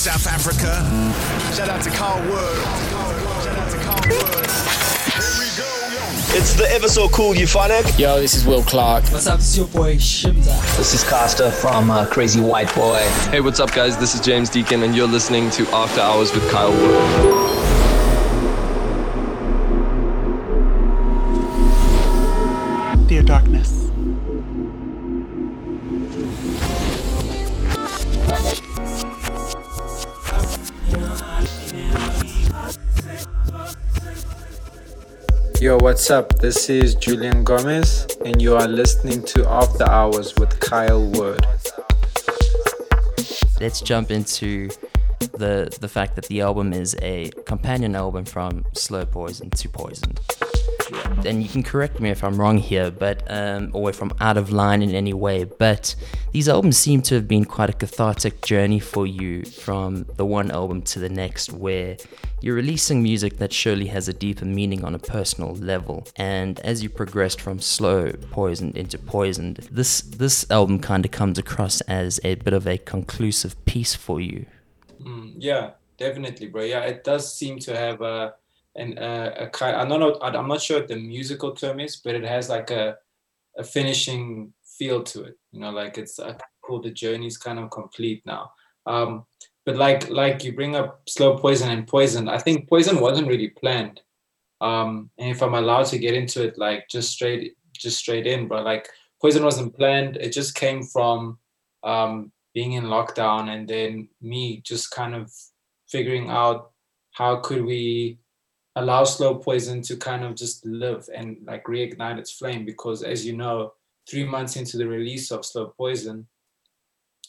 South 0.00 0.26
Africa. 0.28 0.82
Shout 1.54 1.68
out 1.68 1.82
to 1.82 1.90
Carl 1.90 2.22
Wood. 2.22 2.56
Shout 3.44 3.58
out 3.58 3.70
to 3.70 3.76
Carl 3.80 4.00
Wood. 4.08 4.46
It's 6.32 6.54
the 6.54 6.66
ever 6.70 6.88
so 6.88 7.06
cool 7.10 7.34
Euphonik. 7.34 7.98
Yo, 7.98 8.18
this 8.18 8.34
is 8.34 8.46
Will 8.46 8.62
Clark. 8.62 9.04
What's 9.12 9.26
up? 9.26 9.40
This 9.40 9.48
is 9.50 9.58
your 9.58 9.66
boy 9.66 9.96
Shimza. 9.96 10.78
This 10.78 10.94
is 10.94 11.04
Costa 11.04 11.50
from 11.50 11.90
uh, 11.90 12.06
Crazy 12.06 12.40
White 12.40 12.74
Boy. 12.74 13.00
Hey, 13.30 13.42
what's 13.42 13.60
up, 13.60 13.74
guys? 13.74 13.98
This 13.98 14.14
is 14.14 14.22
James 14.22 14.48
Deacon, 14.48 14.84
and 14.84 14.96
you're 14.96 15.06
listening 15.06 15.50
to 15.50 15.68
After 15.68 16.00
Hours 16.00 16.32
with 16.32 16.50
Kyle 16.50 16.70
Wood. 16.70 17.59
What's 36.00 36.10
up? 36.10 36.38
This 36.38 36.70
is 36.70 36.94
Julian 36.94 37.44
Gomez, 37.44 38.06
and 38.24 38.40
you 38.40 38.56
are 38.56 38.66
listening 38.66 39.22
to 39.24 39.46
After 39.46 39.84
Hours 39.84 40.34
with 40.36 40.58
Kyle 40.58 41.06
Wood. 41.10 41.44
Let's 43.60 43.82
jump 43.82 44.10
into 44.10 44.70
the 45.20 45.76
the 45.80 45.88
fact 45.88 46.16
that 46.16 46.26
the 46.26 46.40
album 46.40 46.72
is 46.72 46.96
a 47.02 47.30
companion 47.44 47.94
album 47.94 48.24
from 48.24 48.64
Slow 48.72 49.04
Poison 49.04 49.50
to 49.50 49.68
Poison. 49.68 50.14
And 51.24 51.42
you 51.42 51.48
can 51.48 51.62
correct 51.62 52.00
me 52.00 52.10
if 52.10 52.24
I'm 52.24 52.40
wrong 52.40 52.58
here, 52.58 52.90
but 52.90 53.22
um, 53.28 53.70
or 53.74 53.90
if 53.90 54.02
I'm 54.02 54.12
out 54.20 54.36
of 54.36 54.50
line 54.50 54.82
in 54.82 54.94
any 54.94 55.12
way. 55.12 55.44
But 55.44 55.94
these 56.32 56.48
albums 56.48 56.78
seem 56.78 57.02
to 57.02 57.14
have 57.16 57.28
been 57.28 57.44
quite 57.44 57.70
a 57.70 57.72
cathartic 57.72 58.42
journey 58.42 58.80
for 58.80 59.06
you 59.06 59.44
from 59.44 60.06
the 60.16 60.26
one 60.26 60.50
album 60.50 60.82
to 60.82 60.98
the 60.98 61.08
next, 61.08 61.52
where 61.52 61.96
you're 62.40 62.56
releasing 62.56 63.02
music 63.02 63.36
that 63.38 63.52
surely 63.52 63.86
has 63.86 64.08
a 64.08 64.12
deeper 64.12 64.46
meaning 64.46 64.84
on 64.84 64.94
a 64.94 64.98
personal 64.98 65.54
level. 65.54 66.06
And 66.16 66.58
as 66.60 66.82
you 66.82 66.88
progressed 66.88 67.40
from 67.40 67.60
slow 67.60 68.12
poisoned 68.30 68.76
into 68.76 68.98
poisoned, 68.98 69.68
this 69.70 70.00
this 70.00 70.50
album 70.50 70.80
kind 70.80 71.04
of 71.04 71.10
comes 71.10 71.38
across 71.38 71.82
as 71.82 72.18
a 72.24 72.34
bit 72.36 72.54
of 72.54 72.66
a 72.66 72.78
conclusive 72.78 73.62
piece 73.64 73.94
for 73.94 74.20
you. 74.20 74.46
Yeah, 75.40 75.70
definitely, 75.96 76.48
bro. 76.48 76.64
Yeah, 76.64 76.82
it 76.82 77.02
does 77.02 77.34
seem 77.34 77.58
to 77.60 77.74
have 77.74 78.02
a 78.02 78.34
and 78.76 78.98
uh, 78.98 79.32
a 79.38 79.46
kind. 79.48 79.74
I 79.74 79.86
don't 79.86 80.00
know. 80.00 80.18
I'm 80.20 80.48
not 80.48 80.60
sure 80.60 80.80
what 80.80 80.88
the 80.88 80.96
musical 80.96 81.52
term 81.52 81.80
is, 81.80 81.96
but 81.96 82.14
it 82.14 82.24
has 82.24 82.50
like 82.50 82.70
a 82.70 82.98
a 83.56 83.64
finishing 83.64 84.52
feel 84.64 85.02
to 85.02 85.24
it. 85.24 85.38
You 85.52 85.60
know, 85.60 85.70
like 85.70 85.96
it's 85.96 86.18
uh, 86.18 86.36
cool. 86.62 86.82
The 86.82 86.90
journey's 86.90 87.38
kind 87.38 87.58
of 87.58 87.70
complete 87.70 88.22
now. 88.26 88.52
Um, 88.86 89.24
but 89.64 89.76
like 89.76 90.10
like 90.10 90.44
you 90.44 90.52
bring 90.54 90.76
up 90.76 91.08
slow 91.08 91.38
poison 91.38 91.70
and 91.70 91.86
poison. 91.86 92.28
I 92.28 92.38
think 92.38 92.68
poison 92.68 93.00
wasn't 93.00 93.28
really 93.28 93.48
planned. 93.48 94.02
Um, 94.60 95.08
and 95.18 95.30
if 95.30 95.42
I'm 95.42 95.54
allowed 95.54 95.86
to 95.86 95.98
get 95.98 96.14
into 96.14 96.44
it, 96.46 96.58
like 96.58 96.86
just 96.90 97.12
straight 97.12 97.56
just 97.72 97.98
straight 97.98 98.26
in, 98.26 98.46
but 98.46 98.64
like 98.64 98.90
poison 99.22 99.42
wasn't 99.42 99.74
planned. 99.74 100.18
It 100.18 100.32
just 100.34 100.54
came 100.54 100.82
from 100.82 101.38
um, 101.82 102.30
being 102.54 102.72
in 102.72 102.84
lockdown 102.84 103.48
and 103.50 103.68
then 103.68 104.08
me 104.20 104.60
just 104.64 104.90
kind 104.90 105.14
of 105.14 105.32
figuring 105.88 106.30
out 106.30 106.70
how 107.12 107.36
could 107.36 107.64
we 107.64 108.18
allow 108.76 109.04
slow 109.04 109.34
poison 109.34 109.82
to 109.82 109.96
kind 109.96 110.24
of 110.24 110.34
just 110.34 110.64
live 110.64 111.08
and 111.14 111.38
like 111.44 111.64
reignite 111.64 112.18
its 112.18 112.32
flame 112.32 112.64
because 112.64 113.02
as 113.02 113.26
you 113.26 113.36
know 113.36 113.72
three 114.08 114.24
months 114.24 114.56
into 114.56 114.76
the 114.76 114.86
release 114.86 115.30
of 115.30 115.44
slow 115.44 115.66
poison 115.76 116.26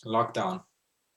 lockdown 0.06 0.62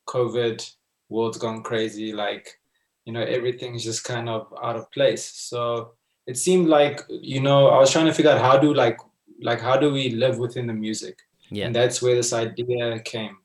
covid 0.08 0.68
world's 1.08 1.38
gone 1.38 1.62
crazy 1.62 2.12
like 2.12 2.58
you 3.04 3.12
know 3.12 3.22
everything's 3.22 3.84
just 3.84 4.04
kind 4.04 4.28
of 4.28 4.52
out 4.62 4.76
of 4.76 4.90
place. 4.90 5.24
So 5.24 5.92
it 6.26 6.38
seemed 6.38 6.68
like 6.68 7.02
you 7.08 7.40
know 7.40 7.68
i 7.68 7.78
was 7.78 7.90
trying 7.90 8.06
to 8.06 8.14
figure 8.14 8.30
out 8.30 8.40
how 8.40 8.58
do 8.58 8.72
like 8.72 8.98
like 9.42 9.60
how 9.60 9.76
do 9.76 9.92
we 9.92 10.10
live 10.10 10.38
within 10.38 10.66
the 10.66 10.72
music? 10.72 11.18
Yeah. 11.50 11.66
and 11.66 11.74
that's 11.74 12.00
where 12.00 12.14
this 12.14 12.32
idea 12.32 12.98
came 13.00 13.36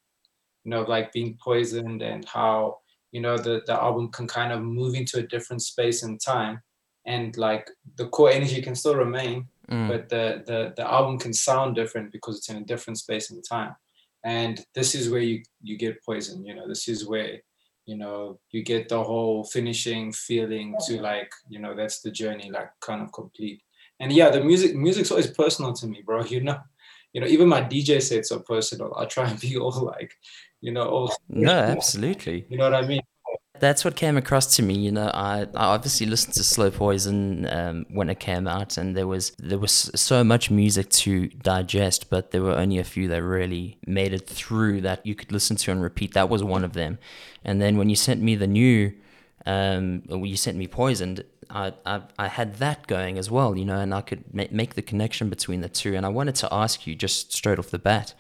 you 0.64 0.72
know 0.72 0.82
like 0.82 1.12
being 1.12 1.38
poisoned 1.44 2.02
and 2.02 2.26
how 2.28 2.78
you 3.12 3.22
know 3.22 3.38
the 3.38 3.62
the 3.66 3.74
album 3.74 4.10
can 4.10 4.28
kind 4.28 4.52
of 4.52 4.62
move 4.62 4.96
into 4.96 5.20
a 5.20 5.28
different 5.28 5.62
space 5.62 6.04
and 6.04 6.20
time. 6.22 6.62
And 7.06 7.36
like 7.38 7.70
the 7.96 8.08
core 8.10 8.30
energy 8.30 8.62
can 8.62 8.76
still 8.76 8.96
remain 8.96 9.48
Mm. 9.70 9.88
but 9.88 10.10
the, 10.10 10.44
the 10.48 10.74
the 10.78 10.92
album 10.92 11.20
can 11.20 11.32
sound 11.32 11.76
different 11.76 12.12
because 12.12 12.38
it's 12.38 12.50
in 12.50 12.58
a 12.58 12.66
different 12.66 12.98
space 12.98 13.30
and 13.30 13.44
time. 13.48 13.76
And 14.26 14.60
this 14.74 14.96
is 14.96 15.12
where 15.12 15.22
you 15.22 15.44
you 15.62 15.78
get 15.78 16.04
poison 16.04 16.44
you 16.44 16.56
know 16.56 16.68
this 16.68 16.88
is 16.88 17.08
where 17.08 17.40
you 17.86 17.96
know 17.96 18.40
you 18.52 18.64
get 18.64 18.90
the 18.90 19.04
whole 19.04 19.44
finishing 19.44 20.12
feeling 20.12 20.76
to 20.88 21.00
like 21.02 21.32
you 21.50 21.60
know 21.60 21.76
that's 21.76 22.02
the 22.02 22.10
journey 22.10 22.50
like 22.50 22.72
kind 22.82 23.02
of 23.04 23.12
complete. 23.14 23.62
And 24.00 24.12
yeah 24.12 24.30
the 24.32 24.44
music 24.44 24.76
music's 24.76 25.12
always 25.12 25.30
personal 25.30 25.74
to 25.74 25.86
me 25.86 26.02
bro 26.04 26.24
you 26.34 26.42
know? 26.42 26.60
You 27.14 27.22
know 27.22 27.28
even 27.28 27.48
my 27.48 27.62
dj 27.62 28.02
sets 28.02 28.32
are 28.32 28.40
personal. 28.40 28.92
I 28.98 29.06
try 29.06 29.30
and 29.30 29.40
be 29.40 29.56
all 29.58 29.86
like 29.94 30.14
you 30.62 30.72
know 30.72 30.88
all 30.88 31.14
No, 31.30 31.52
absolutely. 31.52 32.46
you 32.50 32.58
know 32.58 32.66
what 32.66 32.74
i 32.74 32.82
mean 32.86 33.02
That's 33.60 33.84
what 33.84 33.96
came 33.98 34.16
across 34.16 34.56
to 34.56 34.62
me. 34.64 34.76
You 34.88 34.92
know, 34.98 35.10
I, 35.14 35.42
I 35.54 35.66
obviously 35.76 36.06
listened 36.08 36.36
to 36.36 36.44
Slow 36.44 36.72
Poison 36.72 37.46
um, 37.58 37.86
when 37.98 38.10
it 38.10 38.18
came 38.30 38.48
out, 38.48 38.78
and 38.80 38.96
there 38.96 39.06
was 39.14 39.34
there 39.52 39.60
was 39.60 39.74
so 39.96 40.24
much 40.24 40.50
music 40.50 40.88
to 41.04 41.28
digest, 41.28 42.10
but 42.10 42.32
there 42.32 42.42
were 42.42 42.56
only 42.64 42.78
a 42.80 42.86
few 42.86 43.06
that 43.10 43.22
really 43.22 43.78
made 43.86 44.14
it 44.14 44.26
through 44.40 44.80
that 44.88 45.00
you 45.06 45.14
could 45.14 45.32
listen 45.34 45.58
to 45.58 45.72
and 45.74 45.82
repeat. 45.84 46.14
That 46.14 46.30
was 46.30 46.42
one 46.42 46.64
of 46.64 46.72
them. 46.72 47.00
And 47.44 47.60
then 47.62 47.74
when 47.78 47.90
you 47.90 47.98
sent 47.98 48.22
me 48.22 48.34
the 48.38 48.48
new, 48.48 48.94
um, 49.46 50.04
when 50.08 50.24
you 50.34 50.38
sent 50.38 50.56
me 50.58 50.68
Poisoned, 50.68 51.18
I, 51.50 51.74
I 51.86 51.96
I 52.26 52.28
had 52.40 52.50
that 52.64 52.88
going 52.88 53.18
as 53.18 53.30
well. 53.30 53.58
You 53.60 53.66
know, 53.66 53.80
and 53.84 53.94
I 53.94 54.02
could 54.08 54.24
ma- 54.34 54.54
make 54.62 54.72
the 54.76 54.86
connection 54.92 55.28
between 55.30 55.60
the 55.66 55.70
two. 55.82 55.96
And 55.98 56.06
I 56.06 56.10
wanted 56.20 56.36
to 56.44 56.48
ask 56.64 56.88
you 56.88 56.96
just 56.96 57.34
straight 57.34 57.60
off 57.60 57.72
the 57.72 57.80
bat 57.90 58.14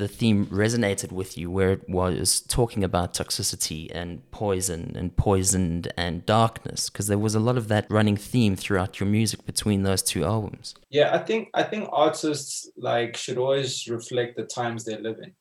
the 0.00 0.08
theme 0.08 0.46
resonated 0.46 1.12
with 1.12 1.36
you 1.36 1.50
where 1.50 1.72
it 1.72 1.88
was 1.88 2.40
talking 2.40 2.82
about 2.82 3.12
toxicity 3.12 3.90
and 3.94 4.28
poison 4.30 4.94
and 4.96 5.14
poisoned 5.14 5.92
and 5.94 6.24
darkness 6.24 6.88
because 6.88 7.06
there 7.06 7.18
was 7.18 7.34
a 7.34 7.38
lot 7.38 7.58
of 7.58 7.68
that 7.68 7.86
running 7.90 8.16
theme 8.16 8.56
throughout 8.56 8.98
your 8.98 9.08
music 9.08 9.44
between 9.44 9.82
those 9.82 10.02
two 10.02 10.24
albums. 10.24 10.74
Yeah 10.88 11.14
i 11.14 11.18
think 11.18 11.50
i 11.52 11.62
think 11.62 11.88
artists 11.92 12.70
like 12.78 13.14
should 13.14 13.36
always 13.36 13.86
reflect 13.88 14.36
the 14.36 14.44
times 14.44 14.84
they 14.84 14.96
live 14.96 15.18
in. 15.22 15.32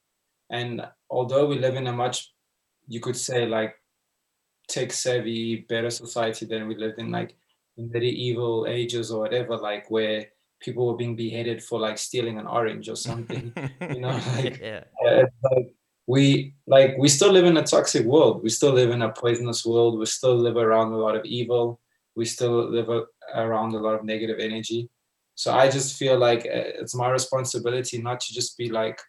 And 0.52 0.82
although 1.10 1.46
we 1.46 1.58
live 1.58 1.76
in 1.76 1.88
a 1.88 1.94
much 1.94 2.34
you 2.88 3.00
could 3.00 3.16
say 3.16 3.46
like 3.46 3.76
tech 4.68 4.92
savvy 4.92 5.66
better 5.70 5.90
society 5.90 6.46
than 6.46 6.68
we 6.68 6.76
lived 6.76 7.00
in 7.00 7.12
like 7.12 7.36
in 7.78 7.90
medieval 7.90 8.68
ages 8.68 9.10
or 9.10 9.22
whatever 9.22 9.56
like 9.56 9.90
where 9.90 10.26
people 10.60 10.88
were 10.88 10.98
being 10.98 11.16
beheaded 11.16 11.64
for 11.64 11.80
like 11.80 11.98
stealing 11.98 12.38
an 12.38 12.48
orange 12.48 12.90
or 12.90 12.96
something 12.96 13.54
you 13.82 14.00
know 14.00 14.10
like, 14.36 14.60
yeah. 14.60 14.84
uh, 15.08 15.24
like 15.52 15.74
we 16.10 16.56
like 16.66 16.96
we 16.98 17.08
still 17.08 17.32
live 17.32 17.46
in 17.46 17.58
a 17.58 17.64
toxic 17.64 18.04
world. 18.04 18.42
We 18.42 18.50
still 18.50 18.74
live 18.74 18.90
in 18.90 19.04
a 19.04 19.12
poisonous 19.12 19.64
world. 19.64 20.00
We 20.00 20.08
still 20.08 20.36
live 20.36 20.58
around 20.58 20.92
a 20.92 20.98
lot 20.98 21.16
of 21.16 21.24
evil. 21.24 21.80
We 22.16 22.26
still 22.26 22.68
live 22.68 22.90
a, 22.90 23.04
around 23.36 23.76
a 23.76 23.80
lot 23.80 23.94
of 23.94 24.04
negative 24.04 24.40
energy. 24.40 24.90
So 25.36 25.54
i 25.54 25.70
just 25.70 25.98
feel 25.98 26.18
like 26.18 26.40
uh, 26.40 26.82
it's 26.82 26.96
my 26.96 27.10
responsibility 27.10 27.98
not 28.02 28.20
to 28.22 28.34
just 28.34 28.58
be 28.58 28.70
like 28.70 29.00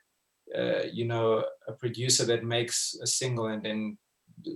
uh, 0.60 0.82
you 0.98 1.06
know 1.06 1.42
a 1.66 1.72
producer 1.72 2.24
that 2.26 2.44
makes 2.44 2.94
a 3.02 3.06
single 3.06 3.46
and 3.46 3.62
then 3.64 3.98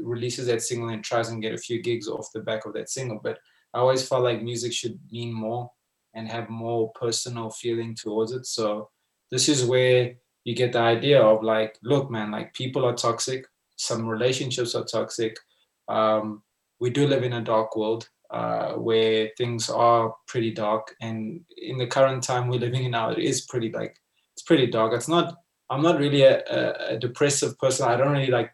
releases 0.02 0.46
that 0.46 0.62
single 0.62 0.90
and 0.90 1.02
tries 1.02 1.30
and 1.30 1.42
get 1.42 1.54
a 1.54 1.64
few 1.66 1.80
gigs 1.82 2.08
off 2.08 2.34
the 2.34 2.46
back 2.48 2.66
of 2.66 2.74
that 2.74 2.90
single. 2.90 3.20
But 3.26 3.38
i 3.72 3.78
always 3.78 4.06
felt 4.06 4.22
like 4.28 4.50
music 4.50 4.72
should 4.74 4.98
mean 5.10 5.32
more 5.32 5.70
and 6.14 6.28
have 6.28 6.48
more 6.48 6.92
personal 6.92 7.50
feeling 7.50 7.94
towards 7.94 8.32
it. 8.32 8.46
So 8.46 8.90
this 9.30 9.48
is 9.48 9.64
where 9.64 10.14
you 10.44 10.54
get 10.54 10.72
the 10.72 10.80
idea 10.80 11.20
of 11.20 11.42
like, 11.42 11.78
look, 11.82 12.10
man, 12.10 12.30
like 12.30 12.54
people 12.54 12.84
are 12.84 12.94
toxic. 12.94 13.46
Some 13.76 14.06
relationships 14.06 14.74
are 14.74 14.84
toxic. 14.84 15.36
Um, 15.88 16.42
we 16.80 16.90
do 16.90 17.06
live 17.06 17.24
in 17.24 17.32
a 17.32 17.40
dark 17.42 17.76
world 17.76 18.08
uh, 18.30 18.72
where 18.72 19.30
things 19.36 19.70
are 19.70 20.14
pretty 20.26 20.50
dark, 20.50 20.94
and 21.00 21.40
in 21.56 21.78
the 21.78 21.86
current 21.86 22.22
time 22.22 22.48
we're 22.48 22.58
living 22.58 22.84
in 22.84 22.90
now, 22.90 23.10
it 23.10 23.18
is 23.18 23.42
pretty 23.42 23.70
like 23.70 23.96
it's 24.32 24.42
pretty 24.42 24.66
dark. 24.66 24.92
It's 24.92 25.08
not. 25.08 25.36
I'm 25.70 25.82
not 25.82 25.98
really 25.98 26.22
a, 26.22 26.42
a, 26.90 26.98
depressive 26.98 27.58
person. 27.58 27.88
I 27.88 27.96
don't 27.96 28.12
really 28.12 28.30
like 28.30 28.50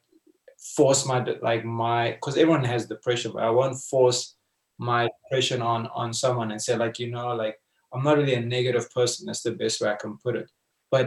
force 0.76 1.06
my 1.06 1.25
like 1.43 1.64
my 1.64 2.12
because 2.12 2.37
everyone 2.37 2.64
has 2.64 2.87
depression, 2.87 3.32
but 3.32 3.43
I 3.43 3.50
won't 3.50 3.79
force 3.79 4.37
my 4.81 5.03
depression 5.23 5.61
on 5.62 5.87
on 6.03 6.11
someone 6.23 6.50
and 6.53 6.61
say 6.67 6.75
like 6.85 6.99
you 7.03 7.11
know 7.15 7.29
like 7.43 7.56
i'm 7.93 8.03
not 8.03 8.17
really 8.19 8.35
a 8.35 8.41
negative 8.56 8.87
person 8.99 9.27
that's 9.27 9.43
the 9.43 9.53
best 9.62 9.81
way 9.81 9.91
i 9.91 9.94
can 10.03 10.17
put 10.25 10.35
it. 10.43 10.49
But 10.94 11.06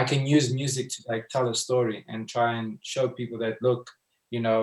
i 0.00 0.04
can 0.10 0.22
use 0.36 0.52
music 0.60 0.86
to 0.94 0.98
like 1.12 1.24
tell 1.28 1.48
a 1.48 1.54
story 1.54 1.98
and 2.10 2.28
try 2.28 2.48
and 2.58 2.78
show 2.92 3.04
people 3.08 3.38
that 3.44 3.56
look 3.62 3.84
you 4.34 4.40
know 4.46 4.60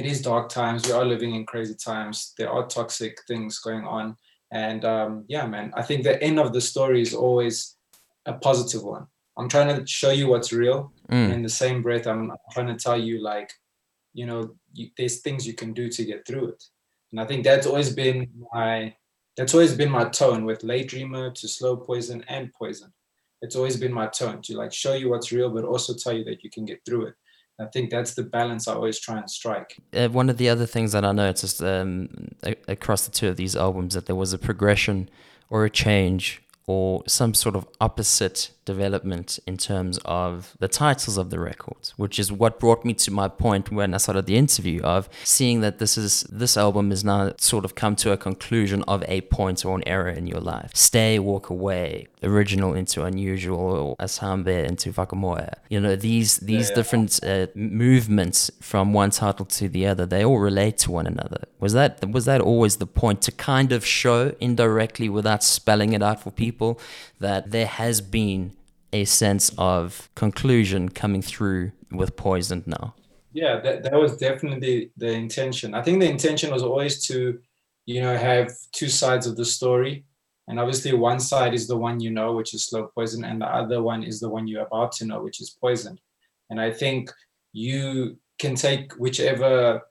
it 0.00 0.04
is 0.12 0.22
dark 0.30 0.46
times 0.60 0.86
we 0.86 0.92
are 0.98 1.04
living 1.14 1.34
in 1.34 1.44
crazy 1.52 1.74
times 1.90 2.16
there 2.38 2.50
are 2.56 2.66
toxic 2.78 3.14
things 3.30 3.58
going 3.66 3.84
on. 3.98 4.06
And 4.66 4.80
um 4.94 5.12
yeah 5.34 5.46
man 5.54 5.66
i 5.80 5.82
think 5.88 5.98
the 6.02 6.16
end 6.28 6.38
of 6.44 6.52
the 6.52 6.60
story 6.72 7.00
is 7.06 7.14
always 7.26 7.56
a 8.32 8.34
positive 8.48 8.82
one. 8.96 9.06
I'm 9.38 9.48
trying 9.54 9.70
to 9.74 9.80
show 10.00 10.12
you 10.20 10.26
what's 10.32 10.52
real 10.64 10.80
Mm. 11.10 11.32
in 11.34 11.40
the 11.42 11.54
same 11.62 11.78
breath 11.86 12.06
i'm 12.10 12.24
trying 12.54 12.70
to 12.74 12.80
tell 12.86 12.98
you 13.08 13.14
like 13.32 13.50
you 14.18 14.26
know 14.28 14.40
you, 14.78 14.84
there's 14.96 15.18
things 15.24 15.46
you 15.48 15.54
can 15.60 15.70
do 15.80 15.84
to 15.96 16.02
get 16.10 16.20
through 16.26 16.46
it 16.54 16.60
and 17.10 17.20
i 17.20 17.24
think 17.24 17.44
that's 17.44 17.66
always 17.66 17.92
been 17.92 18.28
my 18.52 18.94
that's 19.36 19.54
always 19.54 19.74
been 19.74 19.90
my 19.90 20.04
tone 20.04 20.44
with 20.44 20.64
late 20.64 20.88
dreamer 20.88 21.30
to 21.30 21.48
slow 21.48 21.76
poison 21.76 22.24
and 22.28 22.52
poison 22.52 22.92
it's 23.40 23.56
always 23.56 23.76
been 23.76 23.92
my 23.92 24.06
tone 24.06 24.42
to 24.42 24.56
like 24.56 24.72
show 24.72 24.94
you 24.94 25.10
what's 25.10 25.32
real 25.32 25.50
but 25.50 25.64
also 25.64 25.94
tell 25.94 26.12
you 26.12 26.24
that 26.24 26.42
you 26.42 26.50
can 26.50 26.64
get 26.64 26.80
through 26.84 27.06
it 27.06 27.14
I 27.60 27.66
think 27.66 27.90
that's 27.90 28.14
the 28.14 28.22
balance 28.22 28.68
I 28.68 28.74
always 28.74 29.00
try 29.00 29.18
and 29.18 29.28
strike. 29.28 29.76
Uh, 29.92 30.08
one 30.08 30.30
of 30.30 30.36
the 30.36 30.48
other 30.48 30.66
things 30.66 30.92
that 30.92 31.04
I 31.04 31.10
noticed 31.10 31.60
um, 31.60 32.08
a- 32.44 32.54
across 32.68 33.04
the 33.04 33.10
two 33.10 33.28
of 33.28 33.36
these 33.36 33.56
albums 33.56 33.94
that 33.94 34.06
there 34.06 34.14
was 34.14 34.32
a 34.32 34.38
progression 34.38 35.08
or 35.50 35.64
a 35.64 35.70
change 35.70 36.40
or 36.68 37.02
some 37.06 37.32
sort 37.32 37.56
of 37.56 37.66
opposite 37.80 38.50
development 38.66 39.38
in 39.46 39.56
terms 39.56 39.98
of 40.04 40.54
the 40.58 40.68
titles 40.68 41.16
of 41.16 41.30
the 41.30 41.40
records, 41.40 41.94
which 41.96 42.18
is 42.18 42.30
what 42.30 42.60
brought 42.60 42.84
me 42.84 42.92
to 42.92 43.10
my 43.10 43.26
point 43.26 43.72
when 43.72 43.94
I 43.94 43.96
started 43.96 44.26
the 44.26 44.36
interview 44.36 44.82
of 44.82 45.08
seeing 45.24 45.62
that 45.62 45.78
this 45.78 45.96
is 45.96 46.24
this 46.24 46.58
album 46.58 46.92
is 46.92 47.02
now 47.02 47.32
sort 47.38 47.64
of 47.64 47.74
come 47.74 47.96
to 48.04 48.12
a 48.12 48.18
conclusion 48.18 48.84
of 48.86 49.02
a 49.08 49.22
point 49.22 49.64
or 49.64 49.74
an 49.78 49.84
era 49.86 50.12
in 50.14 50.26
your 50.26 50.42
life. 50.54 50.70
Stay, 50.74 51.18
walk 51.18 51.48
away, 51.48 52.08
original 52.22 52.74
into 52.74 53.02
unusual, 53.02 53.68
or 53.84 53.96
Asambe 53.96 54.56
into 54.70 54.92
Whakamoe. 54.92 55.54
You 55.70 55.80
know 55.80 55.96
these 55.96 56.30
these 56.50 56.68
yeah. 56.68 56.74
different 56.78 57.10
uh, 57.24 57.46
movements 57.54 58.50
from 58.60 58.92
one 58.92 59.10
title 59.22 59.46
to 59.58 59.64
the 59.70 59.86
other, 59.86 60.04
they 60.04 60.22
all 60.22 60.40
relate 60.50 60.76
to 60.84 60.90
one 60.90 61.06
another. 61.06 61.42
Was 61.60 61.72
that 61.72 61.90
was 62.16 62.26
that 62.26 62.42
always 62.42 62.76
the 62.76 62.90
point 63.02 63.22
to 63.22 63.32
kind 63.32 63.72
of 63.72 63.80
show 63.86 64.34
indirectly 64.38 65.08
without 65.08 65.42
spelling 65.42 65.94
it 65.94 66.02
out 66.02 66.18
for 66.22 66.30
people 66.30 66.57
that 67.18 67.50
there 67.50 67.66
has 67.66 68.00
been 68.00 68.52
a 68.92 69.04
sense 69.04 69.50
of 69.58 70.08
conclusion 70.14 70.88
coming 70.88 71.22
through 71.22 71.72
with 71.90 72.16
Poisoned 72.16 72.66
now? 72.66 72.94
Yeah, 73.32 73.60
that, 73.60 73.82
that 73.82 73.94
was 73.94 74.16
definitely 74.16 74.90
the 74.96 75.10
intention. 75.12 75.74
I 75.74 75.82
think 75.82 76.00
the 76.00 76.10
intention 76.10 76.50
was 76.50 76.62
always 76.62 77.06
to, 77.06 77.38
you 77.86 78.00
know, 78.00 78.16
have 78.16 78.50
two 78.72 78.88
sides 78.88 79.26
of 79.26 79.36
the 79.36 79.44
story. 79.44 80.04
And 80.48 80.58
obviously, 80.58 80.94
one 80.94 81.20
side 81.20 81.52
is 81.52 81.68
the 81.68 81.76
one 81.76 82.00
you 82.00 82.10
know, 82.10 82.32
which 82.32 82.54
is 82.54 82.64
slow 82.64 82.90
poison, 82.94 83.24
and 83.24 83.42
the 83.42 83.46
other 83.46 83.82
one 83.82 84.02
is 84.02 84.18
the 84.18 84.30
one 84.30 84.48
you're 84.48 84.66
about 84.66 84.92
to 84.92 85.04
know, 85.04 85.22
which 85.22 85.42
is 85.42 85.50
poison. 85.50 85.98
And 86.48 86.58
I 86.58 86.72
think 86.72 87.10
you 87.52 88.16
can 88.38 88.54
take 88.54 88.94
whichever 88.94 89.82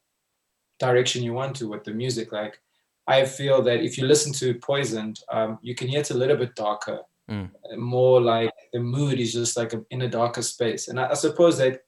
direction 0.79 1.21
you 1.23 1.33
want 1.33 1.55
to 1.57 1.67
with 1.67 1.83
the 1.83 1.93
music. 1.93 2.31
Like, 2.31 2.59
I 3.07 3.25
feel 3.25 3.61
that 3.63 3.79
if 3.81 3.97
you 3.97 4.05
listen 4.05 4.33
to 4.33 4.53
Poisoned, 4.55 5.19
um, 5.31 5.59
you 5.61 5.73
can 5.75 5.87
hear 5.87 5.99
it's 6.01 6.11
a 6.11 6.17
little 6.17 6.37
bit 6.37 6.55
darker, 6.55 6.99
Mm. 7.29 7.49
more 7.77 8.21
like 8.21 8.53
the 8.71 8.79
mood 8.79 9.19
is 9.19 9.33
just 9.33 9.57
like 9.57 9.73
a, 9.73 9.83
in 9.89 10.01
a 10.03 10.07
darker 10.07 10.41
space. 10.41 10.87
And 10.87 10.97
I, 10.97 11.09
I 11.09 11.13
suppose 11.13 11.57
that, 11.57 11.81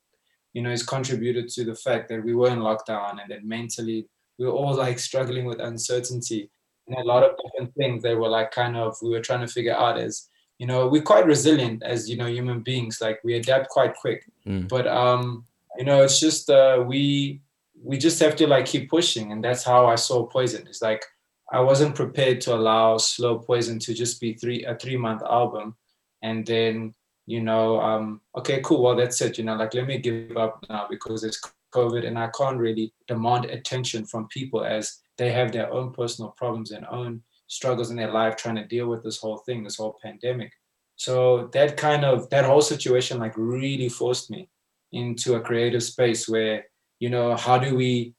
you 0.53 0.61
know, 0.61 0.69
has 0.69 0.83
contributed 0.83 1.47
to 1.55 1.63
the 1.63 1.75
fact 1.75 2.09
that 2.09 2.21
we 2.25 2.35
were 2.35 2.49
in 2.49 2.59
lockdown 2.59 3.21
and 3.21 3.29
that 3.31 3.45
mentally 3.45 4.07
we 4.37 4.45
were 4.45 4.51
all 4.51 4.75
like 4.75 4.99
struggling 4.99 5.45
with 5.45 5.61
uncertainty 5.61 6.49
and 6.87 6.97
a 6.97 7.03
lot 7.03 7.23
of 7.23 7.31
different 7.41 7.73
things 7.75 8.03
that 8.03 8.17
were 8.17 8.27
like 8.27 8.51
kind 8.51 8.75
of 8.75 8.97
we 9.01 9.09
were 9.11 9.21
trying 9.21 9.45
to 9.47 9.53
figure 9.53 9.75
out 9.75 9.97
as 9.97 10.27
you 10.57 10.67
know 10.67 10.87
we're 10.89 11.01
quite 11.13 11.25
resilient 11.25 11.83
as 11.83 12.09
you 12.09 12.17
know 12.17 12.25
human 12.25 12.59
beings 12.61 12.99
like 12.99 13.19
we 13.23 13.35
adapt 13.35 13.69
quite 13.69 13.95
quick 13.95 14.21
Mm. 14.45 14.67
but 14.67 14.87
um 14.87 15.45
you 15.77 15.85
know 15.85 16.01
it's 16.03 16.19
just 16.19 16.49
uh 16.49 16.83
we 16.85 17.41
we 17.81 17.97
just 17.97 18.19
have 18.19 18.35
to 18.35 18.47
like 18.47 18.65
keep 18.65 18.89
pushing 18.89 19.31
and 19.31 19.43
that's 19.43 19.63
how 19.63 19.85
i 19.85 19.95
saw 19.95 20.25
poison. 20.25 20.65
It's 20.67 20.81
like 20.81 21.03
i 21.51 21.59
wasn't 21.59 21.95
prepared 21.95 22.41
to 22.41 22.53
allow 22.53 22.97
slow 22.97 23.39
poison 23.39 23.79
to 23.79 23.93
just 23.93 24.19
be 24.19 24.33
three 24.33 24.65
a 24.65 24.75
three 24.75 24.97
month 24.97 25.23
album 25.23 25.75
and 26.21 26.45
then 26.45 26.93
you 27.25 27.41
know 27.41 27.79
um 27.79 28.21
okay 28.35 28.59
cool 28.63 28.83
well 28.83 28.95
that's 28.95 29.21
it 29.21 29.37
you 29.37 29.43
know 29.43 29.55
like 29.55 29.73
let 29.73 29.87
me 29.87 29.97
give 29.97 30.35
up 30.35 30.63
now 30.69 30.87
because 30.89 31.23
it's 31.23 31.41
covid 31.73 32.05
and 32.05 32.17
i 32.17 32.27
can't 32.35 32.57
really 32.57 32.91
demand 33.07 33.45
attention 33.45 34.05
from 34.05 34.27
people 34.27 34.63
as 34.65 34.99
they 35.19 35.31
have 35.31 35.51
their 35.51 35.71
own 35.71 35.91
personal 35.91 36.31
problems 36.31 36.71
and 36.71 36.85
own 36.89 37.21
struggles 37.49 37.89
in 37.91 37.97
their 37.97 38.11
life 38.11 38.37
trying 38.37 38.55
to 38.55 38.65
deal 38.65 38.87
with 38.87 39.03
this 39.03 39.17
whole 39.17 39.37
thing 39.37 39.63
this 39.63 39.75
whole 39.75 39.99
pandemic. 40.01 40.53
So 40.95 41.47
that 41.53 41.77
kind 41.77 42.05
of 42.05 42.29
that 42.29 42.45
whole 42.45 42.61
situation 42.61 43.19
like 43.19 43.33
really 43.35 43.89
forced 43.89 44.31
me 44.31 44.49
into 44.91 45.35
a 45.35 45.41
creative 45.41 45.83
space 45.83 46.27
where 46.29 46.65
you 46.99 47.09
know 47.09 47.35
how 47.35 47.57
do 47.57 47.75
we 47.75 48.13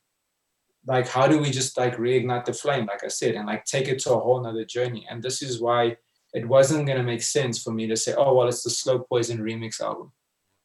like 0.87 1.07
how 1.07 1.27
do 1.27 1.37
we 1.39 1.51
just 1.51 1.77
like 1.77 1.97
reignite 1.97 2.45
the 2.45 2.53
flame 2.53 2.87
like 2.87 3.03
i 3.03 3.07
said 3.07 3.35
and 3.35 3.45
like 3.45 3.63
take 3.65 3.87
it 3.87 3.99
to 3.99 4.13
a 4.13 4.19
whole 4.19 4.41
nother 4.41 4.65
journey? 4.65 5.05
And 5.09 5.21
this 5.21 5.41
is 5.41 5.61
why 5.61 5.97
it 6.33 6.47
wasn't 6.47 6.85
going 6.87 6.97
to 6.97 7.03
make 7.03 7.21
sense 7.21 7.61
for 7.61 7.71
me 7.71 7.87
to 7.87 7.95
say 7.95 8.13
oh 8.17 8.33
well 8.33 8.47
it's 8.47 8.63
the 8.63 8.69
slow 8.69 8.99
poison 8.99 9.39
remix 9.39 9.79
album 9.81 10.11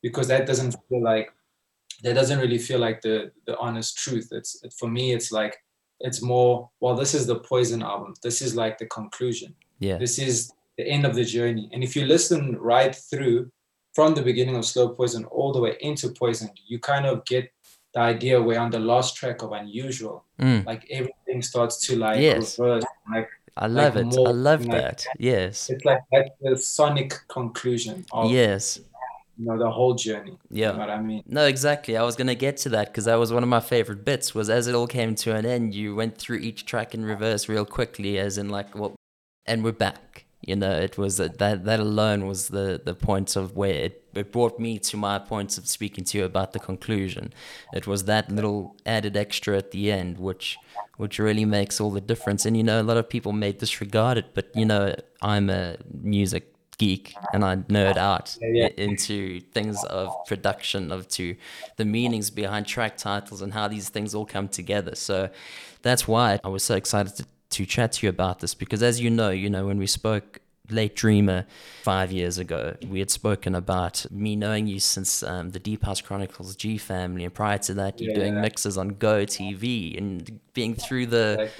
because 0.02 0.28
that 0.28 0.46
doesn't 0.46 0.76
feel 0.88 1.02
like 1.02 1.30
that 2.02 2.14
doesn't 2.14 2.38
really 2.38 2.58
feel 2.58 2.78
like 2.78 3.00
the 3.00 3.32
the 3.46 3.56
honest 3.58 3.96
truth. 3.96 4.28
It's 4.30 4.62
it, 4.62 4.72
for 4.78 4.88
me 4.88 5.12
it's 5.12 5.32
like 5.32 5.56
it's 6.00 6.22
more 6.22 6.70
well 6.80 6.94
this 6.94 7.14
is 7.14 7.26
the 7.26 7.40
poison 7.40 7.82
album. 7.82 8.14
This 8.22 8.42
is 8.42 8.54
like 8.54 8.78
the 8.78 8.86
conclusion. 8.86 9.54
Yeah. 9.78 9.98
this 9.98 10.18
is 10.18 10.52
the 10.78 10.86
end 10.86 11.04
of 11.04 11.14
the 11.14 11.24
journey. 11.24 11.68
And 11.72 11.84
if 11.84 11.94
you 11.96 12.06
listen 12.06 12.56
right 12.58 12.94
through 12.94 13.50
from 13.94 14.14
the 14.14 14.22
beginning 14.22 14.56
of 14.56 14.64
slow 14.64 14.90
poison 14.90 15.24
all 15.26 15.52
the 15.52 15.60
way 15.60 15.76
into 15.80 16.10
poison 16.10 16.50
you 16.66 16.78
kind 16.78 17.06
of 17.06 17.24
get 17.24 17.50
the 17.96 18.02
idea 18.14 18.36
where 18.46 18.60
on 18.64 18.70
the 18.76 18.82
last 18.92 19.10
track 19.20 19.38
of 19.42 19.50
unusual 19.62 20.16
Mm. 20.46 20.60
like 20.70 20.82
everything 20.98 21.40
starts 21.50 21.74
to 21.86 21.92
like 22.06 22.20
Yes. 22.20 22.58
reverse 22.58 22.84
like 23.14 23.28
I 23.56 23.66
love 23.80 23.94
like 23.96 24.06
it. 24.12 24.18
I 24.32 24.32
love 24.48 24.62
like- 24.66 24.76
that. 24.82 24.98
Yes. 25.18 25.70
it's 25.72 25.84
like 25.90 26.02
that's 26.12 26.28
the 26.46 26.54
sonic 26.76 27.10
conclusion 27.36 27.96
of 28.12 28.30
Yes. 28.30 28.64
you 29.38 29.44
know 29.46 29.56
the 29.64 29.70
whole 29.78 29.94
journey 30.06 30.34
you 30.50 30.62
know 30.66 30.72
Yeah. 30.72 30.72
what 30.82 30.90
i 30.90 31.00
mean 31.10 31.22
No, 31.38 31.44
exactly. 31.54 31.92
I 31.96 32.04
was 32.10 32.16
gonna 32.20 32.34
get 32.46 32.54
to 32.64 32.68
that 32.76 32.86
because 32.90 33.06
that 33.10 33.18
was 33.24 33.30
one 33.36 33.42
of 33.42 33.48
my 33.58 33.60
favorite 33.74 34.02
bits. 34.10 34.34
Was 34.38 34.48
as 34.58 34.64
it 34.70 34.74
all 34.78 34.86
came 34.98 35.14
to 35.24 35.28
an 35.38 35.46
end, 35.56 35.74
you 35.80 35.88
went 36.00 36.14
through 36.22 36.40
each 36.48 36.60
track 36.70 36.88
in 36.96 37.02
reverse 37.14 37.42
real 37.54 37.64
quickly, 37.78 38.12
as 38.26 38.36
in 38.36 38.48
like, 38.58 38.68
well, 38.78 38.94
and 39.50 39.64
we're 39.64 39.80
back. 39.88 40.25
You 40.46 40.56
know, 40.56 40.70
it 40.70 40.96
was 40.96 41.16
that 41.16 41.38
that, 41.38 41.64
that 41.64 41.80
alone 41.80 42.26
was 42.26 42.48
the 42.48 42.80
the 42.82 42.94
point 42.94 43.36
of 43.36 43.56
where 43.56 43.74
it, 43.86 44.04
it 44.14 44.32
brought 44.32 44.58
me 44.58 44.78
to 44.78 44.96
my 44.96 45.18
point 45.18 45.58
of 45.58 45.66
speaking 45.66 46.04
to 46.04 46.18
you 46.18 46.24
about 46.24 46.52
the 46.52 46.60
conclusion. 46.60 47.32
It 47.72 47.86
was 47.86 48.04
that 48.04 48.30
little 48.30 48.76
added 48.86 49.16
extra 49.16 49.56
at 49.58 49.72
the 49.72 49.90
end, 49.90 50.18
which 50.18 50.56
which 50.96 51.18
really 51.18 51.44
makes 51.44 51.80
all 51.80 51.90
the 51.90 52.00
difference. 52.00 52.46
And 52.46 52.56
you 52.56 52.62
know, 52.62 52.80
a 52.80 52.84
lot 52.90 52.96
of 52.96 53.08
people 53.08 53.32
may 53.32 53.52
disregard 53.52 54.18
it, 54.18 54.26
but 54.34 54.46
you 54.54 54.64
know, 54.64 54.94
I'm 55.20 55.50
a 55.50 55.76
music 55.92 56.52
geek 56.78 57.14
and 57.32 57.44
I 57.44 57.56
nerd 57.56 57.96
out 57.96 58.36
yeah. 58.40 58.66
i- 58.66 58.74
into 58.76 59.40
things 59.40 59.82
of 59.84 60.14
production, 60.26 60.92
of 60.92 61.08
to 61.08 61.36
the 61.76 61.84
meanings 61.84 62.30
behind 62.30 62.66
track 62.66 62.96
titles 62.96 63.42
and 63.42 63.52
how 63.52 63.68
these 63.68 63.88
things 63.88 64.14
all 64.14 64.26
come 64.26 64.48
together. 64.48 64.94
So 64.94 65.30
that's 65.82 66.06
why 66.06 66.38
I 66.44 66.48
was 66.48 66.62
so 66.62 66.76
excited 66.76 67.16
to, 67.16 67.26
to 67.50 67.66
chat 67.66 67.92
to 67.92 68.06
you 68.06 68.10
about 68.10 68.40
this 68.40 68.54
because 68.54 68.82
as 68.82 69.00
you 69.00 69.10
know, 69.10 69.30
you 69.30 69.48
know, 69.50 69.66
when 69.66 69.78
we 69.78 69.86
spoke 69.86 70.40
late 70.70 70.96
dreamer 70.96 71.46
five 71.82 72.10
years 72.12 72.38
ago 72.38 72.76
we 72.88 72.98
had 72.98 73.10
spoken 73.10 73.54
about 73.54 74.04
me 74.10 74.34
knowing 74.36 74.66
you 74.66 74.80
since 74.80 75.22
um, 75.22 75.50
the 75.50 75.58
deep 75.58 75.84
house 75.84 76.00
chronicles 76.00 76.56
g 76.56 76.76
family 76.78 77.24
and 77.24 77.32
prior 77.34 77.58
to 77.58 77.74
that 77.74 78.00
you 78.00 78.14
doing 78.14 78.34
Yeah. 78.34 78.40
mixes 78.40 78.76
on 78.76 78.88
go 78.90 79.24
tv 79.24 79.96
and 79.96 80.40
being 80.54 80.74
through 80.74 81.06
the 81.06 81.50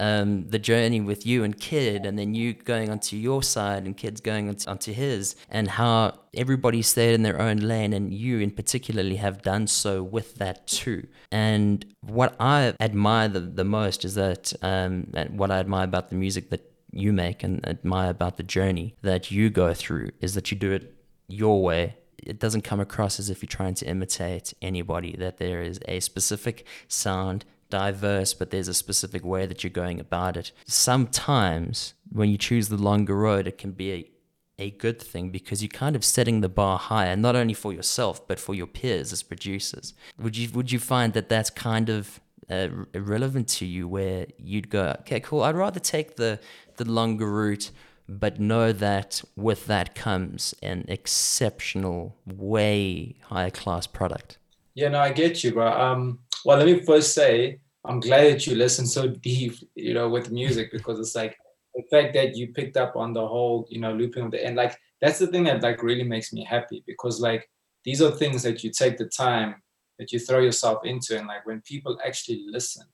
um, 0.00 0.48
the 0.48 0.58
journey 0.58 1.00
with 1.00 1.26
you 1.26 1.42
and 1.44 1.58
Kid, 1.58 2.04
and 2.04 2.18
then 2.18 2.34
you 2.34 2.52
going 2.52 2.90
onto 2.90 3.16
your 3.16 3.42
side 3.42 3.84
and 3.86 3.96
Kid's 3.96 4.20
going 4.20 4.48
onto, 4.48 4.68
onto 4.70 4.92
his, 4.92 5.36
and 5.50 5.68
how 5.68 6.18
everybody 6.34 6.82
stayed 6.82 7.14
in 7.14 7.22
their 7.22 7.40
own 7.40 7.58
lane, 7.58 7.92
and 7.94 8.12
you 8.12 8.38
in 8.40 8.50
particularly 8.50 9.16
have 9.16 9.40
done 9.42 9.66
so 9.66 10.02
with 10.02 10.34
that 10.36 10.66
too. 10.66 11.06
And 11.30 11.84
what 12.00 12.36
I 12.40 12.74
admire 12.80 13.28
the, 13.28 13.40
the 13.40 13.64
most 13.64 14.04
is 14.04 14.14
that, 14.16 14.52
um, 14.62 15.10
and 15.14 15.38
what 15.38 15.50
I 15.50 15.58
admire 15.60 15.84
about 15.84 16.10
the 16.10 16.16
music 16.16 16.50
that 16.50 16.70
you 16.96 17.12
make 17.12 17.42
and 17.42 17.66
admire 17.66 18.10
about 18.10 18.36
the 18.36 18.42
journey 18.42 18.94
that 19.02 19.30
you 19.30 19.50
go 19.50 19.74
through 19.74 20.10
is 20.20 20.34
that 20.34 20.50
you 20.50 20.56
do 20.56 20.72
it 20.72 20.94
your 21.28 21.62
way. 21.62 21.96
It 22.18 22.38
doesn't 22.38 22.62
come 22.62 22.80
across 22.80 23.18
as 23.18 23.30
if 23.30 23.42
you're 23.42 23.48
trying 23.48 23.74
to 23.74 23.86
imitate 23.86 24.54
anybody 24.62 25.14
that 25.18 25.38
there 25.38 25.62
is 25.62 25.78
a 25.86 26.00
specific 26.00 26.66
sound 26.88 27.44
diverse 27.68 28.32
but 28.32 28.50
there's 28.50 28.68
a 28.68 28.74
specific 28.74 29.24
way 29.24 29.44
that 29.46 29.62
you're 29.62 29.70
going 29.70 30.00
about 30.00 30.36
it. 30.36 30.52
Sometimes 30.66 31.94
when 32.10 32.30
you 32.30 32.38
choose 32.38 32.68
the 32.68 32.76
longer 32.76 33.16
road 33.16 33.46
it 33.46 33.58
can 33.58 33.72
be 33.72 33.92
a, 33.92 34.10
a 34.58 34.70
good 34.70 35.00
thing 35.00 35.30
because 35.30 35.62
you're 35.62 35.68
kind 35.68 35.96
of 35.96 36.04
setting 36.04 36.40
the 36.40 36.48
bar 36.48 36.78
higher 36.78 37.16
not 37.16 37.36
only 37.36 37.54
for 37.54 37.72
yourself 37.72 38.26
but 38.26 38.38
for 38.38 38.54
your 38.54 38.66
peers 38.66 39.12
as 39.12 39.22
producers. 39.22 39.94
Would 40.18 40.36
you 40.36 40.48
would 40.52 40.70
you 40.70 40.78
find 40.78 41.12
that 41.14 41.28
that's 41.28 41.50
kind 41.50 41.88
of 41.88 42.20
uh, 42.48 42.68
irrelevant 42.94 43.48
to 43.48 43.66
you 43.66 43.88
where 43.88 44.26
you'd 44.38 44.70
go 44.70 44.94
okay 45.00 45.18
cool 45.18 45.42
i'd 45.42 45.56
rather 45.56 45.80
take 45.80 46.14
the 46.14 46.38
the 46.76 46.90
longer 46.90 47.30
route 47.30 47.70
but 48.08 48.38
know 48.38 48.70
that 48.70 49.22
with 49.34 49.66
that 49.66 49.94
comes 49.94 50.54
an 50.62 50.84
exceptional 50.88 52.16
way 52.24 53.16
higher 53.24 53.50
class 53.50 53.86
product 53.86 54.38
Yeah, 54.76 54.88
no, 54.88 55.00
I 55.00 55.10
get 55.10 55.42
you, 55.42 55.52
bro. 55.52 55.72
Um, 55.72 56.18
well, 56.44 56.58
let 56.58 56.66
me 56.66 56.80
first 56.80 57.14
say 57.14 57.60
I'm 57.86 57.98
glad 57.98 58.30
that 58.30 58.46
you 58.46 58.54
listen 58.54 58.86
so 58.86 59.08
deep, 59.30 59.54
you 59.74 59.94
know, 59.94 60.08
with 60.08 60.30
music 60.30 60.70
because 60.70 61.00
it's 61.00 61.16
like 61.16 61.36
the 61.74 61.82
fact 61.90 62.12
that 62.12 62.36
you 62.36 62.52
picked 62.52 62.76
up 62.76 62.94
on 62.94 63.14
the 63.14 63.26
whole, 63.26 63.66
you 63.70 63.80
know, 63.80 63.94
looping 63.94 64.24
of 64.24 64.30
the 64.30 64.44
end. 64.44 64.56
Like 64.56 64.78
that's 65.00 65.18
the 65.18 65.28
thing 65.28 65.44
that 65.44 65.62
like 65.62 65.82
really 65.82 66.04
makes 66.04 66.32
me 66.32 66.44
happy 66.44 66.84
because 66.86 67.20
like 67.20 67.48
these 67.84 68.02
are 68.02 68.10
things 68.10 68.42
that 68.42 68.62
you 68.62 68.70
take 68.70 68.98
the 68.98 69.06
time 69.06 69.56
that 69.98 70.12
you 70.12 70.18
throw 70.18 70.40
yourself 70.40 70.84
into 70.84 71.18
and 71.18 71.26
like 71.26 71.46
when 71.46 71.62
people 71.62 71.98
actually 72.06 72.44
listen 72.46 72.84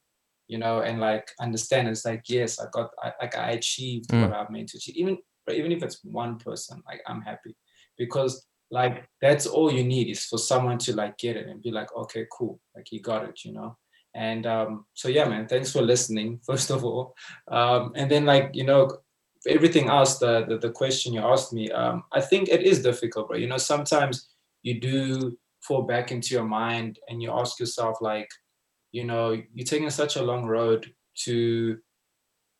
you 0.53 0.59
know 0.63 0.77
and 0.87 0.97
like 1.09 1.27
understand 1.47 1.85
it's 1.89 2.05
like 2.11 2.23
yes 2.37 2.53
i 2.63 2.67
got 2.77 2.89
I, 3.07 3.09
like 3.23 3.35
i 3.47 3.51
achieved 3.61 4.09
Mm. 4.11 4.21
what 4.23 4.37
i've 4.39 4.51
meant 4.55 4.69
to 4.71 4.77
achieve. 4.79 4.97
Even 5.03 5.15
even 5.61 5.73
if 5.77 5.81
it's 5.87 5.99
one 6.23 6.35
person 6.47 6.77
like 6.89 7.01
i'm 7.09 7.23
happy. 7.31 7.53
Because 8.03 8.33
like 8.79 8.97
that's 9.25 9.47
all 9.55 9.71
you 9.79 9.85
need 9.95 10.07
is 10.15 10.25
for 10.31 10.39
someone 10.51 10.79
to 10.85 10.91
like 11.03 11.15
get 11.25 11.37
it 11.41 11.47
and 11.51 11.63
be 11.67 11.71
like 11.79 11.91
okay 12.03 12.25
cool 12.37 12.55
like 12.75 12.87
you 12.93 13.01
got 13.11 13.23
it 13.29 13.37
you 13.45 13.53
know? 13.57 13.71
And 14.29 14.43
um 14.55 14.71
so 15.01 15.07
yeah 15.17 15.27
man 15.33 15.45
thanks 15.53 15.71
for 15.75 15.83
listening 15.93 16.31
first 16.51 16.69
of 16.75 16.81
all. 16.89 17.05
Um 17.57 17.83
and 17.99 18.09
then 18.13 18.25
like 18.33 18.47
you 18.61 18.67
know 18.71 18.83
everything 19.57 19.87
else 19.97 20.13
the, 20.23 20.33
the 20.49 20.57
the 20.67 20.73
question 20.81 21.09
you 21.17 21.23
asked 21.35 21.53
me 21.59 21.65
um 21.81 21.97
i 22.19 22.21
think 22.31 22.43
it 22.49 22.63
is 22.71 22.87
difficult 22.91 23.25
but 23.31 23.41
you 23.43 23.49
know 23.51 23.61
sometimes 23.73 24.15
you 24.67 24.75
do 24.91 24.97
fall 25.67 25.83
back 25.93 26.07
into 26.15 26.31
your 26.37 26.49
mind 26.63 26.93
and 27.09 27.17
you 27.23 27.29
ask 27.41 27.53
yourself 27.63 27.95
like 28.13 28.31
you 28.93 29.05
know 29.05 29.31
you're 29.55 29.67
taking 29.67 29.91
such 29.91 30.17
a 30.17 30.23
long 30.23 30.45
road 30.47 30.93
to 31.25 31.79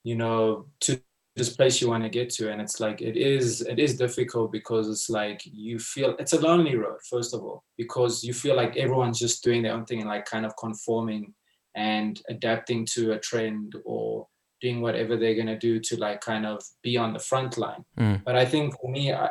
you 0.05 0.17
know 0.17 0.67
to 0.81 1.01
this 1.37 1.57
place 1.57 1.81
you 1.81 1.89
want 1.89 2.03
to 2.03 2.11
get 2.11 2.29
to 2.29 2.51
and 2.51 2.61
it's 2.61 2.79
like 2.81 3.01
it 3.01 3.17
is 3.17 3.63
it 3.63 3.79
is 3.79 3.97
difficult 3.97 4.53
because 4.53 4.89
it's 4.89 5.09
like 5.09 5.41
you 5.45 5.79
feel 5.79 6.15
it's 6.19 6.35
a 6.35 6.41
lonely 6.41 6.77
road 6.77 6.99
first 7.09 7.33
of 7.33 7.43
all 7.43 7.63
because 7.79 8.23
you 8.23 8.35
feel 8.35 8.55
like 8.55 8.77
everyone's 8.77 9.19
just 9.19 9.43
doing 9.43 9.63
their 9.63 9.73
own 9.73 9.87
thing 9.87 10.01
and 10.01 10.09
like 10.09 10.27
kind 10.27 10.45
of 10.45 10.55
conforming 10.59 11.33
and 11.75 12.21
adapting 12.29 12.85
to 12.85 13.13
a 13.13 13.19
trend 13.19 13.75
or 13.87 14.27
doing 14.61 14.83
whatever 14.83 15.17
they're 15.17 15.35
going 15.35 15.47
to 15.47 15.59
do 15.59 15.81
to 15.81 15.97
like 15.97 16.21
kind 16.21 16.45
of 16.45 16.63
be 16.83 16.97
on 16.99 17.13
the 17.13 17.19
front 17.19 17.57
line 17.57 17.85
Mm. 17.99 18.23
but 18.25 18.37
i 18.37 18.45
think 18.45 18.75
for 18.79 18.91
me 18.91 19.13
I, 19.13 19.31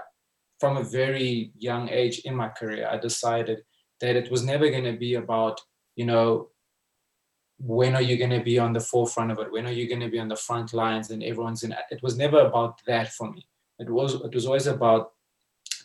from 0.60 0.78
a 0.78 0.84
very 0.84 1.52
young 1.58 1.90
age 1.90 2.20
in 2.26 2.36
my 2.36 2.50
career 2.50 2.88
i 2.90 2.98
decided 2.98 3.60
that 4.00 4.16
it 4.16 4.32
was 4.32 4.44
never 4.44 4.70
going 4.72 4.86
to 4.86 4.98
be 4.98 5.16
about 5.16 5.62
you 5.96 6.06
know 6.06 6.51
when 7.64 7.96
are 7.96 8.02
you 8.02 8.18
going 8.18 8.32
to 8.32 8.44
be 8.44 8.58
on 8.58 8.74
the 8.74 8.80
forefront 8.80 9.32
of 9.32 9.40
it? 9.40 9.52
When 9.52 9.68
are 9.68 9.72
you 9.72 9.88
going 9.88 10.02
to 10.02 10.10
be 10.10 10.20
on 10.20 10.28
the 10.28 10.36
front 10.36 10.74
lines? 10.74 11.12
And 11.12 11.24
everyone's 11.24 11.64
in 11.64 11.76
it 11.92 12.02
was 12.02 12.18
never 12.18 12.40
about 12.40 12.82
that 12.88 13.10
for 13.14 13.32
me. 13.32 13.48
It 13.80 13.90
was 13.90 14.16
it 14.16 14.34
was 14.34 14.46
always 14.46 14.68
about 14.68 15.12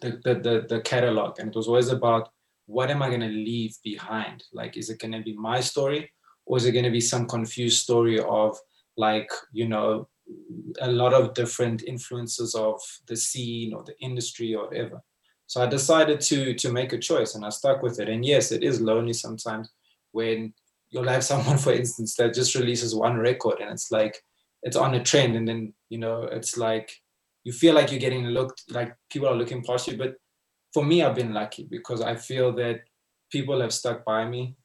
the 0.00 0.21
the 0.25 0.35
the, 0.35 0.66
the 0.68 0.80
catalog 0.80 1.38
and 1.38 1.50
it 1.50 1.56
was 1.56 1.68
always 1.68 1.88
about 1.88 2.30
what 2.66 2.90
am 2.90 3.02
i 3.02 3.09
going 3.09 3.21
to 3.21 3.28
leave 3.28 3.76
behind? 3.85 4.45
Like 4.52 4.76
is 4.76 4.88
it 4.90 5.00
going 5.00 5.12
to 5.12 5.23
be 5.23 5.37
my 5.37 5.61
story 5.61 6.11
or 6.47 6.56
is 6.56 6.64
it 6.64 6.73
going 6.73 6.85
to 6.85 6.90
be 6.90 7.00
some 7.00 7.26
confused 7.26 7.83
story 7.83 8.21
of 8.21 8.59
like 8.97 9.30
you 9.52 9.68
know 9.68 10.09
a 10.80 10.90
lot 10.90 11.12
of 11.12 11.35
different 11.35 11.85
influences 11.85 12.54
of 12.54 12.80
the 13.06 13.16
scene 13.16 13.75
or 13.75 13.85
the 13.85 13.99
industry 14.00 14.54
or 14.54 14.68
whatever? 14.68 15.02
So 15.47 15.62
i 15.62 15.66
decided 15.66 16.21
to 16.23 16.54
to 16.54 16.73
make 16.73 16.95
a 16.95 16.99
choice 16.99 17.35
and 17.35 17.45
i 17.45 17.50
stuck 17.50 17.83
with 17.83 18.00
it. 18.00 18.09
And 18.09 18.25
yes 18.25 18.50
it 18.50 18.62
is 18.62 18.80
lonely 18.80 19.12
sometimes 19.12 19.68
when 20.12 20.54
you'll 20.97 21.09
have 21.09 21.25
someone 21.25 21.59
for 21.67 21.73
instance 21.73 22.17
that 22.17 22.35
just 22.35 22.55
releases 22.55 22.95
one 22.95 23.17
record 23.19 23.61
and 23.61 23.71
it's 23.71 23.93
like 23.93 24.23
it's 24.62 24.76
on 24.76 24.95
a 24.95 25.03
trend 25.03 25.37
and 25.37 25.47
then 25.47 25.73
you 25.91 25.99
know 25.99 26.23
it's 26.23 26.57
like 26.57 26.91
you 27.45 27.53
feel 27.53 27.75
like 27.75 27.91
you're 27.91 28.00
getting 28.00 28.25
looked 28.26 28.62
like 28.71 28.97
people 29.09 29.29
are 29.29 29.37
looking 29.37 29.62
past 29.62 29.87
you. 29.87 29.97
But 29.97 30.17
for 30.76 30.85
me 30.85 31.03
i've 31.03 31.15
been 31.15 31.33
lucky 31.33 31.65
because 31.65 32.03
i 32.03 32.15
feel 32.15 32.53
that 32.53 32.81
people 33.31 33.61
have 33.61 33.73
stuck 33.73 34.05
by 34.05 34.25
me 34.29 34.57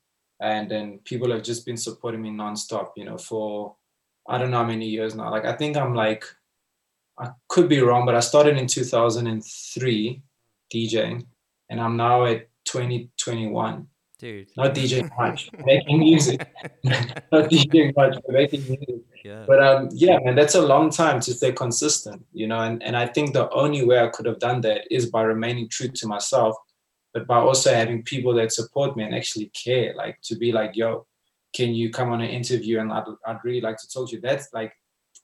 and 0.41 0.69
then 0.69 0.99
people 1.05 1.31
have 1.31 1.43
just 1.43 1.65
been 1.65 1.77
supporting 1.77 2.21
me 2.21 2.29
nonstop 2.29 2.89
you 2.97 3.05
know 3.05 3.17
for 3.17 3.75
i 4.27 4.37
don't 4.37 4.51
know 4.51 4.57
how 4.57 4.65
many 4.65 4.87
years 4.87 5.15
now. 5.15 5.31
Like 5.31 5.45
i 5.45 5.53
think 5.53 5.77
i'm 5.77 5.93
like 5.93 6.25
i 7.17 7.29
could 7.47 7.69
be 7.69 7.79
wrong 7.79 8.05
but 8.05 8.15
i 8.15 8.19
started 8.19 8.57
in 8.57 8.67
2003 8.67 10.21
djing 10.73 11.25
and 11.69 11.79
i'm 11.79 11.95
now 11.95 12.25
at 12.25 12.49
2021 12.65 13.87
Dude. 14.21 14.49
not 14.55 14.75
DJing 14.75 15.09
much, 15.17 15.49
making 15.65 15.97
music. 15.99 16.39
not 17.31 17.49
DJing 17.49 17.91
much, 17.95 18.15
but 18.23 18.31
making 18.41 18.61
music. 18.69 19.01
Yeah. 19.25 19.45
But 19.47 19.59
um, 19.63 19.89
yeah, 19.91 20.17
man, 20.23 20.35
that's 20.35 20.55
a 20.55 20.61
long 20.73 20.91
time 20.91 21.19
to 21.21 21.33
stay 21.33 21.51
consistent, 21.51 22.23
you 22.31 22.47
know. 22.47 22.59
And 22.67 22.81
and 22.83 22.95
I 22.95 23.07
think 23.07 23.33
the 23.33 23.49
only 23.49 23.83
way 23.83 23.97
I 23.99 24.09
could 24.09 24.27
have 24.27 24.39
done 24.39 24.61
that 24.61 24.81
is 24.91 25.03
by 25.15 25.23
remaining 25.23 25.67
true 25.69 25.87
to 25.99 26.07
myself, 26.07 26.55
but 27.13 27.25
by 27.25 27.37
also 27.37 27.73
having 27.73 28.03
people 28.03 28.33
that 28.35 28.51
support 28.51 28.95
me 28.95 29.03
and 29.03 29.15
actually 29.15 29.47
care, 29.63 29.93
like 29.95 30.15
to 30.29 30.35
be 30.35 30.51
like, 30.51 30.75
yo, 30.75 31.07
can 31.57 31.69
you 31.73 31.89
come 31.89 32.11
on 32.11 32.21
an 32.21 32.29
interview 32.29 32.79
and 32.79 32.91
I'd 32.93 33.09
I'd 33.25 33.43
really 33.43 33.61
like 33.61 33.77
to 33.77 33.87
talk 33.89 34.09
to 34.09 34.15
you. 34.15 34.21
That's 34.21 34.47
like 34.53 34.73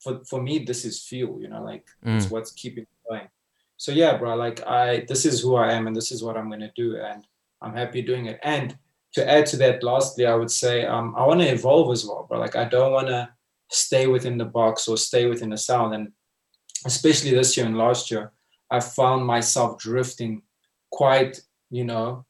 for 0.04 0.13
for 0.25 0.42
me, 0.42 0.60
this 0.70 0.86
is 0.86 1.04
fuel, 1.08 1.39
you 1.42 1.50
know, 1.50 1.63
like 1.63 1.86
it's 2.04 2.25
Mm. 2.25 2.32
what's 2.32 2.51
keeping 2.51 2.84
me 2.89 2.96
going. 3.10 3.27
So 3.77 3.92
yeah, 3.92 4.18
bro, 4.18 4.36
like 4.36 4.60
I 4.66 5.06
this 5.08 5.24
is 5.25 5.42
who 5.42 5.56
I 5.56 5.74
am 5.74 5.86
and 5.88 5.96
this 5.96 6.12
is 6.12 6.24
what 6.24 6.36
I'm 6.38 6.50
gonna 6.50 6.72
do, 6.75 6.98
and 6.98 7.24
I'm 7.62 7.75
happy 7.75 8.01
doing 8.01 8.25
it. 8.27 8.39
And 8.44 8.75
to 9.14 9.30
add 9.30 9.46
to 9.48 9.58
that, 9.58 9.84
lastly, 9.84 10.26
I 10.26 10.36
would 10.36 10.52
say 10.52 10.86
um, 10.86 11.16
I 11.18 11.26
want 11.26 11.42
to 11.42 11.48
evolve 11.48 11.92
as 11.92 12.06
well, 12.06 12.28
but 12.30 12.40
Like 12.40 12.56
I 12.56 12.66
don't 12.66 12.92
want 12.92 13.08
to 13.08 13.30
stay 13.72 14.08
within 14.08 14.38
the 14.38 14.46
box 14.46 14.88
or 14.88 14.98
stay 14.98 15.26
within 15.28 15.50
the 15.50 15.58
sound. 15.58 15.94
And 15.94 16.12
especially 16.86 17.32
this 17.32 17.58
year 17.58 17.66
and 17.66 17.78
last 17.78 18.12
year, 18.12 18.32
I 18.70 18.80
found 18.80 19.26
myself 19.26 19.80
drifting 19.80 20.44
quite, 20.92 21.42
you 21.70 21.84
know, 21.84 22.26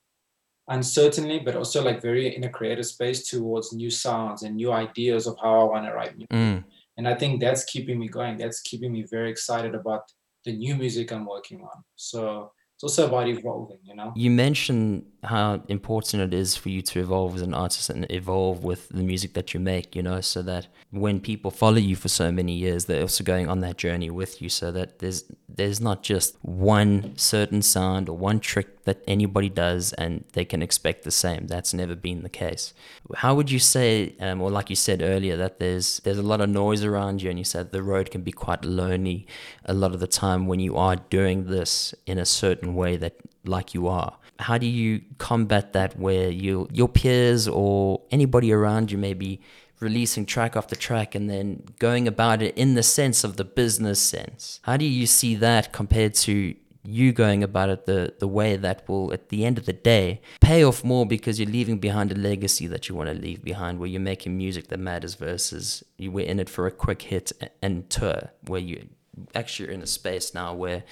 uncertainly, 0.67 1.39
but 1.39 1.55
also 1.55 1.83
like 1.83 2.01
very 2.01 2.35
in 2.35 2.43
a 2.43 2.49
creative 2.49 2.85
space 2.85 3.27
towards 3.27 3.73
new 3.73 3.89
sounds 3.89 4.43
and 4.43 4.55
new 4.55 4.71
ideas 4.71 5.27
of 5.27 5.37
how 5.41 5.61
I 5.61 5.63
want 5.63 5.85
to 5.85 5.93
write 5.93 6.17
music. 6.17 6.29
Mm. 6.29 6.63
And 6.97 7.07
I 7.07 7.15
think 7.15 7.39
that's 7.39 7.63
keeping 7.63 7.99
me 7.99 8.07
going. 8.07 8.37
That's 8.37 8.61
keeping 8.61 8.91
me 8.91 9.03
very 9.03 9.29
excited 9.29 9.75
about 9.75 10.11
the 10.45 10.53
new 10.53 10.75
music 10.75 11.11
I'm 11.11 11.25
working 11.25 11.61
on. 11.61 11.83
So 11.95 12.51
it's 12.75 12.83
also 12.83 13.07
about 13.07 13.27
evolving, 13.27 13.79
you 13.83 13.95
know? 13.95 14.13
You 14.15 14.31
mentioned 14.31 15.05
how 15.27 15.61
important 15.67 16.23
it 16.23 16.33
is 16.33 16.55
for 16.55 16.69
you 16.69 16.81
to 16.81 16.99
evolve 16.99 17.35
as 17.35 17.41
an 17.41 17.53
artist 17.53 17.89
and 17.89 18.05
evolve 18.09 18.63
with 18.63 18.89
the 18.89 19.03
music 19.03 19.33
that 19.33 19.53
you 19.53 19.59
make, 19.59 19.95
you 19.95 20.03
know, 20.03 20.21
so 20.21 20.41
that 20.41 20.67
when 20.91 21.19
people 21.19 21.51
follow 21.51 21.77
you 21.77 21.95
for 21.95 22.07
so 22.07 22.31
many 22.31 22.53
years, 22.53 22.85
they're 22.85 23.01
also 23.01 23.23
going 23.23 23.47
on 23.49 23.59
that 23.59 23.77
journey 23.77 24.09
with 24.09 24.41
you 24.41 24.49
so 24.49 24.71
that 24.71 24.99
there's 24.99 25.23
there's 25.49 25.81
not 25.81 26.03
just 26.03 26.37
one 26.43 27.17
certain 27.17 27.61
sound 27.61 28.09
or 28.09 28.17
one 28.17 28.39
trick 28.39 28.83
that 28.83 29.03
anybody 29.07 29.49
does 29.49 29.91
and 29.93 30.23
they 30.33 30.45
can 30.45 30.61
expect 30.61 31.03
the 31.03 31.11
same. 31.11 31.47
That's 31.47 31.73
never 31.73 31.95
been 31.95 32.21
the 32.23 32.29
case. 32.29 32.73
How 33.15 33.33
would 33.35 33.49
you 33.49 33.59
say, 33.59 34.15
um, 34.19 34.41
or 34.41 34.51
like 34.51 34.69
you 34.69 34.75
said 34.75 35.01
earlier, 35.01 35.35
that 35.37 35.59
there's 35.59 35.99
there's 36.01 36.19
a 36.19 36.23
lot 36.23 36.41
of 36.41 36.49
noise 36.49 36.83
around 36.83 37.21
you 37.21 37.29
and 37.29 37.39
you 37.39 37.45
said 37.45 37.71
the 37.71 37.83
road 37.83 38.11
can 38.11 38.21
be 38.21 38.31
quite 38.31 38.63
lonely 38.63 39.27
a 39.65 39.73
lot 39.73 39.93
of 39.93 39.99
the 39.99 40.07
time 40.07 40.47
when 40.47 40.59
you 40.59 40.77
are 40.77 40.95
doing 40.95 41.45
this 41.45 41.93
in 42.05 42.17
a 42.17 42.25
certain 42.25 42.75
way 42.75 42.95
that 42.97 43.15
like 43.45 43.73
you 43.73 43.87
are. 43.87 44.17
How 44.39 44.57
do 44.57 44.65
you 44.65 45.01
combat 45.17 45.73
that 45.73 45.97
where 45.97 46.29
you 46.29 46.67
your 46.71 46.89
peers 46.89 47.47
or 47.47 48.01
anybody 48.11 48.51
around 48.51 48.91
you 48.91 48.97
may 48.97 49.13
be 49.13 49.41
releasing 49.79 50.25
track 50.25 50.55
after 50.55 50.75
track 50.75 51.13
and 51.15 51.29
then 51.29 51.63
going 51.79 52.07
about 52.07 52.41
it 52.41 52.57
in 52.57 52.73
the 52.73 52.83
sense 52.83 53.23
of 53.23 53.37
the 53.37 53.45
business 53.45 53.99
sense? 53.99 54.59
How 54.63 54.77
do 54.77 54.85
you 54.85 55.05
see 55.05 55.35
that 55.35 55.73
compared 55.73 56.13
to 56.15 56.55
you 56.87 57.11
going 57.11 57.43
about 57.43 57.69
it 57.69 57.85
the, 57.85 58.13
the 58.19 58.27
way 58.27 58.55
that 58.55 58.87
will, 58.87 59.11
at 59.11 59.27
the 59.27 59.45
end 59.45 59.57
of 59.57 59.65
the 59.65 59.73
day, 59.73 60.21
pay 60.39 60.63
off 60.63 60.83
more 60.85 61.05
because 61.05 61.37
you're 61.37 61.49
leaving 61.49 61.77
behind 61.79 62.11
a 62.11 62.15
legacy 62.15 62.65
that 62.65 62.87
you 62.87 62.95
want 62.95 63.09
to 63.09 63.15
leave 63.15 63.43
behind, 63.43 63.77
where 63.77 63.89
you're 63.89 63.99
making 63.99 64.37
music 64.37 64.69
that 64.69 64.79
matters 64.79 65.15
versus 65.15 65.83
you 65.97 66.09
were 66.11 66.21
in 66.21 66.39
it 66.39 66.49
for 66.49 66.65
a 66.65 66.71
quick 66.71 67.01
hit 67.01 67.33
and 67.61 67.89
tour, 67.89 68.31
where 68.45 68.61
you 68.61 68.87
actually 69.35 69.67
you're 69.67 69.75
in 69.75 69.81
a 69.81 69.87
space 69.87 70.33
now 70.33 70.53
where 70.53 70.83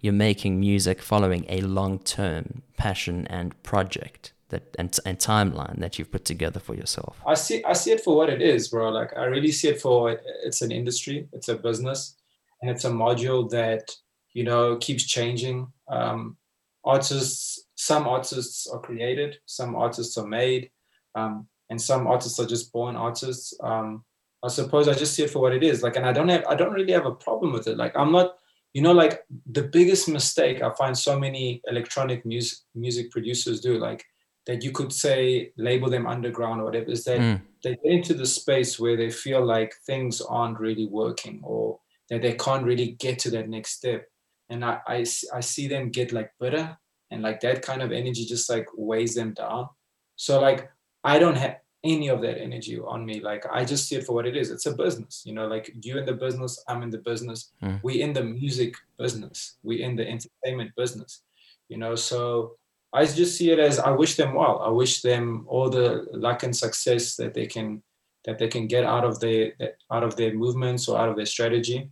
you're 0.00 0.12
making 0.12 0.58
music 0.60 1.00
following 1.00 1.44
a 1.48 1.60
long 1.60 1.98
term 1.98 2.62
passion 2.76 3.26
and 3.28 3.60
project 3.62 4.32
that 4.52 4.74
and, 4.78 4.96
and 5.04 5.18
timeline 5.18 5.78
that 5.80 5.98
you've 5.98 6.12
put 6.12 6.24
together 6.24 6.60
for 6.60 6.74
yourself. 6.74 7.20
I 7.26 7.34
see 7.34 7.64
I 7.64 7.72
see 7.72 7.90
it 7.90 8.02
for 8.02 8.16
what 8.16 8.28
it 8.28 8.40
is, 8.40 8.68
bro. 8.68 8.90
Like 8.90 9.16
I 9.16 9.24
really 9.24 9.50
see 9.50 9.68
it 9.68 9.80
for 9.80 10.20
it's 10.44 10.62
an 10.62 10.70
industry, 10.70 11.28
it's 11.32 11.48
a 11.48 11.56
business, 11.56 12.16
and 12.60 12.70
it's 12.70 12.84
a 12.84 12.90
module 12.90 13.50
that 13.50 13.90
you 14.32 14.44
know 14.44 14.76
keeps 14.76 15.04
changing. 15.04 15.72
Um, 15.88 16.36
artists, 16.84 17.64
some 17.74 18.06
artists 18.06 18.68
are 18.68 18.80
created, 18.80 19.38
some 19.46 19.74
artists 19.74 20.16
are 20.16 20.26
made, 20.26 20.70
um, 21.14 21.48
and 21.70 21.80
some 21.80 22.06
artists 22.06 22.38
are 22.38 22.46
just 22.46 22.72
born 22.72 22.94
artists. 22.94 23.54
Um, 23.62 24.04
I 24.44 24.48
suppose 24.48 24.88
I 24.88 24.94
just 24.94 25.14
see 25.14 25.22
it 25.24 25.30
for 25.30 25.40
what 25.40 25.54
it 25.54 25.62
is. 25.62 25.82
Like, 25.82 25.96
and 25.96 26.06
I 26.06 26.12
don't 26.12 26.28
have 26.28 26.44
I 26.48 26.54
don't 26.54 26.72
really 26.72 26.92
have 26.92 27.06
a 27.06 27.14
problem 27.14 27.52
with 27.52 27.66
it. 27.68 27.76
Like 27.76 27.96
I'm 27.96 28.12
not, 28.12 28.36
you 28.74 28.82
know, 28.82 28.92
like 28.92 29.24
the 29.50 29.62
biggest 29.62 30.08
mistake 30.08 30.62
I 30.62 30.70
find 30.74 30.96
so 30.96 31.18
many 31.18 31.60
electronic 31.68 32.24
music 32.26 32.58
music 32.74 33.10
producers 33.10 33.60
do, 33.60 33.78
like 33.78 34.04
that 34.46 34.64
you 34.64 34.72
could 34.72 34.92
say 34.92 35.52
label 35.56 35.88
them 35.88 36.06
underground 36.06 36.60
or 36.60 36.64
whatever, 36.64 36.90
is 36.90 37.04
that 37.04 37.20
Mm. 37.20 37.40
they 37.62 37.76
get 37.76 37.92
into 37.92 38.14
the 38.14 38.26
space 38.26 38.80
where 38.80 38.96
they 38.96 39.10
feel 39.10 39.44
like 39.44 39.72
things 39.86 40.20
aren't 40.20 40.58
really 40.58 40.86
working 40.86 41.40
or 41.44 41.78
that 42.10 42.22
they 42.22 42.32
can't 42.34 42.64
really 42.64 42.96
get 42.98 43.18
to 43.20 43.30
that 43.30 43.48
next 43.48 43.70
step. 43.74 44.08
And 44.50 44.64
I—I 44.64 45.40
see 45.40 45.68
them 45.68 45.90
get 45.90 46.12
like 46.12 46.32
bitter 46.40 46.76
and 47.12 47.22
like 47.22 47.40
that 47.40 47.62
kind 47.62 47.82
of 47.82 47.92
energy 47.92 48.24
just 48.24 48.50
like 48.50 48.66
weighs 48.76 49.14
them 49.14 49.32
down. 49.34 49.68
So 50.16 50.40
like 50.40 50.68
I 51.04 51.18
don't 51.20 51.36
have 51.38 51.56
any 51.84 52.08
of 52.08 52.20
that 52.22 52.40
energy 52.40 52.78
on 52.78 53.04
me. 53.04 53.20
Like 53.20 53.44
I 53.50 53.64
just 53.64 53.88
see 53.88 53.96
it 53.96 54.06
for 54.06 54.12
what 54.12 54.26
it 54.26 54.36
is. 54.36 54.50
It's 54.50 54.66
a 54.66 54.74
business, 54.74 55.22
you 55.24 55.34
know, 55.34 55.46
like 55.46 55.74
you 55.82 55.98
in 55.98 56.06
the 56.06 56.12
business, 56.12 56.62
I'm 56.68 56.82
in 56.82 56.90
the 56.90 56.98
business. 56.98 57.50
Mm. 57.62 57.80
We 57.82 58.02
in 58.02 58.12
the 58.12 58.22
music 58.22 58.74
business. 58.98 59.56
We 59.62 59.82
in 59.82 59.96
the 59.96 60.08
entertainment 60.08 60.72
business, 60.76 61.22
you 61.68 61.78
know. 61.78 61.96
So 61.96 62.56
I 62.92 63.04
just 63.04 63.36
see 63.36 63.50
it 63.50 63.58
as 63.58 63.78
I 63.78 63.90
wish 63.90 64.16
them 64.16 64.34
well. 64.34 64.60
I 64.64 64.68
wish 64.68 65.02
them 65.02 65.44
all 65.48 65.70
the 65.70 66.06
luck 66.12 66.42
and 66.42 66.56
success 66.56 67.16
that 67.16 67.34
they 67.34 67.46
can 67.46 67.82
that 68.24 68.38
they 68.38 68.48
can 68.48 68.68
get 68.68 68.84
out 68.84 69.04
of 69.04 69.18
their 69.18 69.52
out 69.90 70.04
of 70.04 70.16
their 70.16 70.32
movements 70.34 70.88
or 70.88 70.98
out 70.98 71.08
of 71.08 71.16
their 71.16 71.26
strategy. 71.26 71.90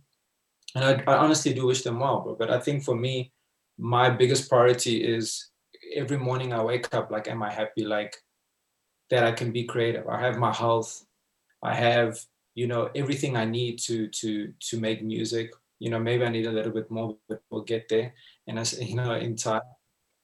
And 0.73 0.85
I, 0.85 1.03
I 1.05 1.17
honestly 1.17 1.53
do 1.53 1.65
wish 1.65 1.81
them 1.81 1.99
well, 1.99 2.21
bro. 2.21 2.35
But 2.35 2.49
I 2.49 2.59
think 2.59 2.83
for 2.83 2.95
me, 2.95 3.33
my 3.77 4.09
biggest 4.09 4.47
priority 4.47 5.03
is 5.03 5.49
every 5.93 6.17
morning 6.17 6.53
I 6.53 6.63
wake 6.63 6.93
up 6.93 7.11
like, 7.11 7.27
am 7.27 7.43
I 7.43 7.51
happy? 7.51 7.83
Like 7.83 8.15
that 9.11 9.23
I 9.23 9.31
can 9.31 9.51
be 9.51 9.65
creative. 9.65 10.07
I 10.07 10.19
have 10.21 10.37
my 10.37 10.53
health. 10.53 11.05
I 11.61 11.75
have 11.75 12.19
you 12.55 12.67
know 12.67 12.89
everything 12.95 13.37
I 13.37 13.45
need 13.45 13.77
to 13.87 14.07
to 14.07 14.53
to 14.69 14.79
make 14.79 15.03
music. 15.03 15.51
You 15.79 15.91
know 15.91 15.99
maybe 15.99 16.25
I 16.25 16.29
need 16.29 16.47
a 16.47 16.51
little 16.51 16.71
bit 16.71 16.89
more, 16.89 17.17
but 17.29 17.41
we'll 17.49 17.61
get 17.63 17.87
there. 17.89 18.13
And 18.47 18.57
as 18.57 18.79
you 18.89 18.95
know 18.95 19.13
in 19.13 19.35
time. 19.35 19.61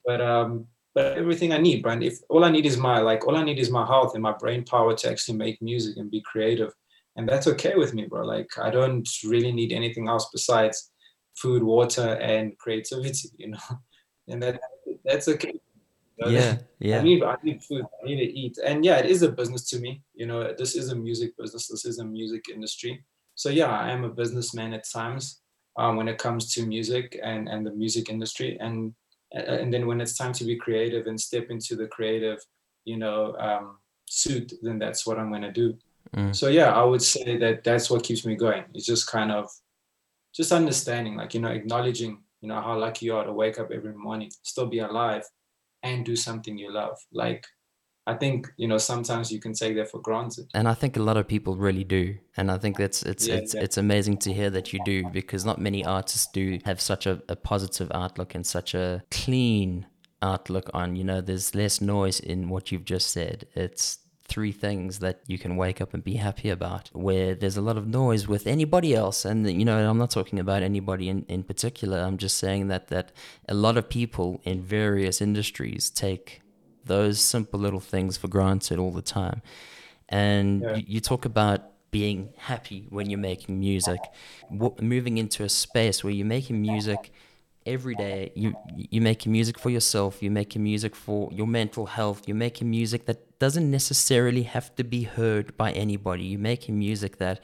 But 0.06 0.22
um, 0.22 0.68
but 0.96 1.18
everything 1.18 1.54
I 1.54 1.60
need, 1.60 1.84
Brian. 1.84 2.02
If 2.02 2.20
all 2.30 2.44
I 2.44 2.50
need 2.50 2.66
is 2.66 2.78
my 2.78 3.00
like, 3.00 3.28
all 3.28 3.36
I 3.36 3.44
need 3.44 3.60
is 3.60 3.70
my 3.70 3.86
health 3.86 4.16
and 4.16 4.24
my 4.24 4.32
brain 4.32 4.64
power 4.64 4.96
to 4.96 5.10
actually 5.12 5.38
make 5.38 5.62
music 5.62 5.98
and 5.98 6.10
be 6.10 6.22
creative, 6.22 6.74
and 7.16 7.30
that's 7.30 7.46
okay 7.48 7.76
with 7.76 7.94
me, 7.94 8.06
bro. 8.06 8.26
Like 8.26 8.50
I 8.58 8.72
don't 8.72 9.08
really 9.24 9.52
need 9.52 9.74
anything 9.74 10.08
else 10.08 10.28
besides 10.32 10.92
food, 11.36 11.62
water, 11.62 12.16
and 12.16 12.58
creativity, 12.58 13.30
you 13.38 13.50
know, 13.50 13.70
and 14.28 14.42
that 14.42 14.60
that's 15.06 15.28
okay. 15.28 15.60
You 16.18 16.26
know? 16.26 16.32
Yeah, 16.32 16.58
yeah. 16.80 17.00
I 17.00 17.04
need 17.04 17.24
I 17.24 17.36
need 17.44 17.64
food. 17.64 17.86
I 18.02 18.06
need 18.06 18.18
to 18.18 18.40
eat, 18.40 18.58
and 18.66 18.84
yeah, 18.84 18.98
it 18.98 19.06
is 19.06 19.22
a 19.22 19.32
business 19.32 19.70
to 19.70 19.80
me. 19.80 20.02
You 20.14 20.26
know, 20.26 20.54
this 20.58 20.76
is 20.76 20.92
a 20.92 20.96
music 20.96 21.38
business. 21.38 21.68
This 21.68 21.86
is 21.86 22.00
a 22.00 22.06
music 22.06 22.46
industry. 22.54 23.04
So 23.36 23.50
yeah, 23.50 23.68
I 23.70 23.92
am 23.92 24.04
a 24.04 24.10
businessman 24.10 24.74
at 24.74 24.90
times 24.90 25.42
um, 25.78 25.96
when 25.96 26.08
it 26.08 26.18
comes 26.18 26.54
to 26.54 26.66
music 26.66 27.20
and 27.24 27.48
and 27.48 27.66
the 27.66 27.72
music 27.72 28.10
industry, 28.10 28.58
and 28.60 28.94
and 29.32 29.74
then 29.74 29.88
when 29.88 30.02
it's 30.02 30.18
time 30.18 30.34
to 30.34 30.46
be 30.46 30.56
creative 30.56 31.08
and 31.08 31.20
step 31.20 31.48
into 31.50 31.76
the 31.76 31.88
creative 31.88 32.40
you 32.86 32.98
know 32.98 33.36
um, 33.38 33.78
suit 34.08 34.54
then 34.62 34.80
that's 34.80 35.06
what 35.06 35.20
i'm 35.20 35.30
going 35.30 35.42
to 35.42 35.52
do 35.52 35.78
mm. 36.16 36.34
so 36.34 36.48
yeah 36.48 36.72
i 36.72 36.84
would 36.84 37.02
say 37.02 37.38
that 37.38 37.64
that's 37.64 37.90
what 37.90 38.04
keeps 38.04 38.26
me 38.26 38.36
going 38.36 38.64
it's 38.74 38.86
just 38.86 39.08
kind 39.08 39.32
of 39.32 39.50
just 40.34 40.52
understanding 40.52 41.16
like 41.18 41.34
you 41.34 41.42
know 41.42 41.50
acknowledging 41.50 42.22
you 42.42 42.48
know 42.48 42.62
how 42.62 42.78
lucky 42.78 43.06
you 43.06 43.16
are 43.16 43.26
to 43.26 43.34
wake 43.34 43.60
up 43.60 43.70
every 43.72 43.94
morning 43.94 44.32
still 44.44 44.68
be 44.68 44.80
alive 44.80 45.24
and 45.84 46.06
do 46.06 46.16
something 46.16 46.58
you 46.58 46.72
love 46.72 46.98
like 47.12 47.46
I 48.08 48.14
think 48.14 48.48
you 48.56 48.70
know 48.70 48.78
sometimes 48.78 49.34
you 49.34 49.42
can 49.42 49.52
take 49.52 49.76
that 49.76 49.92
for 49.92 50.00
granted. 50.00 50.46
And 50.54 50.66
I 50.66 50.74
think 50.74 50.96
a 50.96 51.02
lot 51.02 51.18
of 51.18 51.28
people 51.28 51.58
really 51.58 51.84
do. 51.84 52.16
And 52.38 52.50
I 52.50 52.58
think 52.58 52.78
that's 52.78 53.04
it's 53.04 53.28
yeah, 53.28 53.36
it's 53.36 53.54
it's 53.54 53.78
amazing 53.78 54.20
to 54.20 54.34
hear 54.34 54.50
that 54.50 54.72
you 54.72 54.80
do 54.86 55.10
because 55.10 55.44
not 55.44 55.60
many 55.60 55.84
artists 55.84 56.26
do 56.32 56.60
have 56.64 56.80
such 56.80 57.06
a, 57.06 57.22
a 57.28 57.36
positive 57.36 57.92
outlook 57.94 58.34
and 58.34 58.46
such 58.46 58.74
a 58.74 59.04
clean 59.12 59.88
outlook 60.22 60.70
on, 60.74 60.96
you 60.96 61.04
know, 61.04 61.22
there's 61.22 61.54
less 61.54 61.82
noise 61.82 62.20
in 62.20 62.50
what 62.50 62.72
you've 62.72 62.86
just 62.86 63.12
said. 63.12 63.48
It's 63.56 64.00
three 64.28 64.52
things 64.52 65.00
that 65.00 65.22
you 65.28 65.38
can 65.38 65.56
wake 65.56 65.80
up 65.80 65.94
and 65.94 66.04
be 66.04 66.16
happy 66.16 66.50
about 66.50 66.90
where 66.94 67.34
there's 67.34 67.56
a 67.56 67.62
lot 67.62 67.78
of 67.78 67.88
noise 67.88 68.28
with 68.28 68.46
anybody 68.46 68.94
else 68.94 69.24
and 69.24 69.50
you 69.50 69.64
know 69.64 69.90
i'm 69.90 69.98
not 69.98 70.10
talking 70.10 70.38
about 70.38 70.62
anybody 70.62 71.08
in, 71.08 71.26
in 71.30 71.44
particular 71.44 72.00
i'm 72.00 72.18
just 72.18 72.38
saying 72.38 72.68
that 72.68 72.90
that 72.90 73.14
a 73.48 73.54
lot 73.54 73.78
of 73.78 73.88
people 73.88 74.42
in 74.44 74.62
various 74.62 75.22
industries 75.22 75.90
take 75.90 76.42
those 76.88 77.22
simple 77.22 77.60
little 77.60 77.80
things 77.80 78.18
for 78.18 78.28
granted 78.28 78.80
all 78.80 78.92
the 78.92 79.02
time. 79.02 79.42
And 80.10 80.62
yeah. 80.62 80.76
you, 80.76 80.84
you, 80.88 81.00
talk 81.00 81.26
about 81.26 81.62
being 81.92 82.30
happy 82.38 82.88
when 82.90 83.10
you're 83.10 83.20
making 83.20 83.60
music, 83.60 84.00
w- 84.52 84.76
moving 84.82 85.18
into 85.18 85.44
a 85.44 85.50
space 85.50 86.04
where 86.04 86.14
you're 86.14 86.26
making 86.26 86.62
music 86.62 87.12
every 87.68 87.96
day. 87.96 88.32
You 88.36 88.56
you're 88.76 89.04
making 89.04 89.32
music 89.32 89.60
for 89.60 89.70
yourself. 89.70 90.22
You're 90.22 90.32
making 90.32 90.64
music 90.64 90.96
for 90.96 91.30
your 91.32 91.48
mental 91.48 91.86
health. 91.86 92.28
You're 92.28 92.44
making 92.48 92.70
music 92.70 93.06
that 93.06 93.40
doesn't 93.40 93.70
necessarily 93.70 94.44
have 94.44 94.76
to 94.76 94.84
be 94.84 95.04
heard 95.04 95.56
by 95.58 95.72
anybody. 95.74 96.24
You're 96.24 96.40
making 96.40 96.80
music 96.80 97.18
that 97.18 97.44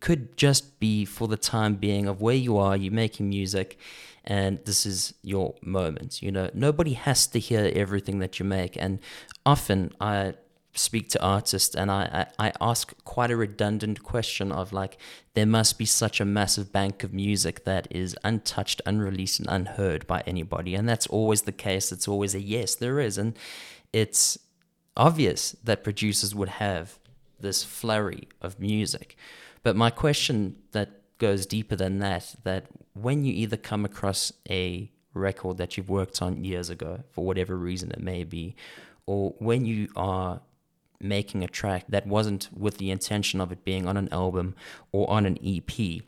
could 0.00 0.36
just 0.36 0.78
be 0.80 1.04
for 1.04 1.28
the 1.28 1.36
time 1.36 1.74
being 1.74 2.06
of 2.06 2.20
where 2.20 2.34
you 2.36 2.58
are. 2.58 2.76
You're 2.76 2.92
making 2.92 3.28
music 3.28 3.78
and 4.24 4.58
this 4.64 4.86
is 4.86 5.14
your 5.22 5.54
moment. 5.62 6.22
You 6.22 6.32
know, 6.32 6.50
nobody 6.54 6.94
has 6.94 7.26
to 7.28 7.38
hear 7.38 7.70
everything 7.74 8.18
that 8.20 8.38
you 8.38 8.44
make. 8.44 8.76
And 8.76 8.98
often 9.44 9.92
I 10.00 10.34
speak 10.74 11.08
to 11.10 11.22
artists 11.22 11.74
and 11.74 11.90
I, 11.90 12.26
I, 12.38 12.48
I, 12.48 12.52
ask 12.60 12.92
quite 13.04 13.30
a 13.30 13.36
redundant 13.36 14.02
question 14.02 14.50
of 14.50 14.72
like, 14.72 14.98
there 15.34 15.46
must 15.46 15.78
be 15.78 15.84
such 15.84 16.20
a 16.20 16.24
massive 16.24 16.72
bank 16.72 17.04
of 17.04 17.12
music 17.12 17.64
that 17.64 17.86
is 17.90 18.16
untouched, 18.24 18.82
unreleased, 18.84 19.38
and 19.38 19.48
unheard 19.48 20.06
by 20.06 20.22
anybody. 20.26 20.74
And 20.74 20.88
that's 20.88 21.06
always 21.06 21.42
the 21.42 21.52
case. 21.52 21.92
It's 21.92 22.08
always 22.08 22.34
a 22.34 22.40
yes, 22.40 22.74
there 22.74 22.98
is. 22.98 23.18
And 23.18 23.38
it's 23.92 24.36
obvious 24.96 25.52
that 25.62 25.84
producers 25.84 26.34
would 26.34 26.48
have 26.48 26.98
this 27.38 27.62
flurry 27.62 28.28
of 28.40 28.58
music. 28.58 29.16
But 29.62 29.76
my 29.76 29.90
question 29.90 30.56
that 30.72 31.02
goes 31.18 31.46
deeper 31.46 31.76
than 31.76 31.98
that, 32.00 32.34
that 32.44 32.66
when 32.94 33.24
you 33.24 33.32
either 33.32 33.56
come 33.56 33.84
across 33.84 34.32
a 34.50 34.90
record 35.14 35.58
that 35.58 35.76
you've 35.76 35.88
worked 35.88 36.20
on 36.20 36.44
years 36.44 36.70
ago, 36.70 37.04
for 37.10 37.24
whatever 37.24 37.56
reason 37.56 37.90
it 37.92 38.02
may 38.02 38.24
be, 38.24 38.56
or 39.06 39.34
when 39.38 39.64
you 39.64 39.88
are 39.94 40.40
making 41.04 41.44
a 41.44 41.48
track 41.48 41.84
that 41.88 42.06
wasn't 42.06 42.48
with 42.56 42.78
the 42.78 42.90
intention 42.90 43.40
of 43.40 43.52
it 43.52 43.64
being 43.64 43.86
on 43.86 43.96
an 43.96 44.08
album 44.10 44.54
or 44.90 45.08
on 45.10 45.26
an 45.26 45.38
EP, 45.44 46.02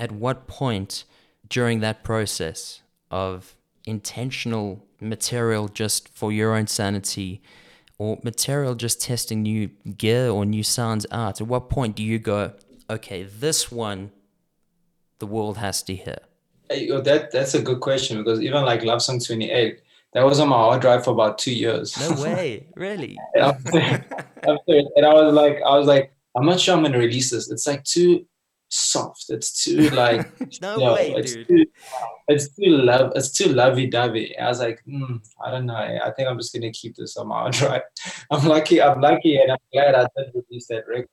at 0.00 0.12
what 0.12 0.46
point 0.46 1.04
during 1.48 1.80
that 1.80 2.02
process 2.02 2.82
of 3.10 3.54
intentional 3.84 4.84
material 5.00 5.68
just 5.68 6.08
for 6.08 6.32
your 6.32 6.54
own 6.54 6.66
sanity 6.66 7.40
or 7.98 8.18
material 8.22 8.74
just 8.74 9.00
testing 9.00 9.42
new 9.42 9.68
gear 9.96 10.28
or 10.28 10.44
new 10.44 10.62
sounds 10.62 11.06
out, 11.10 11.40
at 11.40 11.46
what 11.46 11.70
point 11.70 11.96
do 11.96 12.02
you 12.02 12.18
go, 12.18 12.52
okay, 12.90 13.22
this 13.22 13.70
one 13.70 14.10
the 15.18 15.26
world 15.26 15.56
has 15.58 15.82
to 15.82 15.94
hear? 15.94 16.18
Hey, 16.68 16.88
That 16.88 17.30
that's 17.30 17.54
a 17.54 17.62
good 17.62 17.80
question 17.80 18.18
because 18.18 18.40
even 18.40 18.64
like 18.64 18.82
Love 18.82 19.00
Song 19.00 19.20
28, 19.20 19.80
that 20.16 20.24
was 20.24 20.40
on 20.40 20.48
my 20.48 20.56
hard 20.56 20.80
drive 20.80 21.04
for 21.04 21.10
about 21.10 21.36
two 21.36 21.52
years. 21.52 21.94
No 22.00 22.22
way, 22.22 22.66
really? 22.74 23.18
and, 23.34 23.44
I 23.44 25.12
was 25.12 25.34
like, 25.34 25.58
I 25.62 25.76
was 25.76 25.86
like, 25.86 26.10
I'm 26.34 26.46
not 26.46 26.58
sure 26.58 26.74
I'm 26.74 26.82
gonna 26.82 26.98
release 26.98 27.30
this. 27.30 27.50
It's 27.50 27.66
like 27.66 27.84
too 27.84 28.26
soft. 28.70 29.26
It's 29.28 29.62
too 29.62 29.90
like 29.90 30.26
no 30.62 30.78
you 30.78 30.84
know, 30.84 30.94
way, 30.94 31.14
it's 31.18 31.34
dude. 31.34 31.48
Too, 31.48 31.64
it's 32.28 32.48
too 32.48 32.78
love. 32.78 33.12
It's 33.14 33.30
too 33.30 33.52
lovey 33.52 33.88
dovey. 33.88 34.34
I 34.38 34.48
was 34.48 34.58
like, 34.58 34.82
mm, 34.88 35.20
I 35.44 35.50
don't 35.50 35.66
know. 35.66 35.74
I 35.74 36.10
think 36.12 36.30
I'm 36.30 36.38
just 36.38 36.54
gonna 36.54 36.72
keep 36.72 36.96
this 36.96 37.18
on 37.18 37.28
my 37.28 37.40
hard 37.40 37.52
drive. 37.52 37.82
I'm 38.30 38.46
lucky. 38.46 38.80
I'm 38.80 39.02
lucky, 39.02 39.36
and 39.36 39.52
I'm 39.52 39.58
glad 39.70 39.94
I 39.94 40.06
did 40.16 40.32
release 40.34 40.66
that 40.68 40.88
record. 40.88 41.10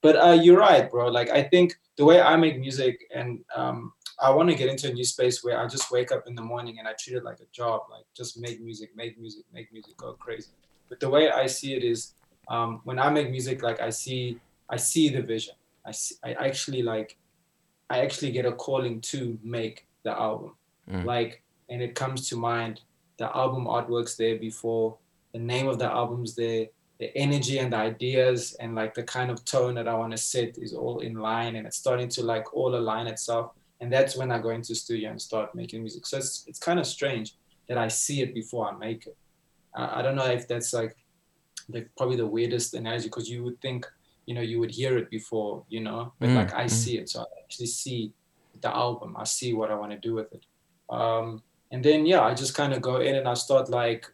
But 0.00 0.14
uh, 0.14 0.38
you're 0.40 0.60
right, 0.60 0.88
bro. 0.88 1.08
Like 1.08 1.28
I 1.30 1.42
think 1.42 1.74
the 1.96 2.04
way 2.04 2.20
I 2.20 2.36
make 2.36 2.60
music, 2.60 3.00
and 3.12 3.40
um, 3.56 3.94
I 4.20 4.30
want 4.30 4.48
to 4.50 4.54
get 4.54 4.68
into 4.68 4.88
a 4.88 4.92
new 4.92 5.04
space 5.04 5.42
where 5.42 5.58
I 5.58 5.66
just 5.66 5.90
wake 5.90 6.12
up 6.12 6.26
in 6.26 6.34
the 6.34 6.42
morning 6.42 6.78
and 6.78 6.86
I 6.86 6.92
treat 6.98 7.16
it 7.16 7.24
like 7.24 7.40
a 7.40 7.46
job, 7.52 7.82
like 7.90 8.04
just 8.16 8.38
make 8.38 8.60
music, 8.60 8.90
make 8.94 9.18
music, 9.18 9.44
make 9.52 9.72
music, 9.72 9.96
go 9.96 10.12
crazy. 10.12 10.50
But 10.88 11.00
the 11.00 11.08
way 11.08 11.30
I 11.30 11.46
see 11.46 11.74
it 11.74 11.82
is, 11.82 12.14
um, 12.48 12.80
when 12.84 12.98
I 12.98 13.10
make 13.10 13.30
music, 13.30 13.62
like 13.62 13.80
I 13.80 13.90
see, 13.90 14.38
I 14.68 14.76
see 14.76 15.08
the 15.08 15.22
vision. 15.22 15.54
I 15.84 15.92
see, 15.92 16.14
I 16.24 16.32
actually 16.34 16.82
like, 16.82 17.16
I 17.90 18.00
actually 18.00 18.32
get 18.32 18.46
a 18.46 18.52
calling 18.52 19.00
to 19.02 19.38
make 19.42 19.86
the 20.04 20.12
album. 20.12 20.52
Mm. 20.90 21.04
Like, 21.04 21.42
and 21.68 21.82
it 21.82 21.94
comes 21.94 22.28
to 22.28 22.36
mind, 22.36 22.80
the 23.18 23.34
album 23.36 23.66
artwork's 23.66 24.16
there 24.16 24.38
before, 24.38 24.96
the 25.32 25.38
name 25.38 25.68
of 25.68 25.78
the 25.78 25.90
album's 25.90 26.34
there, 26.34 26.66
the 26.98 27.16
energy 27.16 27.58
and 27.58 27.72
the 27.72 27.76
ideas 27.76 28.54
and 28.60 28.74
like 28.74 28.94
the 28.94 29.02
kind 29.02 29.30
of 29.30 29.44
tone 29.44 29.74
that 29.74 29.88
I 29.88 29.94
want 29.94 30.12
to 30.12 30.18
set 30.18 30.58
is 30.58 30.72
all 30.72 31.00
in 31.00 31.14
line 31.14 31.56
and 31.56 31.66
it's 31.66 31.76
starting 31.76 32.08
to 32.10 32.22
like 32.22 32.54
all 32.54 32.76
align 32.76 33.06
itself. 33.06 33.52
And 33.80 33.92
that's 33.92 34.16
when 34.16 34.30
I 34.30 34.38
go 34.38 34.50
into 34.50 34.74
studio 34.74 35.10
and 35.10 35.20
start 35.20 35.54
making 35.54 35.82
music. 35.82 36.06
So 36.06 36.18
it's, 36.18 36.44
it's 36.46 36.58
kind 36.58 36.78
of 36.78 36.86
strange 36.86 37.34
that 37.68 37.78
I 37.78 37.88
see 37.88 38.22
it 38.22 38.34
before 38.34 38.68
I 38.68 38.76
make 38.76 39.06
it. 39.06 39.16
I, 39.74 40.00
I 40.00 40.02
don't 40.02 40.16
know 40.16 40.26
if 40.26 40.46
that's 40.46 40.72
like 40.72 40.96
the, 41.68 41.86
probably 41.96 42.16
the 42.16 42.26
weirdest 42.26 42.74
analogy 42.74 43.08
because 43.08 43.28
you 43.28 43.42
would 43.44 43.60
think, 43.60 43.86
you 44.26 44.34
know, 44.34 44.40
you 44.40 44.60
would 44.60 44.70
hear 44.70 44.96
it 44.96 45.10
before, 45.10 45.64
you 45.68 45.80
know, 45.80 46.12
but 46.18 46.28
mm. 46.30 46.36
like 46.36 46.54
I 46.54 46.64
mm. 46.64 46.70
see 46.70 46.98
it. 46.98 47.08
So 47.10 47.20
I 47.20 47.24
actually 47.42 47.66
see 47.66 48.12
the 48.60 48.74
album. 48.74 49.16
I 49.18 49.24
see 49.24 49.52
what 49.52 49.70
I 49.70 49.74
want 49.74 49.92
to 49.92 49.98
do 49.98 50.14
with 50.14 50.32
it. 50.32 50.46
Um, 50.88 51.42
and 51.70 51.84
then, 51.84 52.06
yeah, 52.06 52.22
I 52.22 52.34
just 52.34 52.54
kind 52.54 52.72
of 52.72 52.80
go 52.80 52.98
in 52.98 53.16
and 53.16 53.28
I 53.28 53.34
start 53.34 53.68
like, 53.68 54.06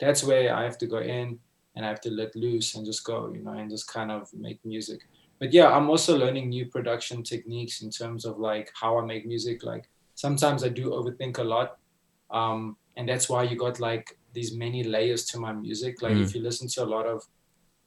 that's 0.00 0.24
where 0.24 0.54
I 0.54 0.64
have 0.64 0.78
to 0.78 0.86
go 0.86 0.98
in 0.98 1.38
and 1.76 1.84
I 1.84 1.88
have 1.88 2.00
to 2.02 2.10
let 2.10 2.34
loose 2.34 2.74
and 2.74 2.84
just 2.86 3.04
go, 3.04 3.30
you 3.32 3.42
know, 3.42 3.52
and 3.52 3.70
just 3.70 3.86
kind 3.86 4.10
of 4.10 4.32
make 4.34 4.64
music. 4.64 5.00
But 5.42 5.52
yeah, 5.52 5.76
I'm 5.76 5.90
also 5.90 6.16
learning 6.16 6.50
new 6.50 6.66
production 6.66 7.24
techniques 7.24 7.82
in 7.82 7.90
terms 7.90 8.24
of 8.24 8.38
like 8.38 8.70
how 8.80 8.96
I 9.00 9.04
make 9.04 9.26
music. 9.26 9.64
Like 9.64 9.90
sometimes 10.14 10.62
I 10.62 10.68
do 10.68 10.90
overthink 10.90 11.38
a 11.38 11.42
lot. 11.42 11.78
Um, 12.30 12.76
and 12.96 13.08
that's 13.08 13.28
why 13.28 13.42
you 13.42 13.56
got 13.56 13.80
like 13.80 14.16
these 14.32 14.54
many 14.54 14.84
layers 14.84 15.24
to 15.30 15.40
my 15.40 15.52
music. 15.52 16.00
Like 16.00 16.12
mm. 16.12 16.22
if 16.22 16.32
you 16.36 16.42
listen 16.42 16.68
to 16.68 16.84
a 16.84 16.86
lot 16.86 17.06
of, 17.06 17.26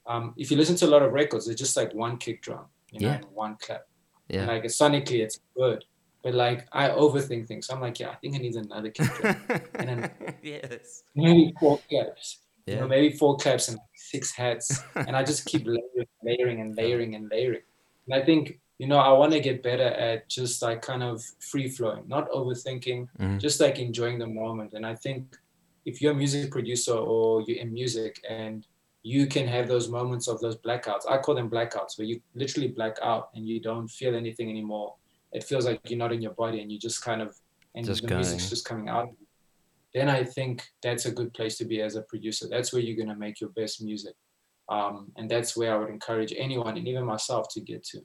um, 0.05 0.33
if 0.35 0.51
you 0.51 0.57
listen 0.57 0.75
to 0.75 0.85
a 0.85 0.91
lot 0.91 1.01
of 1.01 1.13
records, 1.13 1.47
it's 1.47 1.57
just 1.57 1.77
like 1.77 1.93
one 1.93 2.17
kick 2.17 2.41
drum, 2.41 2.65
you 2.91 2.99
know, 2.99 3.13
yeah. 3.13 3.21
one 3.33 3.55
clap. 3.61 3.87
Yeah. 4.27 4.39
And 4.39 4.47
like 4.49 4.65
sonically, 4.65 5.23
it's 5.23 5.39
good. 5.55 5.85
but 6.23 6.33
like 6.33 6.67
I 6.73 6.89
overthink 6.89 7.47
things. 7.47 7.69
I'm 7.69 7.79
like, 7.79 8.01
yeah, 8.01 8.09
I 8.09 8.15
think 8.15 8.35
I 8.35 8.39
need 8.39 8.55
another 8.55 8.89
kick 8.89 9.07
drum. 9.13 9.37
and 9.75 9.87
then 9.87 10.11
yes. 10.43 11.03
maybe 11.15 11.53
four 11.57 11.79
claps. 11.89 12.39
You 12.65 12.73
Yeah. 12.73 12.79
know, 12.81 12.87
maybe 12.87 13.15
four 13.15 13.37
claps 13.37 13.67
and 13.69 13.79
six 13.95 14.31
hats. 14.31 14.79
and 14.95 15.15
I 15.15 15.23
just 15.23 15.45
keep 15.45 15.65
layering, 15.65 16.07
layering 16.23 16.61
and 16.61 16.75
layering 16.75 17.15
and 17.15 17.29
layering. 17.29 17.61
And 18.07 18.15
I 18.21 18.25
think, 18.25 18.59
you 18.79 18.87
know, 18.87 18.97
I 18.97 19.11
want 19.11 19.33
to 19.33 19.39
get 19.39 19.61
better 19.63 19.83
at 19.87 20.27
just 20.29 20.61
like 20.61 20.81
kind 20.81 21.03
of 21.03 21.23
free 21.39 21.69
flowing, 21.69 22.07
not 22.07 22.29
overthinking, 22.31 23.07
Mhm. 23.19 23.39
just 23.39 23.59
like 23.59 23.79
enjoying 23.79 24.19
the 24.19 24.27
moment. 24.27 24.73
And 24.73 24.85
I 24.85 24.95
think 24.95 25.37
if 25.85 26.01
you're 26.01 26.13
a 26.13 26.15
music 26.15 26.49
producer 26.51 26.93
or 26.95 27.41
you're 27.43 27.59
in 27.59 27.71
music 27.73 28.19
and 28.27 28.65
you 29.03 29.27
can 29.27 29.45
have 29.47 29.67
those 29.67 29.87
moments 29.87 30.27
of 30.27 30.39
those 30.39 30.57
blackouts. 30.57 31.07
I 31.07 31.19
call 31.19 31.35
them 31.35 31.47
blackouts 31.47 31.99
where 31.99 32.07
you 32.07 32.19
literally 32.33 32.69
black 32.69 32.97
out 33.03 33.29
and 33.35 33.47
you 33.47 33.59
don't 33.59 33.87
feel 33.87 34.15
anything 34.15 34.49
anymore. 34.49 34.95
It 35.31 35.43
feels 35.43 35.65
like 35.67 35.79
you're 35.87 35.99
not 35.99 36.11
in 36.11 36.23
your 36.23 36.33
body 36.33 36.59
and 36.61 36.71
you 36.71 36.79
just 36.79 37.03
kind 37.03 37.21
of 37.21 37.35
and 37.75 37.85
Just 37.85 38.01
the 38.01 38.07
going. 38.07 38.21
music's 38.21 38.49
just 38.49 38.65
coming 38.65 38.89
out. 38.89 39.09
Then 39.95 40.09
I 40.09 40.25
think 40.25 40.61
that's 40.83 41.05
a 41.05 41.11
good 41.11 41.33
place 41.33 41.57
to 41.57 41.65
be 41.65 41.81
as 41.81 41.95
a 41.95 42.01
producer. 42.01 42.47
That's 42.49 42.73
where 42.73 42.81
you're 42.81 42.97
gonna 43.03 43.17
make 43.17 43.39
your 43.39 43.51
best 43.51 43.81
music. 43.81 44.13
Um, 44.67 45.11
and 45.15 45.31
that's 45.31 45.55
where 45.55 45.73
I 45.73 45.77
would 45.77 45.89
encourage 45.89 46.33
anyone 46.37 46.75
and 46.77 46.87
even 46.87 47.05
myself 47.05 47.47
to 47.53 47.61
get 47.61 47.83
to. 47.85 48.01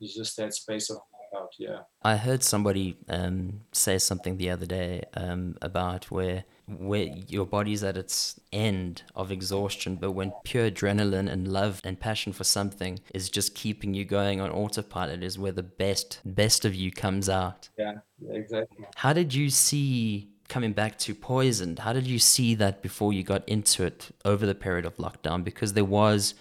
It's 0.00 0.14
just 0.14 0.36
that 0.36 0.52
space 0.52 0.90
of 0.90 0.98
blackout, 1.32 1.52
yeah. 1.58 1.78
I 2.02 2.16
heard 2.16 2.42
somebody 2.42 2.98
um, 3.08 3.60
say 3.72 3.98
something 3.98 4.36
the 4.36 4.50
other 4.50 4.66
day 4.66 5.04
um, 5.14 5.56
about 5.62 6.10
where 6.10 6.44
where 6.66 7.04
your 7.28 7.46
body's 7.46 7.82
at 7.82 7.96
its 7.96 8.40
end 8.52 9.02
of 9.14 9.30
exhaustion, 9.30 9.96
but 9.96 10.12
when 10.12 10.32
pure 10.44 10.70
adrenaline 10.70 11.30
and 11.30 11.48
love 11.48 11.80
and 11.84 11.98
passion 11.98 12.32
for 12.32 12.44
something 12.44 12.98
is 13.14 13.28
just 13.28 13.54
keeping 13.54 13.94
you 13.94 14.04
going 14.04 14.40
on 14.40 14.50
autopilot, 14.50 15.22
is 15.22 15.38
where 15.38 15.52
the 15.52 15.62
best 15.62 16.20
best 16.24 16.64
of 16.64 16.74
you 16.74 16.90
comes 16.90 17.28
out. 17.28 17.68
Yeah, 17.78 17.94
exactly. 18.30 18.84
How 18.96 19.12
did 19.12 19.34
you 19.34 19.50
see 19.50 20.31
coming 20.48 20.72
back 20.72 20.98
to 20.98 21.14
Poisoned? 21.14 21.80
How 21.80 21.92
did 21.92 22.06
you 22.06 22.18
see 22.18 22.54
that 22.56 22.82
before 22.82 23.12
you 23.12 23.22
got 23.22 23.48
into 23.48 23.84
it 23.84 24.10
over 24.24 24.46
the 24.46 24.54
period 24.54 24.84
of 24.84 24.96
lockdown? 24.96 25.44
Because 25.44 25.72
there 25.72 25.84
was 25.84 26.34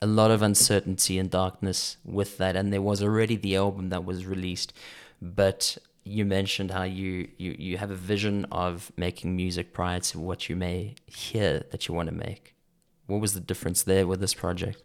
a 0.00 0.06
lot 0.06 0.30
of 0.30 0.42
uncertainty 0.42 1.18
and 1.18 1.30
darkness 1.30 1.96
with 2.04 2.38
that, 2.38 2.56
and 2.56 2.72
there 2.72 2.82
was 2.82 3.02
already 3.02 3.36
the 3.36 3.56
album 3.56 3.88
that 3.90 4.04
was 4.04 4.26
released, 4.26 4.72
but 5.20 5.76
you 6.04 6.24
mentioned 6.24 6.70
how 6.70 6.84
you, 6.84 7.28
you, 7.36 7.54
you 7.58 7.76
have 7.76 7.90
a 7.90 7.96
vision 7.96 8.46
of 8.50 8.90
making 8.96 9.36
music 9.36 9.72
prior 9.72 10.00
to 10.00 10.18
what 10.18 10.48
you 10.48 10.56
may 10.56 10.94
hear 11.06 11.64
that 11.70 11.86
you 11.86 11.94
want 11.94 12.08
to 12.08 12.14
make. 12.14 12.54
What 13.06 13.20
was 13.20 13.34
the 13.34 13.40
difference 13.40 13.82
there 13.82 14.06
with 14.06 14.20
this 14.20 14.34
project? 14.34 14.82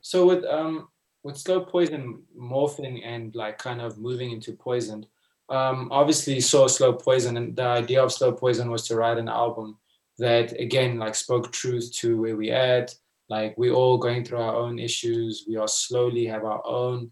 So 0.00 0.24
with 0.26 0.44
um 0.44 0.88
with 1.24 1.36
slow 1.36 1.60
poison 1.60 2.22
morphing 2.38 3.00
and 3.04 3.34
like 3.34 3.58
kind 3.58 3.80
of 3.80 3.98
moving 3.98 4.30
into 4.30 4.52
poisoned, 4.52 5.08
um, 5.48 5.88
obviously 5.90 6.40
saw 6.40 6.66
slow 6.66 6.92
poison 6.92 7.36
and 7.36 7.56
the 7.56 7.62
idea 7.62 8.02
of 8.02 8.12
slow 8.12 8.32
poison 8.32 8.70
was 8.70 8.86
to 8.88 8.96
write 8.96 9.18
an 9.18 9.28
album 9.28 9.78
that 10.18 10.58
again 10.60 10.98
like 10.98 11.14
spoke 11.14 11.52
truth 11.52 11.92
to 11.92 12.20
where 12.20 12.36
we 12.36 12.50
at. 12.50 12.94
Like 13.28 13.56
we're 13.58 13.74
all 13.74 13.98
going 13.98 14.24
through 14.24 14.38
our 14.38 14.54
own 14.54 14.78
issues. 14.78 15.44
We 15.48 15.56
are 15.56 15.68
slowly 15.68 16.26
have 16.26 16.44
our 16.44 16.62
own. 16.66 17.10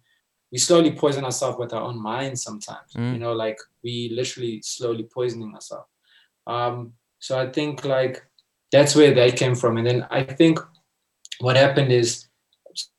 We 0.52 0.58
slowly 0.58 0.92
poison 0.92 1.24
ourselves 1.24 1.58
with 1.58 1.72
our 1.72 1.82
own 1.82 2.00
minds 2.00 2.42
sometimes. 2.42 2.92
Mm. 2.96 3.14
You 3.14 3.18
know, 3.18 3.32
like 3.32 3.58
we 3.82 4.10
literally 4.14 4.62
slowly 4.62 5.04
poisoning 5.04 5.54
ourselves. 5.54 5.88
Um, 6.46 6.92
so 7.18 7.38
I 7.38 7.50
think 7.50 7.84
like 7.84 8.24
that's 8.70 8.94
where 8.94 9.12
they 9.12 9.32
came 9.32 9.54
from. 9.54 9.76
And 9.76 9.86
then 9.86 10.06
I 10.10 10.22
think 10.22 10.58
what 11.40 11.56
happened 11.56 11.92
is 11.92 12.28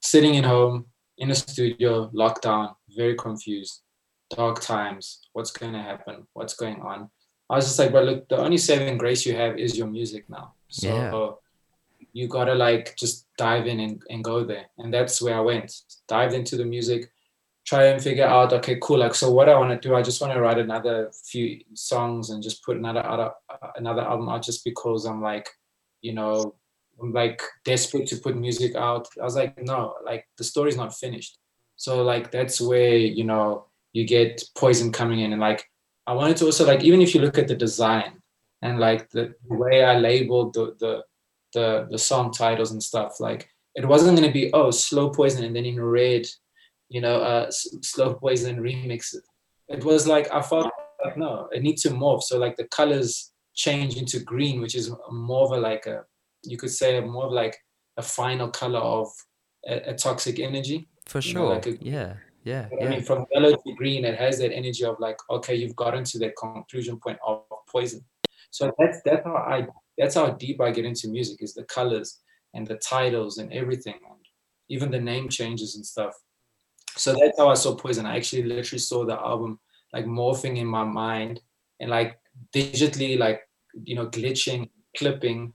sitting 0.02 0.36
in 0.36 0.44
home 0.44 0.86
in 1.18 1.32
a 1.32 1.36
studio, 1.36 2.10
lockdown, 2.14 2.76
very 2.96 3.16
confused, 3.16 3.82
dark 4.30 4.62
times. 4.62 5.28
What's 5.34 5.52
going 5.52 5.74
to 5.74 5.82
happen? 5.82 6.28
What's 6.34 6.56
going 6.56 6.82
on? 6.82 7.10
I 7.50 7.56
was 7.58 7.66
just 7.66 7.80
like, 7.80 7.92
but 7.92 8.06
look, 8.06 8.28
the 8.30 8.38
only 8.38 8.58
saving 8.58 8.98
grace 8.98 9.26
you 9.26 9.36
have 9.36 9.58
is 9.60 9.78
your 9.78 9.88
music 9.88 10.26
now. 10.30 10.54
So 10.70 10.88
Yeah. 10.88 11.32
you 12.14 12.28
gotta 12.28 12.56
like 12.56 12.96
just 12.98 13.28
dive 13.38 13.68
in 13.68 13.80
and, 13.80 14.02
and 14.10 14.24
go 14.24 14.44
there. 14.44 14.66
And 14.80 14.92
that's 14.94 15.22
where 15.22 15.36
I 15.36 15.42
went. 15.42 15.72
Dived 16.08 16.34
into 16.34 16.56
the 16.58 16.66
music, 16.66 17.12
try 17.66 17.86
and 17.86 18.02
figure 18.02 18.26
out, 18.26 18.52
okay, 18.54 18.78
cool. 18.82 18.98
Like, 19.00 19.14
so 19.14 19.30
what 19.32 19.48
I 19.50 19.58
want 19.60 19.80
to 19.80 19.88
do, 19.88 19.96
I 19.96 20.02
just 20.02 20.22
want 20.22 20.34
to 20.34 20.42
write 20.42 20.58
another 20.58 21.12
few 21.32 21.60
songs 21.76 22.32
and 22.32 22.42
just 22.42 22.64
put 22.64 22.78
another 22.78 23.06
out, 23.06 23.20
uh, 23.20 23.68
another 23.76 24.02
album 24.02 24.28
out 24.30 24.44
just 24.44 24.64
because 24.66 25.06
I'm 25.06 25.22
like, 25.22 25.48
you 26.02 26.14
know, 26.14 26.56
I'm 27.02 27.12
like 27.14 27.42
desperate 27.64 28.08
to 28.08 28.18
put 28.18 28.38
music 28.38 28.76
out. 28.76 29.08
I 29.22 29.24
was 29.24 29.36
like, 29.36 29.62
no, 29.62 29.96
like 30.04 30.26
the 30.38 30.44
story's 30.44 30.78
not 30.78 30.96
finished. 30.96 31.38
So 31.76 32.02
like 32.04 32.32
that's 32.32 32.60
where 32.62 32.96
you 32.98 33.24
know 33.26 33.66
you 33.96 34.04
get 34.18 34.44
poison 34.64 34.92
coming 35.00 35.20
in, 35.26 35.32
and 35.34 35.42
like 35.50 35.62
I 36.08 36.14
wanted 36.20 36.38
to 36.38 36.46
also 36.46 36.64
like 36.72 36.84
even 36.90 37.02
if 37.02 37.10
you 37.16 37.22
look 37.22 37.38
at 37.42 37.48
the 37.48 37.56
design 37.68 38.12
and 38.62 38.74
like 38.88 39.02
the, 39.16 39.24
way 39.64 39.84
I 39.92 39.96
labeled 40.10 40.50
the 40.58 40.66
the 40.84 40.94
the 41.56 41.68
the 41.94 41.98
song 42.10 42.26
titles 42.42 42.72
and 42.74 42.82
stuff, 42.92 43.12
like 43.28 43.42
it 43.80 43.86
wasn't 43.94 44.16
gonna 44.18 44.32
be 44.42 44.46
oh 44.60 44.72
slow 44.72 45.10
poison 45.20 45.44
and 45.46 45.56
then 45.56 45.66
in 45.72 45.80
red, 45.82 46.24
you 46.96 47.02
know, 47.06 47.18
uh 47.32 47.46
s- 47.48 47.68
slow 47.92 48.10
poison 48.24 48.56
remix. 48.68 49.02
It 49.76 49.84
was 49.92 50.02
like 50.14 50.28
I 50.38 50.42
felt 50.42 50.66
like 51.04 51.18
no, 51.18 51.32
it 51.56 51.62
needs 51.64 51.82
to 51.84 51.90
morph. 52.02 52.24
So 52.24 52.38
like 52.46 52.56
the 52.58 52.68
colors 52.80 53.32
change 53.66 53.96
into 54.02 54.20
green, 54.32 54.60
which 54.62 54.76
is 54.76 54.92
more 55.12 55.44
of 55.48 55.52
a 55.58 55.60
like 55.70 55.86
a 55.88 55.98
you 56.52 56.58
could 56.58 56.72
say 56.82 57.00
more 57.02 57.26
of 57.30 57.32
like 57.44 57.56
a 57.98 58.02
final 58.20 58.50
color 58.62 58.84
of 59.00 59.08
a, 59.74 59.76
a 59.92 59.94
toxic 60.06 60.38
energy. 60.50 60.80
For 61.12 61.22
You 61.22 61.34
know, 61.36 61.40
sure. 61.46 61.54
like 61.56 61.68
a- 61.68 61.78
yeah. 61.96 62.14
Yeah. 62.46 62.70
I 62.80 62.86
mean, 62.86 63.02
from 63.02 63.26
yellow 63.32 63.56
to 63.56 63.74
green, 63.76 64.06
it 64.06 64.18
has 64.20 64.38
that 64.38 64.54
energy 64.54 64.86
of 64.86 65.00
like, 65.00 65.18
okay, 65.32 65.56
you've 65.56 65.76
gotten 65.76 66.04
to 66.06 66.20
that 66.20 66.38
conclusion 66.38 67.00
point 67.00 67.18
of 67.26 67.44
poison. 67.70 68.06
So 68.52 68.72
that's 68.78 69.02
that's 69.04 69.26
how 69.26 69.36
I 69.36 69.68
that's 69.98 70.16
how 70.16 70.30
deep 70.30 70.62
I 70.62 70.72
get 70.72 70.86
into 70.86 71.10
music 71.10 71.42
is 71.42 71.56
the 71.56 71.64
colors 71.64 72.22
and 72.54 72.66
the 72.66 72.76
titles 72.76 73.40
and 73.40 73.52
everything, 73.52 73.96
and 74.10 74.20
even 74.70 74.92
the 74.92 75.02
name 75.02 75.28
changes 75.28 75.76
and 75.76 75.86
stuff. 75.86 76.14
So 76.96 77.14
that's 77.14 77.38
how 77.38 77.50
I 77.50 77.56
saw 77.56 77.76
Poison. 77.76 78.06
I 78.06 78.16
actually 78.16 78.44
literally 78.44 78.80
saw 78.80 79.06
the 79.06 79.20
album 79.20 79.60
like 79.92 80.06
morphing 80.06 80.58
in 80.58 80.68
my 80.68 80.84
mind 80.84 81.42
and 81.80 81.90
like 81.90 82.18
digitally, 82.54 83.18
like 83.18 83.42
you 83.84 83.96
know, 83.96 84.08
glitching, 84.08 84.70
clipping, 84.96 85.52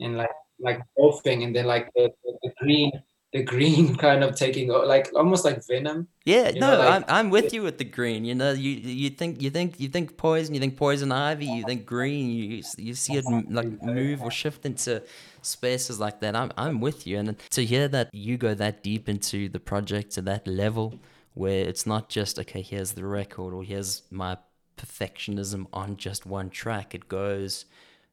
and 0.00 0.16
like 0.18 0.30
like 0.60 0.80
morphing, 0.98 1.42
and 1.44 1.56
then 1.56 1.64
like 1.64 1.90
the, 1.96 2.10
the 2.42 2.52
green, 2.60 2.92
the 3.34 3.42
green 3.42 3.96
kind 4.06 4.22
of 4.24 4.30
taking 4.36 4.68
like 4.68 5.06
almost 5.14 5.44
like 5.44 5.58
venom. 5.66 6.06
Yeah, 6.24 6.48
You 6.54 6.60
no, 6.60 6.70
know, 6.70 6.78
like- 6.78 6.90
I'm 6.94 7.04
I'm 7.16 7.28
with 7.36 7.52
you 7.54 7.62
with 7.66 7.76
the 7.82 7.84
green. 7.98 8.24
You 8.24 8.34
know, 8.40 8.52
you 8.52 8.70
you 9.02 9.10
think 9.10 9.42
you 9.42 9.50
think 9.50 9.78
you 9.82 9.88
think 9.96 10.16
poison, 10.16 10.54
you 10.54 10.60
think 10.64 10.76
poison 10.76 11.10
ivy, 11.12 11.46
you 11.56 11.62
think 11.70 11.84
green. 11.84 12.24
You 12.30 12.62
you 12.88 12.94
see 12.94 13.14
it 13.20 13.24
like 13.58 13.70
move 13.82 14.22
or 14.22 14.30
shift 14.30 14.64
into 14.64 15.02
spaces 15.42 15.96
like 15.98 16.20
that. 16.20 16.32
I'm 16.40 16.50
I'm 16.56 16.80
with 16.80 17.06
you, 17.08 17.18
and 17.18 17.36
to 17.50 17.62
hear 17.72 17.86
that 17.88 18.06
you 18.14 18.34
go 18.46 18.54
that 18.54 18.82
deep 18.82 19.08
into 19.14 19.48
the 19.54 19.60
project 19.70 20.12
to 20.16 20.22
that 20.30 20.46
level, 20.46 20.88
where 21.34 21.62
it's 21.70 21.86
not 21.92 22.08
just 22.08 22.38
okay, 22.38 22.62
here's 22.62 22.92
the 22.92 23.04
record 23.04 23.50
or 23.52 23.62
here's 23.64 24.02
my 24.10 24.36
perfectionism 24.76 25.66
on 25.72 25.96
just 25.96 26.26
one 26.26 26.50
track. 26.50 26.94
It 26.94 27.08
goes, 27.08 27.64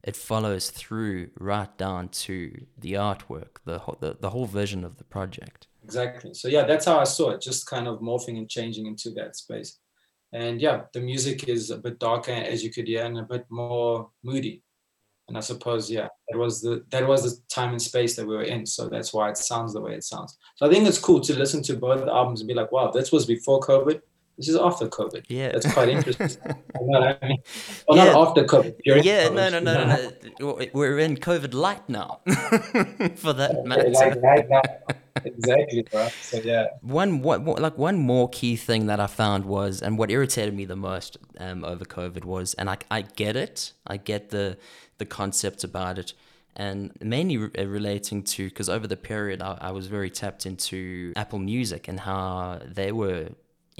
it 0.04 0.16
follows 0.16 0.70
through 0.70 1.30
right 1.38 1.76
down 1.78 2.08
to 2.08 2.66
the 2.78 2.94
artwork, 2.94 3.58
the 3.64 3.78
whole 3.78 3.96
the, 4.00 4.16
the 4.20 4.30
whole 4.30 4.46
vision 4.46 4.84
of 4.84 4.96
the 4.98 5.04
project. 5.04 5.68
Exactly. 5.84 6.34
So 6.34 6.48
yeah, 6.48 6.64
that's 6.64 6.86
how 6.86 6.98
I 6.98 7.04
saw 7.04 7.30
it, 7.30 7.40
just 7.40 7.66
kind 7.66 7.88
of 7.88 8.00
morphing 8.00 8.38
and 8.38 8.48
changing 8.48 8.86
into 8.86 9.10
that 9.12 9.36
space. 9.36 9.78
And 10.32 10.60
yeah, 10.60 10.82
the 10.92 11.00
music 11.00 11.48
is 11.48 11.70
a 11.70 11.76
bit 11.76 11.98
darker 11.98 12.32
as 12.32 12.64
you 12.64 12.72
could 12.72 12.88
hear 12.88 13.04
and 13.04 13.18
a 13.18 13.22
bit 13.22 13.46
more 13.50 14.10
moody. 14.24 14.62
And 15.28 15.36
I 15.36 15.40
suppose 15.40 15.90
yeah, 15.90 16.08
that 16.28 16.38
was 16.38 16.60
the 16.60 16.84
that 16.90 17.06
was 17.06 17.22
the 17.22 17.40
time 17.48 17.70
and 17.70 17.82
space 17.82 18.16
that 18.16 18.26
we 18.26 18.34
were 18.34 18.42
in. 18.42 18.66
So 18.66 18.88
that's 18.88 19.14
why 19.14 19.30
it 19.30 19.36
sounds 19.36 19.72
the 19.72 19.80
way 19.80 19.94
it 19.94 20.04
sounds. 20.04 20.36
So 20.56 20.66
I 20.66 20.70
think 20.70 20.86
it's 20.86 20.98
cool 20.98 21.20
to 21.20 21.38
listen 21.38 21.62
to 21.64 21.76
both 21.76 22.08
albums 22.08 22.40
and 22.40 22.48
be 22.48 22.54
like, 22.54 22.72
wow, 22.72 22.90
this 22.90 23.12
was 23.12 23.24
before 23.24 23.60
COVID. 23.60 24.00
This 24.38 24.48
is 24.48 24.56
after 24.56 24.88
COVID. 24.88 25.24
Yeah. 25.28 25.52
That's 25.52 25.72
quite 25.72 25.88
interesting. 25.90 26.28
you 26.80 26.86
know 26.90 27.00
what 27.00 27.18
I 27.22 27.28
mean? 27.28 27.38
Well, 27.86 27.98
Yeah. 27.98 28.12
not 28.12 28.28
after 28.28 28.44
COVID. 28.44 28.74
yeah, 28.84 29.28
COVID, 29.28 29.34
no, 29.34 29.48
no, 29.50 29.60
no, 29.60 29.84
no, 29.84 30.10
no. 30.40 30.66
We're 30.72 30.98
in 30.98 31.16
COVID 31.16 31.52
light 31.54 31.88
now, 31.88 32.20
for 33.16 33.32
that 33.34 33.50
Okay, 33.50 33.62
matter. 33.68 33.90
like 33.90 34.22
right 34.22 34.48
now. 34.48 34.62
Exactly, 35.24 35.82
bro. 35.90 36.08
So 36.22 36.38
yeah. 36.38 36.66
one 36.80 37.20
what, 37.22 37.42
what 37.42 37.60
like 37.60 37.76
one 37.78 37.98
more 37.98 38.28
key 38.30 38.56
thing 38.56 38.86
that 38.86 38.98
I 38.98 39.06
found 39.06 39.44
was 39.44 39.82
and 39.82 39.98
what 39.98 40.10
irritated 40.10 40.54
me 40.54 40.64
the 40.64 40.74
most 40.76 41.18
um, 41.38 41.64
over 41.64 41.84
COVID 41.84 42.24
was 42.24 42.54
and 42.54 42.70
I 42.70 42.78
I 42.90 43.02
get 43.02 43.36
it 43.36 43.72
I 43.86 43.98
get 43.98 44.30
the 44.30 44.56
the 44.98 45.04
concept 45.04 45.62
about 45.64 45.98
it 45.98 46.14
and 46.56 46.92
mainly 47.00 47.36
re- 47.36 47.50
uh, 47.58 47.66
relating 47.66 48.22
to 48.24 48.48
because 48.48 48.68
over 48.70 48.86
the 48.88 48.96
period 48.96 49.42
I, 49.42 49.58
I 49.60 49.70
was 49.70 49.86
very 49.86 50.10
tapped 50.10 50.46
into 50.46 51.12
Apple 51.14 51.38
Music 51.38 51.88
and 51.88 52.00
how 52.00 52.60
they 52.66 52.90
were 52.90 53.28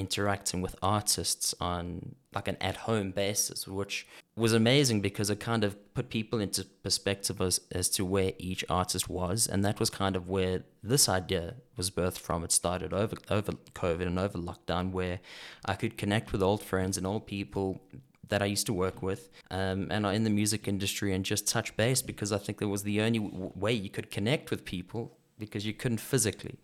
interacting 0.03 0.61
with 0.61 0.75
artists 0.83 1.55
on 1.61 2.15
like 2.35 2.49
an 2.49 2.57
at 2.61 2.77
home 2.89 3.11
basis, 3.13 3.69
which 3.69 4.07
was 4.37 4.53
amazing 4.53 5.01
because 5.01 5.29
it 5.31 5.39
kind 5.41 5.63
of 5.65 5.73
put 5.95 6.09
people 6.09 6.41
into 6.41 6.65
perspective 6.83 7.41
as, 7.41 7.61
as 7.71 7.89
to 7.97 8.05
where 8.05 8.33
each 8.39 8.65
artist 8.69 9.09
was. 9.09 9.47
And 9.47 9.65
that 9.65 9.79
was 9.79 9.91
kind 9.91 10.17
of 10.17 10.29
where 10.29 10.65
this 10.83 11.09
idea 11.09 11.55
was 11.77 11.91
birthed 11.91 12.19
from. 12.19 12.43
It 12.43 12.53
started 12.53 12.93
over, 12.93 13.17
over 13.31 13.53
COVID 13.75 14.07
and 14.07 14.19
over 14.19 14.39
lockdown, 14.39 14.91
where 14.93 15.21
I 15.65 15.75
could 15.75 15.99
connect 15.99 16.33
with 16.33 16.43
old 16.43 16.63
friends 16.63 16.97
and 16.97 17.07
old 17.07 17.27
people 17.27 17.83
that 18.29 18.43
I 18.43 18.47
used 18.47 18.67
to 18.67 18.73
work 18.73 19.03
with 19.03 19.29
um, 19.51 19.89
and 19.91 20.07
are 20.07 20.13
in 20.15 20.25
the 20.25 20.31
music 20.31 20.67
industry 20.67 21.13
and 21.15 21.23
just 21.23 21.47
touch 21.47 21.77
base 21.77 22.01
because 22.01 22.33
I 22.33 22.39
think 22.39 22.59
that 22.59 22.69
was 22.69 22.83
the 22.83 23.03
only 23.03 23.19
w- 23.19 23.53
way 23.55 23.75
you 23.75 23.91
could 23.91 24.11
connect 24.11 24.51
with 24.51 24.65
people 24.65 25.19
because 25.39 25.67
you 25.67 25.75
couldn't 25.75 25.99
physically. 25.99 26.59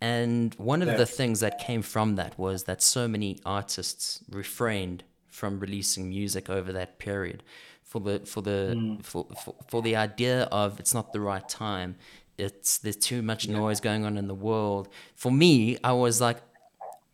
And 0.00 0.54
one 0.54 0.80
of 0.80 0.96
the 0.96 1.06
things 1.06 1.40
that 1.40 1.58
came 1.58 1.82
from 1.82 2.14
that 2.16 2.38
was 2.38 2.64
that 2.64 2.82
so 2.82 3.08
many 3.08 3.40
artists 3.44 4.20
refrained 4.30 5.02
from 5.26 5.58
releasing 5.58 6.08
music 6.08 6.48
over 6.48 6.72
that 6.72 6.98
period 6.98 7.42
for 7.88 8.00
the 8.00 8.20
for 8.20 8.42
the 8.42 8.74
mm. 8.76 9.04
for, 9.04 9.26
for, 9.42 9.54
for 9.68 9.82
the 9.82 9.96
idea 9.96 10.42
of 10.44 10.78
it's 10.78 10.92
not 10.92 11.12
the 11.12 11.20
right 11.20 11.48
time 11.48 11.96
it's 12.36 12.78
there's 12.78 12.96
too 12.96 13.22
much 13.22 13.46
yeah. 13.46 13.56
noise 13.56 13.80
going 13.80 14.04
on 14.04 14.18
in 14.18 14.28
the 14.28 14.34
world 14.34 14.88
for 15.14 15.32
me 15.32 15.78
i 15.82 15.92
was 15.92 16.20
like 16.20 16.38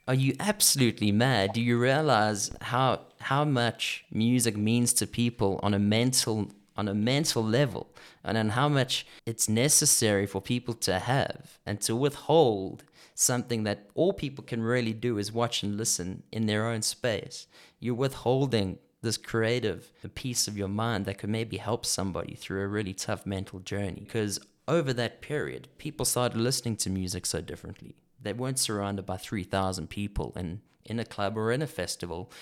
are 0.09 0.15
you 0.15 0.35
absolutely 0.41 1.13
mad 1.13 1.53
do 1.53 1.61
you 1.61 1.79
realize 1.79 2.51
how 2.61 3.01
how 3.21 3.45
much 3.45 4.05
music 4.11 4.57
means 4.57 4.93
to 4.93 5.07
people 5.07 5.61
on 5.63 5.75
a 5.75 5.79
mental 5.79 6.51
on 6.77 6.89
a 6.89 6.95
mental 6.95 7.43
level 7.43 7.89
and 8.23 8.37
on 8.37 8.51
how 8.51 8.69
much 8.69 9.07
it's 9.27 9.49
necessary 9.49 10.27
for 10.27 10.41
people 10.41 10.75
to 10.75 10.99
have 10.99 11.59
and 11.65 11.81
to 11.83 11.95
withhold 11.95 12.85
something 13.15 13.63
that 13.65 13.89
all 13.95 14.13
people 14.13 14.45
can 14.45 14.63
really 14.63 14.93
do 14.93 15.19
is 15.19 15.33
watch 15.33 15.63
and 15.63 15.77
listen 15.77 16.23
in 16.33 16.47
their 16.47 16.67
own 16.67 16.83
space. 16.83 17.47
You're 17.79 17.95
withholding 17.95 18.79
this 19.03 19.17
creative 19.17 19.93
piece 20.15 20.49
of 20.49 20.59
your 20.59 20.69
mind 20.69 21.05
that 21.05 21.19
could 21.19 21.31
maybe 21.31 21.59
help 21.59 21.87
somebody 21.87 22.35
through 22.35 22.63
a 22.63 22.67
really 22.67 22.95
tough 22.95 23.25
mental 23.25 23.61
journey. 23.61 24.01
Because 24.01 24.41
over 24.67 24.93
that 24.95 25.21
period, 25.21 25.69
people 25.79 26.05
started 26.05 26.39
listening 26.39 26.77
to 26.77 26.91
music 26.91 27.27
so 27.27 27.41
differently. 27.41 27.95
They 28.21 28.33
weren't 28.33 28.59
surrounded 28.59 29.05
by 29.05 29.19
3,000 29.19 29.91
people 29.91 30.33
in, 30.35 30.63
in 30.85 30.99
a 30.99 31.05
club 31.05 31.37
or 31.37 31.53
in 31.53 31.63
a 31.63 31.67
festival 31.67 32.33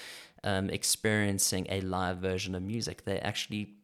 um, 0.44 0.70
experiencing 0.70 1.66
a 1.68 1.80
live 1.80 2.18
version 2.18 2.54
of 2.54 2.62
music. 2.62 3.04
They 3.04 3.18
actually 3.18 3.74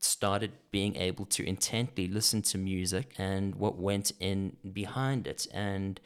started 0.00 0.52
being 0.70 0.96
able 0.96 1.26
to 1.26 1.46
intently 1.46 2.08
listen 2.08 2.42
to 2.42 2.58
music 2.58 3.14
and 3.18 3.54
what 3.54 3.78
went 3.78 4.12
in 4.18 4.56
behind 4.72 5.26
it. 5.26 5.46
And 5.52 6.00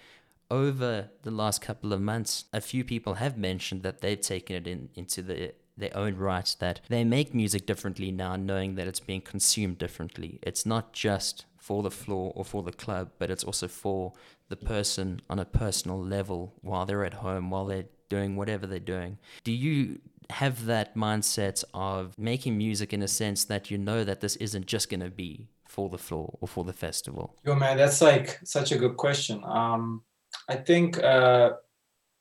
over 0.51 1.11
the 1.23 1.31
last 1.31 1.61
couple 1.61 1.93
of 1.93 2.01
months, 2.01 2.45
a 2.53 2.61
few 2.61 2.85
people 2.85 3.15
have 3.15 3.39
mentioned 3.39 3.83
that 3.83 4.01
they've 4.01 4.21
taken 4.21 4.57
it 4.57 4.67
in, 4.67 4.89
into 4.95 5.23
the 5.23 5.55
their 5.77 5.97
own 5.97 6.17
right 6.17 6.55
that 6.61 6.81
they 6.89 7.03
make 7.03 7.35
music 7.35 7.67
differently 7.67 8.13
now, 8.13 8.37
knowing 8.37 8.77
that 8.77 8.87
it's 8.87 9.01
being 9.01 9.21
consumed 9.21 9.77
differently. 9.77 10.39
It's 10.43 10.65
not 10.65 10.93
just 10.93 11.47
for 11.57 11.83
the 11.83 11.91
floor 11.91 12.33
or 12.37 12.45
for 12.45 12.63
the 12.63 12.73
club, 12.73 13.11
but 13.19 13.31
it's 13.31 13.43
also 13.43 13.67
for 13.67 14.13
the 14.49 14.57
person 14.57 15.21
on 15.29 15.39
a 15.39 15.45
personal 15.45 16.01
level 16.01 16.55
while 16.61 16.87
they're 16.87 17.05
at 17.05 17.15
home, 17.15 17.51
while 17.51 17.65
they're 17.65 17.87
doing 18.09 18.37
whatever 18.37 18.67
they're 18.67 18.79
doing. 18.79 19.19
Do 19.43 19.51
you 19.51 20.01
have 20.31 20.67
that 20.67 20.97
mindset 20.97 21.65
of 21.75 22.17
making 22.19 22.57
music 22.57 22.93
in 22.93 23.03
a 23.03 23.09
sense 23.09 23.45
that 23.45 23.71
you 23.71 23.79
know 23.79 24.05
that 24.05 24.21
this 24.21 24.37
isn't 24.37 24.67
just 24.67 24.89
going 24.89 25.01
to 25.01 25.11
be 25.11 25.49
for 25.67 25.89
the 25.89 25.99
floor 25.99 26.39
or 26.41 26.49
for 26.49 26.65
the 26.65 26.73
festival? 26.73 27.37
Yo, 27.45 27.55
man, 27.55 27.77
that's 27.77 28.01
like 28.01 28.41
such 28.45 28.73
a 28.73 28.79
good 28.79 28.97
question. 28.97 29.43
Um, 29.45 30.03
I 30.49 30.57
think 30.57 31.03
uh, 31.03 31.51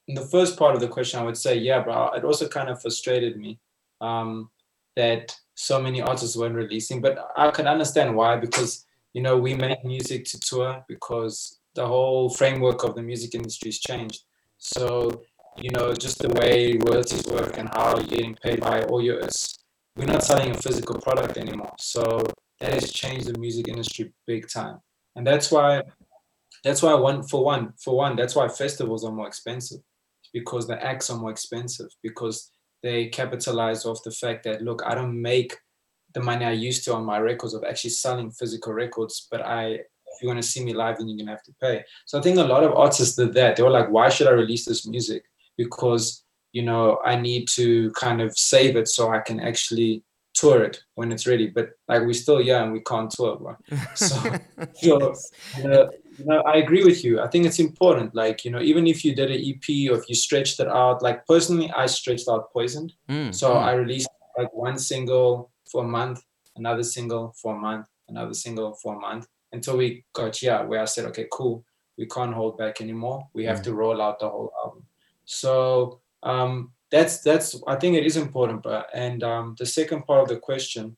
in 0.07 0.15
the 0.15 0.25
first 0.25 0.57
part 0.57 0.75
of 0.75 0.81
the 0.81 0.87
question, 0.87 1.19
I 1.19 1.23
would 1.23 1.37
say, 1.37 1.57
yeah, 1.57 1.83
but 1.83 2.17
it 2.17 2.23
also 2.23 2.47
kind 2.47 2.69
of 2.69 2.81
frustrated 2.81 3.37
me 3.37 3.59
um, 4.01 4.49
that 4.95 5.35
so 5.55 5.81
many 5.81 6.01
artists 6.01 6.35
weren't 6.35 6.55
releasing. 6.55 7.01
But 7.01 7.29
I 7.37 7.51
can 7.51 7.67
understand 7.67 8.15
why, 8.15 8.37
because 8.37 8.85
you 9.13 9.21
know 9.21 9.37
we 9.37 9.53
make 9.53 9.83
music 9.85 10.25
to 10.25 10.39
tour 10.39 10.83
because 10.87 11.59
the 11.75 11.85
whole 11.85 12.29
framework 12.29 12.83
of 12.83 12.95
the 12.95 13.01
music 13.01 13.35
industry 13.35 13.69
has 13.69 13.79
changed. 13.79 14.23
So 14.57 15.21
you 15.57 15.69
know, 15.71 15.93
just 15.93 16.19
the 16.19 16.29
way 16.29 16.77
royalties 16.77 17.25
work 17.27 17.57
and 17.57 17.69
how 17.69 17.97
you're 17.97 18.07
getting 18.07 18.35
paid 18.35 18.61
by 18.61 18.83
all 18.83 19.01
yours. 19.01 19.59
We're 19.95 20.05
not 20.05 20.23
selling 20.23 20.51
a 20.51 20.57
physical 20.57 20.99
product 20.99 21.37
anymore. 21.37 21.73
So 21.79 22.23
that 22.59 22.73
has 22.73 22.91
changed 22.91 23.27
the 23.27 23.37
music 23.39 23.67
industry 23.67 24.13
big 24.25 24.49
time. 24.49 24.79
And 25.15 25.25
that's 25.25 25.51
why 25.51 25.83
that's 26.63 26.81
why 26.81 26.93
one 26.93 27.23
for 27.23 27.43
one, 27.43 27.73
for 27.77 27.95
one, 27.95 28.15
that's 28.15 28.35
why 28.35 28.47
festivals 28.47 29.03
are 29.03 29.11
more 29.11 29.27
expensive. 29.27 29.81
Because 30.33 30.67
the 30.67 30.83
acts 30.83 31.09
are 31.09 31.17
more 31.17 31.29
expensive, 31.29 31.89
because 32.01 32.51
they 32.81 33.07
capitalize 33.07 33.85
off 33.85 34.03
the 34.03 34.11
fact 34.11 34.43
that 34.45 34.63
look, 34.63 34.81
I 34.85 34.95
don't 34.95 35.21
make 35.21 35.57
the 36.13 36.21
money 36.21 36.45
I 36.45 36.51
used 36.51 36.83
to 36.85 36.93
on 36.93 37.05
my 37.05 37.19
records 37.19 37.53
of 37.53 37.63
actually 37.63 37.91
selling 37.91 38.31
physical 38.31 38.73
records, 38.73 39.27
but 39.29 39.41
I 39.41 39.79
if 40.15 40.21
you 40.21 40.27
want 40.27 40.41
to 40.41 40.47
see 40.47 40.63
me 40.63 40.73
live, 40.73 40.97
then 40.97 41.07
you're 41.07 41.17
gonna 41.17 41.31
have 41.31 41.43
to 41.43 41.53
pay. 41.59 41.83
So 42.05 42.19
I 42.19 42.21
think 42.21 42.37
a 42.37 42.43
lot 42.43 42.63
of 42.63 42.73
artists 42.73 43.15
did 43.15 43.33
that. 43.33 43.55
They 43.55 43.63
were 43.63 43.69
like, 43.69 43.89
why 43.89 44.09
should 44.09 44.27
I 44.27 44.31
release 44.31 44.65
this 44.65 44.87
music? 44.87 45.23
Because 45.57 46.23
you 46.51 46.63
know 46.63 46.99
I 47.03 47.15
need 47.15 47.47
to 47.55 47.91
kind 47.91 48.21
of 48.21 48.37
save 48.37 48.75
it 48.75 48.87
so 48.87 49.09
I 49.09 49.19
can 49.19 49.39
actually 49.39 50.03
tour 50.33 50.63
it 50.63 50.83
when 50.95 51.11
it's 51.11 51.27
ready. 51.27 51.47
But 51.47 51.69
like 51.87 52.01
we're 52.01 52.13
still 52.13 52.41
young, 52.41 52.71
we 52.71 52.81
can't 52.81 53.09
tour, 53.11 53.37
bro. 53.37 53.55
So, 53.95 54.15
so 54.15 54.39
you 54.81 54.97
know, 55.67 55.91
you 56.17 56.25
know, 56.25 56.41
I 56.41 56.57
agree 56.57 56.83
with 56.83 57.03
you. 57.03 57.21
I 57.21 57.27
think 57.27 57.45
it's 57.45 57.59
important. 57.59 58.15
Like 58.15 58.45
you 58.45 58.51
know, 58.51 58.61
even 58.61 58.87
if 58.87 59.05
you 59.05 59.15
did 59.15 59.31
an 59.31 59.41
EP 59.41 59.91
or 59.91 59.97
if 59.97 60.09
you 60.09 60.15
stretched 60.15 60.59
it 60.59 60.67
out, 60.67 61.01
like 61.01 61.25
personally, 61.27 61.71
I 61.71 61.85
stretched 61.85 62.27
out 62.29 62.51
Poisoned. 62.51 62.93
Mm, 63.09 63.33
so 63.33 63.51
mm. 63.51 63.57
I 63.57 63.73
released 63.73 64.09
like 64.37 64.53
one 64.53 64.79
single 64.79 65.51
for 65.71 65.83
a 65.83 65.87
month, 65.87 66.21
another 66.55 66.83
single 66.83 67.33
for 67.41 67.55
a 67.55 67.59
month, 67.59 67.87
another 68.07 68.33
single 68.33 68.73
for 68.81 68.95
a 68.95 68.99
month 68.99 69.27
until 69.53 69.77
we 69.77 70.03
got 70.13 70.41
yeah 70.41 70.61
where 70.63 70.81
I 70.81 70.85
said 70.85 71.05
okay 71.05 71.27
cool 71.31 71.63
we 71.97 72.07
can't 72.07 72.33
hold 72.33 72.57
back 72.57 72.81
anymore 72.81 73.27
we 73.33 73.45
have 73.45 73.59
mm. 73.59 73.63
to 73.65 73.73
roll 73.73 74.01
out 74.01 74.19
the 74.19 74.27
whole 74.27 74.51
album 74.63 74.83
so 75.25 76.01
um, 76.21 76.71
that's 76.91 77.21
that's 77.21 77.61
I 77.67 77.75
think 77.75 77.95
it 77.95 78.05
is 78.05 78.17
important. 78.17 78.63
But 78.63 78.89
and 78.93 79.23
um, 79.23 79.55
the 79.57 79.65
second 79.65 80.03
part 80.03 80.21
of 80.21 80.29
the 80.29 80.37
question, 80.37 80.97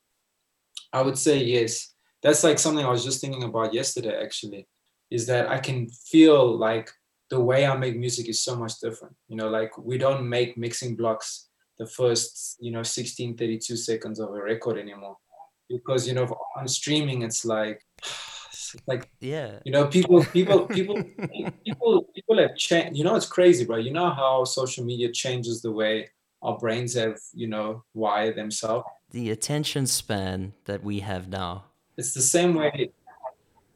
I 0.94 1.02
would 1.02 1.18
say 1.18 1.44
yes. 1.44 1.94
That's 2.22 2.44
like 2.44 2.58
something 2.58 2.84
I 2.84 2.90
was 2.90 3.04
just 3.04 3.22
thinking 3.22 3.44
about 3.44 3.74
yesterday. 3.74 4.20
Actually, 4.22 4.68
is 5.12 5.28
that 5.28 5.50
I 5.50 5.60
can 5.60 5.90
feel 5.90 6.58
like 6.58 6.90
the 7.30 7.40
way 7.40 7.66
I 7.66 7.76
make 7.78 7.98
music 7.98 8.28
is 8.30 8.42
so 8.42 8.56
much 8.56 8.80
different. 8.80 9.16
You 9.28 9.36
know, 9.36 9.50
like 9.50 9.78
we 9.78 9.98
don't 9.98 10.28
make 10.28 10.58
mixing 10.58 10.96
blocks 10.96 11.50
the 11.78 11.86
first 11.86 12.58
you 12.60 12.72
know 12.72 12.84
16 12.84 13.38
32 13.38 13.76
seconds 13.76 14.20
of 14.20 14.30
a 14.30 14.42
record 14.42 14.78
anymore 14.78 15.18
because 15.70 16.08
you 16.08 16.14
know 16.14 16.28
on 16.56 16.68
streaming 16.68 17.24
it's 17.24 17.46
like 17.46 17.82
like 18.88 19.10
yeah. 19.20 19.60
you 19.66 19.72
know 19.72 19.86
people 19.88 20.24
people 20.26 20.68
people 20.78 21.02
people 21.66 22.04
people 22.16 22.38
have 22.38 22.56
changed 22.56 22.98
you 22.98 23.04
know 23.04 23.16
it's 23.16 23.26
crazy 23.26 23.66
bro 23.66 23.78
you 23.78 23.92
know 23.92 24.10
how 24.10 24.44
social 24.44 24.86
media 24.86 25.12
changes 25.12 25.62
the 25.62 25.72
way 25.72 26.10
our 26.42 26.58
brains 26.58 26.94
have 26.94 27.18
you 27.34 27.48
know 27.48 27.84
wired 27.94 28.36
themselves? 28.36 28.86
The 29.12 29.32
attention 29.32 29.88
span 29.88 30.54
that 30.66 30.84
we 30.84 31.00
have 31.00 31.28
now. 31.28 31.66
It's 31.98 32.14
the 32.14 32.22
same 32.22 32.54
way 32.56 32.92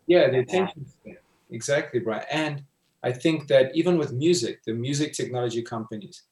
yeah 0.07 0.29
the 0.29 0.39
attention 0.39 0.85
span. 0.85 1.17
Exactly 1.51 1.99
bro 1.99 2.19
and 2.31 2.63
i 3.03 3.11
think 3.11 3.47
that 3.47 3.75
even 3.75 3.97
with 3.97 4.11
music 4.13 4.61
the 4.65 4.73
music 4.73 5.13
technology 5.13 5.63
companies 5.63 6.23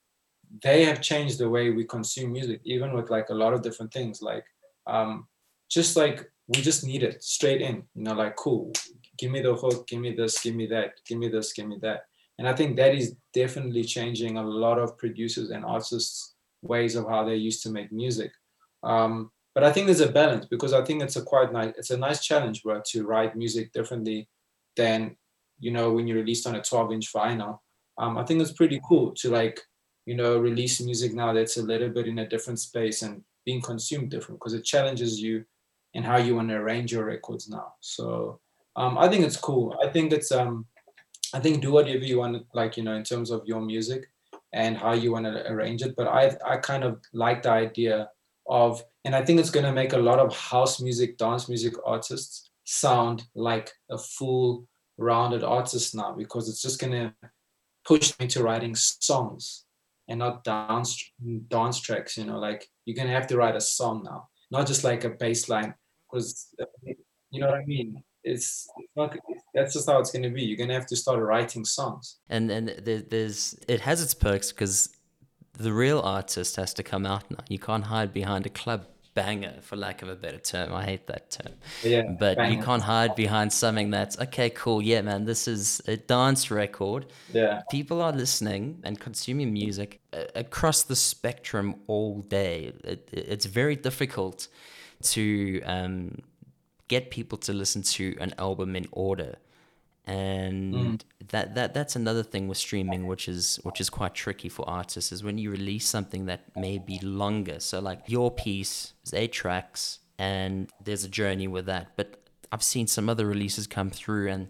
they 0.62 0.86
have 0.86 1.02
changed 1.02 1.38
the 1.38 1.50
way 1.50 1.70
we 1.70 1.84
consume 1.84 2.32
music 2.32 2.62
even 2.64 2.94
with 2.94 3.10
like 3.10 3.30
a 3.30 3.34
lot 3.34 3.54
of 3.54 3.62
different 3.62 3.92
things. 3.92 4.22
Like 4.22 4.46
um 4.86 5.28
just 5.70 5.98
like 5.98 6.30
we 6.48 6.62
just 6.62 6.84
need 6.86 7.04
it 7.04 7.24
straight 7.24 7.62
in 7.62 7.84
you 7.96 8.04
know 8.04 8.14
like 8.14 8.36
cool 8.36 8.72
give 9.18 9.32
me 9.32 9.42
the 9.42 9.54
hook 9.54 9.88
give 9.88 10.00
me 10.00 10.14
this 10.16 10.40
give 10.42 10.56
me 10.56 10.66
that 10.68 10.94
give 11.06 11.18
me 11.18 11.28
this 11.28 11.54
give 11.54 11.68
me 11.68 11.78
that. 11.82 12.06
And 12.40 12.48
i 12.48 12.54
think 12.54 12.78
that 12.78 12.96
is 12.96 13.16
definitely 13.34 13.84
changing 13.84 14.38
a 14.38 14.44
lot 14.44 14.80
of 14.80 14.98
producers 14.98 15.50
and 15.50 15.66
artists 15.66 16.36
ways 16.62 16.96
of 16.96 17.08
how 17.08 17.24
they 17.24 17.36
used 17.36 17.62
to 17.64 17.70
make 17.70 17.92
music. 17.92 18.32
Um, 18.84 19.32
but 19.54 19.64
i 19.64 19.72
think 19.72 19.88
there's 19.88 20.02
a 20.02 20.12
balance 20.12 20.46
because 20.46 20.74
i 20.74 20.84
think 20.84 21.02
it's 21.02 21.16
a 21.16 21.24
quite 21.24 21.52
nice 21.52 21.74
it's 21.78 21.90
a 21.90 21.98
nice 21.98 22.24
challenge 22.24 22.62
bro 22.64 22.82
to 22.86 23.08
write 23.08 23.36
music 23.36 23.74
differently 23.74 24.30
than 24.76 25.16
you 25.60 25.72
know 25.72 25.92
when 25.92 26.08
you 26.08 26.14
released 26.16 26.46
on 26.46 26.56
a 26.56 26.62
12 26.62 26.92
inch 26.94 27.12
vinyl. 27.12 27.60
Um, 27.98 28.18
i 28.20 28.24
think 28.24 28.40
it's 28.40 28.52
pretty 28.52 28.80
cool 28.88 29.14
to 29.16 29.32
like 29.32 29.60
you 30.06 30.16
know 30.16 30.38
release 30.38 30.80
music 30.80 31.14
now 31.14 31.34
that's 31.34 31.58
a 31.58 31.64
little 31.64 31.90
bit 31.90 32.08
in 32.08 32.20
a 32.20 32.30
different 32.30 32.60
space 32.60 33.02
and 33.02 33.24
being 33.46 33.62
consumed 33.62 34.12
different 34.12 34.40
because 34.40 34.54
it 34.54 34.64
challenges 34.64 35.20
you 35.20 35.44
and 35.98 36.06
how 36.06 36.18
you 36.18 36.36
want 36.36 36.48
to 36.48 36.56
arrange 36.56 36.92
your 36.92 37.06
records 37.06 37.50
now. 37.50 37.74
So 37.82 38.40
um, 38.76 39.00
I 39.00 39.10
think 39.10 39.26
it's 39.26 39.36
cool. 39.36 39.76
I 39.84 39.90
think 39.90 40.14
it's 40.14 40.32
um, 40.32 40.68
I 41.34 41.40
think 41.40 41.62
do 41.62 41.72
whatever 41.72 42.06
you 42.06 42.20
want, 42.20 42.46
like 42.54 42.78
you 42.78 42.84
know, 42.84 42.94
in 42.94 43.04
terms 43.04 43.32
of 43.32 43.42
your 43.46 43.60
music 43.60 44.06
and 44.54 44.78
how 44.78 44.94
you 44.94 45.12
want 45.12 45.26
to 45.26 45.52
arrange 45.52 45.82
it. 45.82 45.96
But 45.98 46.08
I 46.08 46.38
I 46.46 46.58
kind 46.58 46.84
of 46.84 47.02
like 47.14 47.42
the 47.42 47.50
idea 47.50 48.10
of, 48.48 48.84
and 49.06 49.16
I 49.16 49.26
think 49.26 49.40
it's 49.40 49.50
going 49.50 49.66
to 49.66 49.74
make 49.74 49.94
a 49.94 49.98
lot 49.98 50.20
of 50.20 50.38
house 50.38 50.80
music, 50.80 51.18
dance 51.18 51.50
music 51.50 51.74
artists 51.84 52.52
sound 52.64 53.24
like 53.34 53.72
a 53.90 53.98
full 53.98 54.68
rounded 55.00 55.44
artist 55.44 55.96
now 55.96 56.14
because 56.14 56.48
it's 56.48 56.62
just 56.62 56.80
going 56.80 56.94
to 56.94 57.14
push 57.86 58.14
me 58.20 58.28
to 58.28 58.44
writing 58.44 58.76
songs 58.76 59.66
and 60.08 60.20
not 60.20 60.44
dance 60.44 61.12
dance 61.48 61.80
tracks. 61.80 62.18
You 62.18 62.26
know, 62.26 62.38
like 62.38 62.70
you're 62.86 62.96
gonna 62.96 63.18
have 63.18 63.28
to 63.28 63.38
write 63.38 63.56
a 63.56 63.62
song 63.62 64.04
now, 64.04 64.30
not 64.52 64.68
just 64.68 64.84
like 64.84 65.04
a 65.04 65.10
bass 65.10 65.50
line, 65.50 65.74
because 66.10 66.54
you 67.32 67.42
know 67.42 67.48
what 67.48 67.60
I 67.60 67.66
mean. 67.66 68.04
It's, 68.24 68.68
it's 68.78 68.96
not. 68.96 69.18
That's 69.54 69.74
just 69.74 69.90
how 69.90 70.00
it's 70.00 70.12
gonna 70.12 70.30
be. 70.30 70.44
You're 70.44 70.58
gonna 70.58 70.74
have 70.74 70.88
to 70.88 70.96
start 70.96 71.20
writing 71.20 71.64
songs. 71.64 72.18
And 72.30 72.52
and 72.52 72.70
there, 72.70 73.02
there's 73.02 73.58
it 73.68 73.82
has 73.82 74.02
its 74.02 74.14
perks 74.14 74.52
because 74.52 74.90
the 75.54 75.72
real 75.74 76.00
artist 76.00 76.56
has 76.58 76.74
to 76.76 76.84
come 76.84 77.06
out 77.06 77.30
now. 77.32 77.44
You 77.48 77.60
can't 77.60 77.86
hide 77.86 78.14
behind 78.14 78.46
a 78.46 78.50
club 78.50 78.86
banger, 79.18 79.56
for 79.62 79.76
lack 79.76 80.04
of 80.04 80.10
a 80.10 80.16
better 80.16 80.38
term. 80.38 80.72
I 80.74 80.84
hate 80.84 81.08
that 81.08 81.32
term. 81.32 81.54
Yeah, 81.84 82.04
but 82.20 82.52
you 82.52 82.62
can't 82.62 82.84
hide 82.84 83.16
behind 83.16 83.52
something 83.52 83.90
that's 83.90 84.16
okay, 84.20 84.52
cool. 84.52 84.80
Yeah, 84.82 85.02
man, 85.02 85.26
this 85.26 85.48
is 85.48 85.82
a 85.88 85.98
dance 85.98 86.52
record. 86.52 87.08
Yeah. 87.34 87.62
People 87.72 88.02
are 88.02 88.12
listening 88.12 88.80
and 88.84 89.00
consuming 89.00 89.52
music 89.52 90.02
uh, 90.14 90.26
across 90.36 90.84
the 90.84 90.96
spectrum 90.96 91.76
all 91.88 92.22
day. 92.22 92.74
It, 92.84 93.10
it's 93.12 93.48
very 93.48 93.76
difficult 93.76 94.50
to 95.04 95.62
um, 95.64 96.20
get 96.88 97.12
people 97.12 97.38
to 97.40 97.54
listen 97.54 97.82
to 97.82 98.16
an 98.20 98.34
album 98.38 98.76
in 98.76 98.88
order. 98.92 99.36
And 100.06 101.04
that, 101.30 101.56
that 101.56 101.74
that's 101.74 101.98
another 101.98 102.24
thing 102.24 102.48
with 102.48 102.58
streaming 102.58 103.08
which 103.08 103.28
is 103.28 103.60
which 103.64 103.82
is 103.82 103.90
quite 103.90 104.16
tricky 104.16 104.48
for 104.48 104.68
artists 104.68 105.12
is 105.12 105.22
when 105.22 105.38
you 105.38 105.52
release 105.52 105.86
something 105.86 106.28
that 106.28 106.56
may 106.56 106.78
be 106.78 106.98
longer. 107.00 107.60
So 107.60 107.82
like 107.82 108.04
your 108.08 108.32
piece 108.32 108.94
is 109.06 109.14
eight 109.14 109.34
tracks 109.34 110.00
and 110.18 110.72
there's 110.82 111.04
a 111.04 111.10
journey 111.10 111.50
with 111.50 111.66
that. 111.66 111.98
But 111.98 112.22
i've 112.54 112.64
seen 112.64 112.88
some 112.88 113.10
other 113.10 113.26
releases 113.26 113.68
come 113.68 113.90
through 113.90 114.30
and 114.30 114.48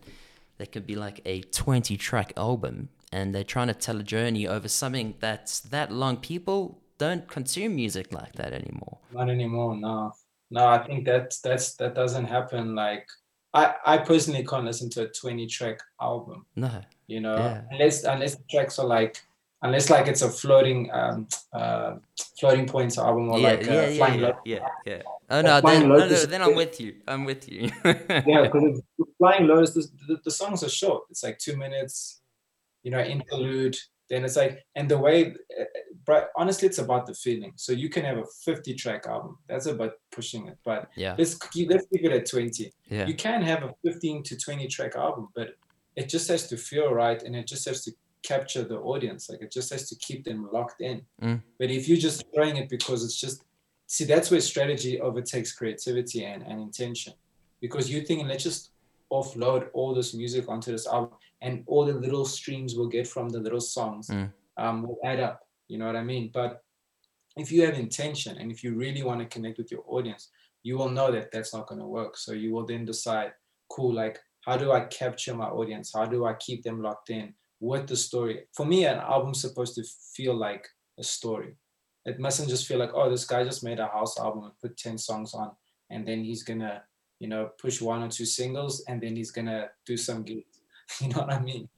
they 0.59 0.67
could 0.67 0.85
be 0.85 0.95
like 0.95 1.21
a 1.25 1.41
20 1.41 1.97
track 1.97 2.33
album 2.37 2.89
and 3.11 3.33
they're 3.33 3.43
trying 3.43 3.67
to 3.67 3.73
tell 3.73 3.99
a 3.99 4.03
journey 4.03 4.47
over 4.47 4.67
something 4.67 5.15
that's 5.19 5.59
that 5.61 5.91
long. 5.91 6.17
People 6.17 6.79
don't 6.97 7.27
consume 7.27 7.75
music 7.75 8.11
like 8.11 8.33
that 8.33 8.53
anymore. 8.53 8.99
Not 9.11 9.29
anymore. 9.29 9.75
No, 9.75 10.13
no. 10.49 10.65
I 10.67 10.85
think 10.85 11.05
that 11.05 11.35
that's 11.43 11.75
that 11.75 11.95
doesn't 11.95 12.25
happen. 12.25 12.75
Like 12.75 13.07
I, 13.53 13.75
I 13.85 13.97
personally 13.97 14.45
can't 14.45 14.65
listen 14.65 14.89
to 14.91 15.03
a 15.03 15.07
20 15.07 15.47
track 15.47 15.79
album. 16.01 16.45
no 16.55 16.71
You 17.07 17.21
know, 17.21 17.37
Yeah. 17.37 17.61
unless 17.71 18.03
unless 18.03 18.35
the 18.35 18.43
tracks 18.49 18.79
are 18.79 18.85
like 18.87 19.21
unless 19.63 19.89
like 19.89 20.07
it's 20.07 20.21
a 20.21 20.29
floating 20.29 20.91
um 20.91 21.27
uh 21.53 21.95
floating 22.39 22.67
points 22.67 22.97
album 22.97 23.29
or 23.29 23.39
yeah, 23.39 23.47
like 23.47 23.65
yeah, 23.65 23.71
uh, 23.71 23.81
yeah, 23.87 23.97
flying 23.97 24.19
yeah, 24.21 24.33
yeah, 24.45 24.67
yeah. 24.85 25.01
Oh 25.29 25.41
no, 25.41 25.61
then, 25.61 25.89
no, 25.89 25.97
no, 25.97 26.07
then 26.07 26.41
I'm 26.41 26.55
with 26.55 26.79
you. 26.79 26.95
I'm 27.07 27.25
with 27.25 27.49
you. 27.49 27.69
yeah, 27.83 28.43
because 28.43 28.81
Flying 29.17 29.47
Lotus, 29.47 29.73
the, 29.73 29.89
the, 30.07 30.19
the 30.25 30.31
songs 30.31 30.63
are 30.63 30.69
short. 30.69 31.03
It's 31.09 31.23
like 31.23 31.37
two 31.37 31.57
minutes, 31.57 32.21
you 32.83 32.91
know, 32.91 33.01
interlude. 33.01 33.75
Then 34.09 34.23
it's 34.23 34.35
like, 34.37 34.65
and 34.75 34.89
the 34.89 34.97
way, 34.97 35.35
but 36.05 36.29
honestly, 36.37 36.67
it's 36.67 36.77
about 36.77 37.05
the 37.05 37.13
feeling. 37.13 37.53
So 37.55 37.73
you 37.73 37.89
can 37.89 38.05
have 38.05 38.17
a 38.17 38.25
50 38.45 38.73
track 38.75 39.05
album. 39.05 39.37
That's 39.47 39.65
about 39.65 39.93
pushing 40.11 40.47
it. 40.47 40.57
But 40.63 40.89
Yeah. 40.95 41.15
let's 41.17 41.35
keep, 41.35 41.69
let's 41.69 41.85
keep 41.91 42.05
it 42.05 42.11
at 42.11 42.25
20. 42.29 42.71
Yeah. 42.89 43.05
You 43.05 43.15
can 43.15 43.41
have 43.41 43.63
a 43.63 43.73
15 43.83 44.23
to 44.23 44.37
20 44.37 44.67
track 44.67 44.95
album, 44.95 45.27
but 45.35 45.55
it 45.95 46.07
just 46.07 46.27
has 46.29 46.47
to 46.49 46.57
feel 46.57 46.93
right 46.93 47.21
and 47.21 47.35
it 47.35 47.47
just 47.47 47.65
has 47.65 47.83
to 47.85 47.91
capture 48.23 48.63
the 48.63 48.77
audience. 48.77 49.29
Like 49.29 49.41
it 49.41 49.51
just 49.51 49.71
has 49.71 49.89
to 49.89 49.95
keep 49.95 50.23
them 50.23 50.49
locked 50.53 50.81
in. 50.81 51.01
Mm. 51.21 51.41
But 51.59 51.69
if 51.69 51.87
you're 51.89 51.97
just 51.97 52.23
throwing 52.33 52.55
it 52.57 52.69
because 52.69 53.03
it's 53.03 53.19
just, 53.19 53.43
see, 53.87 54.05
that's 54.05 54.31
where 54.31 54.41
strategy 54.41 55.01
overtakes 55.01 55.51
creativity 55.51 56.23
and, 56.23 56.43
and 56.43 56.61
intention. 56.61 57.13
Because 57.59 57.91
you're 57.91 58.03
thinking, 58.03 58.27
let's 58.27 58.43
just 58.43 58.71
offload 59.11 59.67
all 59.73 59.93
this 59.93 60.13
music 60.13 60.47
onto 60.47 60.71
this 60.71 60.87
album 60.87 61.17
and 61.41 61.63
all 61.67 61.85
the 61.85 61.93
little 61.93 62.25
streams 62.25 62.75
we'll 62.75 62.87
get 62.87 63.07
from 63.07 63.29
the 63.29 63.39
little 63.39 63.61
songs 63.61 64.07
Mm. 64.09 64.31
um, 64.57 64.83
will 64.83 64.97
add 65.03 65.19
up. 65.19 65.41
You 65.67 65.77
know 65.77 65.85
what 65.85 65.95
I 65.95 66.03
mean? 66.03 66.31
But 66.33 66.63
if 67.35 67.51
you 67.51 67.63
have 67.65 67.75
intention 67.75 68.37
and 68.37 68.51
if 68.51 68.63
you 68.63 68.73
really 68.75 69.03
want 69.03 69.19
to 69.21 69.25
connect 69.27 69.57
with 69.57 69.71
your 69.71 69.83
audience, 69.87 70.29
you 70.63 70.77
will 70.77 70.89
know 70.89 71.11
that 71.11 71.31
that's 71.31 71.53
not 71.53 71.67
going 71.67 71.79
to 71.79 71.87
work. 71.87 72.17
So 72.17 72.31
you 72.33 72.51
will 72.53 72.65
then 72.65 72.83
decide, 72.85 73.33
cool, 73.69 73.93
like, 73.93 74.19
how 74.45 74.57
do 74.57 74.71
I 74.71 74.81
capture 74.85 75.35
my 75.35 75.45
audience? 75.45 75.91
How 75.93 76.05
do 76.05 76.25
I 76.25 76.33
keep 76.33 76.63
them 76.63 76.81
locked 76.81 77.09
in 77.09 77.33
with 77.59 77.85
the 77.87 77.95
story? 77.95 78.47
For 78.55 78.65
me, 78.65 78.85
an 78.85 78.97
album's 78.97 79.41
supposed 79.41 79.75
to 79.75 79.83
feel 80.15 80.35
like 80.35 80.67
a 80.97 81.03
story. 81.03 81.55
It 82.05 82.19
mustn't 82.19 82.49
just 82.49 82.65
feel 82.67 82.79
like, 82.79 82.91
oh, 82.95 83.09
this 83.09 83.25
guy 83.25 83.43
just 83.43 83.63
made 83.63 83.79
a 83.79 83.87
house 83.87 84.17
album 84.19 84.45
and 84.45 84.59
put 84.61 84.77
10 84.77 84.97
songs 84.97 85.33
on, 85.33 85.51
and 85.89 86.07
then 86.07 86.23
he's 86.23 86.41
gonna, 86.43 86.83
you 87.19 87.27
know, 87.27 87.49
push 87.61 87.81
one 87.81 88.01
or 88.01 88.09
two 88.09 88.25
singles 88.25 88.83
and 88.87 89.01
then 89.01 89.15
he's 89.15 89.31
gonna 89.31 89.69
do 89.85 89.97
some 89.97 90.23
gigs. 90.23 90.56
You 91.01 91.09
know 91.09 91.19
what 91.21 91.33
I 91.33 91.39
mean? 91.39 91.69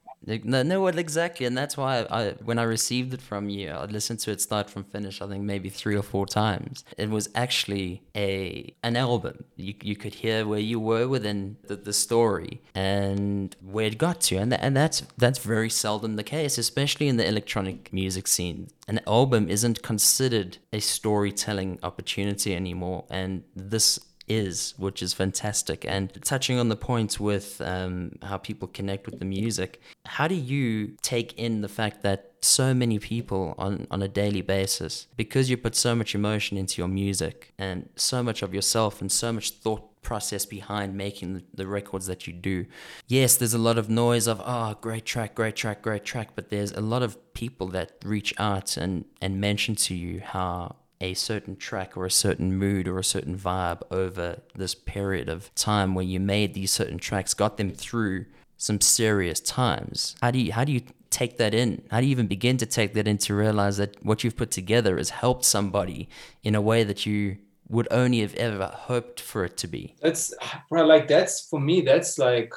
No, 0.43 0.63
no, 0.63 0.82
well, 0.82 0.98
exactly, 0.98 1.45
and 1.45 1.58
that's 1.58 1.78
why 1.78 2.06
I, 2.12 2.32
when 2.43 2.60
I 2.60 2.63
received 2.63 3.13
it 3.13 3.22
from 3.22 3.48
you, 3.50 3.69
I 3.69 3.86
listened 3.86 4.19
to 4.19 4.32
it 4.32 4.41
start 4.41 4.69
from 4.69 4.84
finish. 4.84 5.22
I 5.22 5.28
think 5.28 5.43
maybe 5.45 5.69
three 5.69 5.95
or 5.95 6.04
four 6.04 6.26
times. 6.28 6.84
It 6.98 7.10
was 7.10 7.30
actually 7.36 8.04
a 8.15 8.76
an 8.84 8.98
album. 8.98 9.45
You 9.56 9.76
you 9.82 9.95
could 9.95 10.15
hear 10.15 10.45
where 10.45 10.60
you 10.60 10.78
were 10.80 11.08
within 11.08 11.56
the, 11.67 11.78
the 11.78 11.93
story 11.93 12.62
and 12.76 13.56
where 13.62 13.86
it 13.88 13.98
got 13.98 14.19
to, 14.28 14.36
and 14.36 14.52
tha- 14.52 14.62
and 14.62 14.76
that's 14.76 15.04
that's 15.17 15.39
very 15.39 15.69
seldom 15.69 16.17
the 16.17 16.24
case, 16.24 16.58
especially 16.58 17.08
in 17.08 17.15
the 17.15 17.28
electronic 17.28 17.93
music 17.93 18.28
scene. 18.28 18.67
An 18.89 19.00
album 19.08 19.48
isn't 19.50 19.82
considered 19.84 20.58
a 20.74 20.80
storytelling 20.82 21.80
opportunity 21.82 22.54
anymore, 22.54 23.06
and 23.10 23.43
this 23.56 24.00
is, 24.29 24.73
which 24.77 25.01
is 25.01 25.13
fantastic. 25.13 25.85
And 25.85 26.13
touching 26.23 26.59
on 26.59 26.69
the 26.69 26.75
point 26.75 27.19
with 27.19 27.59
um, 27.61 28.17
how 28.21 28.37
people 28.37 28.67
connect 28.67 29.05
with 29.07 29.19
the 29.19 29.25
music, 29.25 29.81
how 30.05 30.27
do 30.27 30.35
you 30.35 30.95
take 31.01 31.33
in 31.33 31.61
the 31.61 31.67
fact 31.67 32.03
that 32.03 32.33
so 32.41 32.73
many 32.73 32.99
people 32.99 33.55
on, 33.57 33.85
on 33.91 34.01
a 34.01 34.07
daily 34.07 34.41
basis, 34.41 35.07
because 35.17 35.49
you 35.49 35.57
put 35.57 35.75
so 35.75 35.93
much 35.95 36.15
emotion 36.15 36.57
into 36.57 36.81
your 36.81 36.87
music 36.87 37.53
and 37.57 37.89
so 37.95 38.23
much 38.23 38.41
of 38.41 38.53
yourself 38.53 39.01
and 39.01 39.11
so 39.11 39.33
much 39.33 39.51
thought 39.51 39.89
process 40.01 40.45
behind 40.45 40.95
making 40.95 41.43
the, 41.53 41.67
records 41.67 42.07
that 42.07 42.25
you 42.25 42.33
do. 42.33 42.65
Yes, 43.07 43.35
there's 43.35 43.53
a 43.53 43.59
lot 43.59 43.77
of 43.77 43.89
noise 43.89 44.27
of, 44.27 44.41
oh, 44.45 44.75
great 44.79 45.05
track, 45.05 45.35
great 45.35 45.55
track, 45.55 45.81
great 45.81 46.05
track, 46.05 46.29
but 46.35 46.49
there's 46.49 46.71
a 46.71 46.81
lot 46.81 47.03
of 47.03 47.33
people 47.33 47.67
that 47.67 47.91
reach 48.03 48.33
out 48.37 48.77
and, 48.77 49.05
and 49.21 49.41
mention 49.41 49.75
to 49.75 49.93
you 49.93 50.21
how 50.21 50.77
a 51.01 51.13
certain 51.13 51.55
track 51.55 51.95
or 51.95 52.05
a 52.05 52.12
certain 52.12 52.57
mood 52.57 52.88
or 52.88 52.99
a 52.99 53.03
certain 53.03 53.38
vibe 53.38 53.81
over 53.89 54.41
this 54.55 54.75
period 54.75 55.29
of 55.29 55.53
time 55.55 55.95
where 55.95 56.05
you 56.05 56.19
made 56.19 56.53
these 56.53 56.71
certain 56.71 56.97
tracks 56.97 57.33
got 57.33 57.57
them 57.57 57.71
through 57.71 58.25
some 58.57 58.81
serious 58.81 59.39
times. 59.39 60.15
How 60.21 60.31
do 60.31 60.39
you 60.39 60.51
how 60.51 60.65
do 60.65 60.71
you 60.73 60.81
take 61.09 61.38
that 61.38 61.53
in? 61.53 61.83
How 61.89 62.01
do 62.01 62.05
you 62.05 62.12
even 62.12 62.27
begin 62.27 62.57
to 62.57 62.65
take 62.65 62.93
that 62.93 63.07
in 63.07 63.17
to 63.19 63.33
realize 63.33 63.77
that 63.77 64.03
what 64.03 64.23
you've 64.23 64.35
put 64.35 64.51
together 64.51 64.97
has 64.97 65.09
helped 65.09 65.45
somebody 65.45 66.09
in 66.43 66.55
a 66.55 66.62
way 66.62 66.83
that 66.83 67.05
you 67.05 67.38
would 67.69 67.88
only 67.91 68.19
have 68.19 68.35
ever 68.35 68.65
hoped 68.65 69.21
for 69.21 69.45
it 69.45 69.55
to 69.57 69.67
be? 69.67 69.95
That's 70.01 70.33
like 70.71 71.07
that's 71.07 71.47
for 71.47 71.59
me 71.59 71.81
that's 71.81 72.19
like 72.19 72.53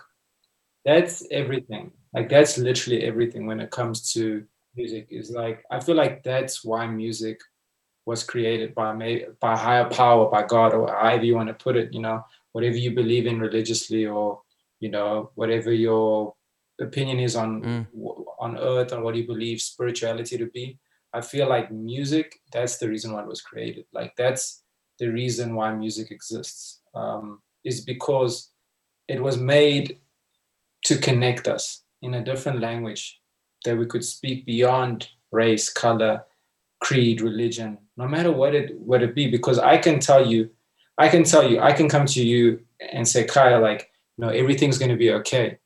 that's 0.85 1.25
everything. 1.31 1.93
Like 2.13 2.29
that's 2.29 2.59
literally 2.59 3.05
everything 3.05 3.47
when 3.47 3.61
it 3.61 3.71
comes 3.71 4.13
to 4.15 4.45
music 4.77 5.07
is 5.11 5.31
like 5.31 5.63
i 5.71 5.79
feel 5.79 5.95
like 5.95 6.23
that's 6.23 6.65
why 6.65 6.87
music 6.87 7.39
was 8.05 8.25
created 8.25 8.75
by 8.75 8.93
may 8.93 9.27
by 9.41 9.57
higher 9.57 9.89
power 9.89 10.29
by 10.31 10.43
god 10.43 10.75
or 10.75 10.89
however 10.89 11.25
you 11.25 11.35
want 11.37 11.49
to 11.49 11.55
put 11.55 11.77
it 11.77 11.93
you 11.95 12.01
know? 12.01 12.25
Whatever 12.53 12.77
you 12.77 12.91
believe 12.95 13.27
in 13.27 13.41
religiously 13.41 14.05
or 14.07 14.43
you 14.81 14.91
know 14.91 15.31
whatever 15.37 15.73
your 15.73 16.35
opinion 16.81 17.19
is 17.21 17.37
on 17.37 17.63
Mm. 17.63 17.87
w- 17.93 18.25
on 18.41 18.59
earth 18.59 18.93
and 18.93 19.03
what 19.05 19.15
you 19.15 19.27
believe 19.27 19.61
spirituality 19.61 20.37
to 20.37 20.47
be 20.47 20.79
i 21.15 21.21
feel 21.21 21.49
like 21.49 21.71
music 21.71 22.41
that's 22.53 22.77
the 22.79 22.89
reason 22.89 23.13
why 23.13 23.21
it 23.23 23.29
was 23.29 23.41
created. 23.41 23.85
Like 23.93 24.13
that's 24.17 24.63
the 24.99 25.09
reason 25.09 25.55
why 25.55 25.73
music 25.75 26.11
exists. 26.11 26.81
Um, 26.95 27.41
is 27.65 27.81
because 27.93 28.51
it 29.09 29.21
was 29.23 29.37
made 29.39 29.99
to 30.85 30.99
connect 30.99 31.47
us 31.49 31.85
in 32.03 32.15
a 32.15 32.25
different 32.25 32.61
language 32.61 33.21
that 33.65 33.79
we 33.79 33.87
could 33.87 34.05
speak 34.05 34.45
beyond 34.45 35.09
race 35.31 35.71
color 35.71 36.25
creed 36.87 37.21
religion 37.21 37.79
no 37.97 38.07
matter 38.09 38.33
what 38.33 38.55
it 38.55 38.67
what 38.79 39.03
it 39.03 39.15
be 39.15 39.31
because 39.31 39.59
i 39.59 39.77
can 39.79 40.01
tell 40.01 40.27
you 40.33 40.51
i 40.99 41.09
can 41.09 41.23
tell 41.23 41.45
you 41.49 41.61
i 41.61 41.73
can 41.73 41.89
come 41.89 42.07
to 42.07 42.23
you 42.33 42.61
and 42.93 43.07
say 43.07 43.25
kaya 43.25 43.59
like 43.59 43.91
you 44.17 44.25
know 44.25 44.31
everything's 44.31 44.79
going 44.79 44.91
to 44.91 45.03
be 45.05 45.13
okay 45.13 45.59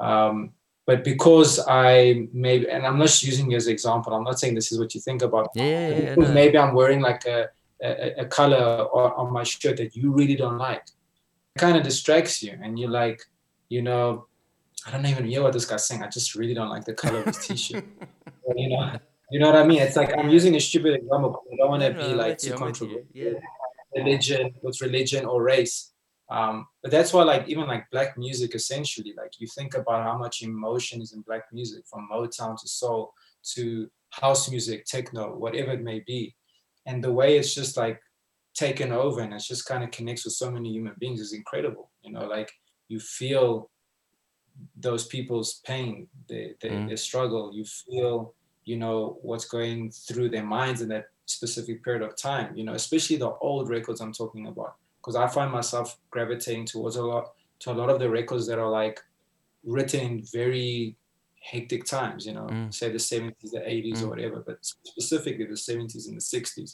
um, 0.00 0.52
but 0.86 1.02
because 1.02 1.58
i 1.68 2.28
maybe 2.32 2.68
and 2.68 2.86
i'm 2.86 2.98
not 2.98 3.22
using 3.22 3.50
you 3.50 3.56
as 3.56 3.66
an 3.66 3.72
example 3.72 4.12
i'm 4.12 4.24
not 4.24 4.38
saying 4.38 4.54
this 4.54 4.70
is 4.70 4.78
what 4.78 4.94
you 4.94 5.00
think 5.00 5.22
about 5.22 5.48
yeah, 5.54 5.64
yeah, 5.64 5.88
yeah, 5.88 6.14
because 6.14 6.28
no. 6.28 6.34
maybe 6.34 6.58
I'm 6.58 6.74
wearing 6.74 7.00
like 7.00 7.24
a, 7.26 7.48
a, 7.82 8.20
a 8.20 8.24
color 8.26 8.84
or, 8.84 9.14
on 9.14 9.32
my 9.32 9.42
shirt 9.42 9.76
that 9.78 9.96
you 9.96 10.12
really 10.12 10.36
don't 10.36 10.58
like. 10.58 10.84
It 11.54 11.58
kind 11.58 11.76
of 11.76 11.82
distracts 11.82 12.42
you, 12.42 12.58
and 12.62 12.78
you're 12.78 12.90
like, 12.90 13.22
you 13.68 13.82
know, 13.82 14.26
I 14.86 14.90
don't 14.90 15.06
even 15.06 15.26
hear 15.26 15.42
what 15.42 15.52
this 15.52 15.64
guy's 15.64 15.86
saying. 15.86 16.02
I 16.02 16.08
just 16.08 16.34
really 16.34 16.54
don't 16.54 16.70
like 16.70 16.84
the 16.84 16.94
color 16.94 17.20
of 17.20 17.26
his 17.26 17.38
t-shirt. 17.38 17.84
You 18.56 18.70
know, 18.70 18.98
you 19.30 19.38
know 19.40 19.46
what 19.50 19.56
I 19.56 19.66
mean? 19.66 19.80
It's 19.82 19.96
like 19.96 20.16
I'm 20.18 20.28
using 20.30 20.54
a 20.56 20.60
stupid 20.60 20.94
example. 20.94 21.30
but 21.44 21.54
I 21.54 21.56
don't 21.58 21.70
want 21.70 21.82
to 21.82 21.92
No, 21.92 22.08
be 22.08 22.14
like 22.14 22.38
too 22.38 22.54
I'm 22.54 22.60
with 22.60 22.80
you. 22.80 22.86
controversial. 22.88 23.06
Yeah. 23.12 23.38
Religion 23.96 24.54
with 24.62 24.80
religion 24.80 25.24
or 25.24 25.42
race. 25.42 25.92
Um, 26.30 26.66
but 26.82 26.90
that's 26.90 27.12
why 27.14 27.22
like 27.22 27.48
even 27.48 27.66
like 27.66 27.84
black 27.90 28.18
music 28.18 28.54
essentially, 28.54 29.14
like 29.16 29.32
you 29.38 29.46
think 29.56 29.74
about 29.74 30.04
how 30.04 30.16
much 30.18 30.42
emotion 30.42 31.00
is 31.00 31.12
in 31.14 31.22
black 31.22 31.44
music 31.52 31.84
from 31.90 32.06
Motown 32.12 32.60
to 32.60 32.68
soul 32.68 33.12
to 33.54 33.90
house 34.10 34.50
music, 34.50 34.84
techno, 34.84 35.34
whatever 35.36 35.72
it 35.72 35.82
may 35.82 36.00
be. 36.06 36.34
And 36.86 37.02
the 37.02 37.12
way 37.12 37.38
it's 37.38 37.54
just 37.54 37.76
like 37.78 37.98
taken 38.54 38.92
over 38.92 39.20
and 39.20 39.32
it's 39.32 39.48
just 39.48 39.64
kind 39.66 39.82
of 39.84 39.90
connects 39.90 40.24
with 40.24 40.34
so 40.34 40.50
many 40.50 40.70
human 40.70 40.94
beings 40.98 41.20
is 41.20 41.32
incredible. 41.32 41.90
You 42.02 42.12
know, 42.12 42.26
like 42.26 42.50
you 42.88 43.00
feel 43.00 43.70
those 44.78 45.06
people's 45.06 45.60
pain, 45.64 46.08
their, 46.28 46.50
their, 46.60 46.72
Mm. 46.72 46.88
their 46.88 46.96
struggle. 46.96 47.52
You 47.54 47.64
feel, 47.64 48.34
you 48.68 48.76
know, 48.82 49.18
what's 49.28 49.46
going 49.56 49.90
through 50.06 50.28
their 50.30 50.44
minds 50.58 50.80
in 50.82 50.88
that 50.94 51.06
specific 51.26 51.76
period 51.84 52.02
of 52.02 52.12
time. 52.16 52.48
You 52.58 52.64
know, 52.64 52.74
especially 52.82 53.16
the 53.16 53.32
old 53.48 53.68
records 53.76 54.00
I'm 54.00 54.12
talking 54.12 54.46
about, 54.52 54.72
because 55.00 55.16
I 55.16 55.26
find 55.26 55.50
myself 55.50 55.86
gravitating 56.10 56.66
towards 56.66 56.96
a 56.96 57.04
lot 57.12 57.24
to 57.60 57.70
a 57.72 57.78
lot 57.80 57.90
of 57.90 57.98
the 57.98 58.10
records 58.20 58.46
that 58.48 58.58
are 58.58 58.70
like 58.82 58.98
written 59.64 60.00
in 60.00 60.22
very 60.40 60.96
hectic 61.50 61.82
times. 61.84 62.20
You 62.26 62.34
know, 62.34 62.46
Mm. 62.50 62.72
say 62.78 62.88
the 62.98 62.98
70s, 63.12 63.50
the 63.56 63.62
80s, 63.74 64.02
or 64.02 64.06
Mm. 64.06 64.10
whatever, 64.10 64.38
but 64.48 64.58
specifically 64.94 65.46
the 65.46 65.62
70s 65.70 66.06
and 66.08 66.16
the 66.20 66.26
60s. 66.34 66.70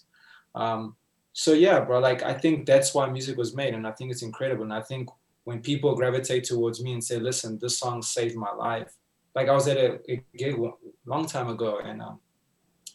Um, 0.62 0.96
so 1.32 1.50
yeah, 1.66 1.78
bro, 1.86 1.98
like 2.08 2.22
I 2.32 2.34
think 2.42 2.66
that's 2.66 2.90
why 2.94 3.04
music 3.18 3.36
was 3.36 3.54
made, 3.60 3.74
and 3.74 3.86
I 3.90 3.92
think 3.96 4.10
it's 4.12 4.22
incredible. 4.30 4.64
And 4.68 4.72
I 4.80 4.82
think 4.90 5.04
when 5.48 5.60
people 5.70 5.94
gravitate 6.00 6.44
towards 6.44 6.78
me 6.84 6.90
and 6.96 7.04
say, 7.08 7.18
"Listen, 7.18 7.58
this 7.58 7.78
song 7.78 8.02
saved 8.02 8.36
my 8.36 8.52
life," 8.68 8.92
like 9.34 9.48
I 9.48 9.52
was 9.52 9.68
at 9.68 9.76
a, 9.76 9.98
a 10.10 10.22
gig 10.36 10.58
a 10.58 10.70
long 11.06 11.26
time 11.26 11.48
ago, 11.48 11.80
and 11.84 12.00
um, 12.00 12.20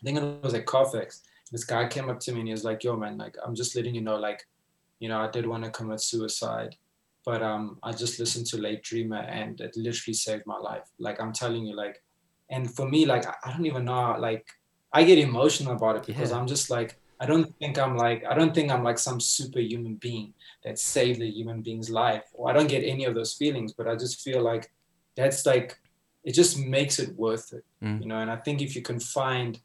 I 0.01 0.03
think 0.03 0.17
it 0.17 0.43
was 0.43 0.53
at 0.53 0.65
Carfax. 0.65 1.23
This 1.51 1.63
guy 1.63 1.87
came 1.87 2.09
up 2.09 2.19
to 2.21 2.31
me 2.31 2.39
and 2.39 2.47
he 2.47 2.53
was 2.53 2.63
like, 2.63 2.83
"Yo, 2.83 2.95
man, 2.95 3.17
like 3.17 3.35
I'm 3.45 3.55
just 3.55 3.75
letting 3.75 3.95
you 3.95 4.01
know, 4.01 4.17
like, 4.17 4.45
you 4.99 5.09
know, 5.09 5.19
I 5.19 5.29
did 5.29 5.45
want 5.47 5.63
to 5.63 5.71
commit 5.71 5.99
suicide, 5.99 6.75
but 7.25 7.41
um, 7.41 7.79
I 7.83 7.91
just 7.91 8.19
listened 8.19 8.45
to 8.47 8.57
Late 8.57 8.83
Dreamer 8.83 9.21
and 9.21 9.59
it 9.59 9.75
literally 9.75 10.13
saved 10.13 10.45
my 10.45 10.57
life. 10.57 10.87
Like 10.99 11.19
I'm 11.19 11.33
telling 11.33 11.65
you, 11.65 11.75
like, 11.75 12.01
and 12.49 12.73
for 12.73 12.87
me, 12.87 13.05
like 13.05 13.25
I, 13.45 13.51
don't 13.51 13.65
even 13.65 13.85
know, 13.85 13.93
how, 13.93 14.19
like, 14.19 14.47
I 14.93 15.03
get 15.03 15.17
emotional 15.19 15.73
about 15.75 15.97
it 15.97 16.05
because 16.05 16.31
Yeah. 16.31 16.37
I'm 16.37 16.47
just 16.47 16.69
like, 16.69 16.97
I 17.19 17.25
don't 17.25 17.53
think 17.59 17.77
I'm 17.77 17.97
like, 17.97 18.23
I 18.25 18.33
don't 18.33 18.55
think 18.55 18.71
I'm 18.71 18.83
like 18.83 18.97
some 18.97 19.19
superhuman 19.19 19.95
being 19.95 20.33
that 20.63 20.79
saved 20.79 21.21
a 21.21 21.27
human 21.27 21.61
being's 21.61 21.89
life, 21.89 22.23
or 22.33 22.49
I 22.49 22.53
don't 22.53 22.69
get 22.69 22.83
any 22.83 23.05
of 23.05 23.13
those 23.15 23.33
feelings, 23.33 23.73
but 23.73 23.87
I 23.87 23.95
just 23.95 24.21
feel 24.21 24.41
like 24.41 24.71
that's 25.15 25.45
like, 25.45 25.77
it 26.24 26.34
just 26.34 26.57
makes 26.57 26.99
it 26.99 27.15
worth 27.15 27.53
it, 27.53 27.63
Mm. 27.82 28.01
you 28.01 28.07
know. 28.07 28.20
And 28.20 28.30
I 28.32 28.36
think 28.38 28.61
if 28.61 28.76
you 28.76 28.82
can 28.82 28.99
find 28.99 29.59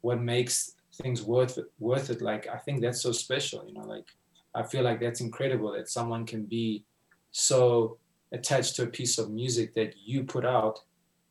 what 0.00 0.20
makes 0.20 0.74
things 0.94 1.22
worth 1.22 1.58
it, 1.58 1.66
worth 1.78 2.10
it, 2.10 2.20
like 2.20 2.46
I 2.48 2.58
think 2.58 2.80
that's 2.82 3.00
so 3.00 3.12
special, 3.12 3.64
you 3.66 3.74
know. 3.74 3.86
Like 3.86 4.06
I 4.54 4.62
feel 4.62 4.82
like 4.82 5.00
that's 5.00 5.20
incredible 5.20 5.72
that 5.72 5.88
someone 5.88 6.26
can 6.26 6.42
be 6.44 6.84
so 7.30 7.98
attached 8.32 8.76
to 8.76 8.82
a 8.82 8.86
piece 8.86 9.18
of 9.18 9.30
music 9.30 9.74
that 9.74 9.94
you 10.04 10.24
put 10.24 10.44
out 10.44 10.80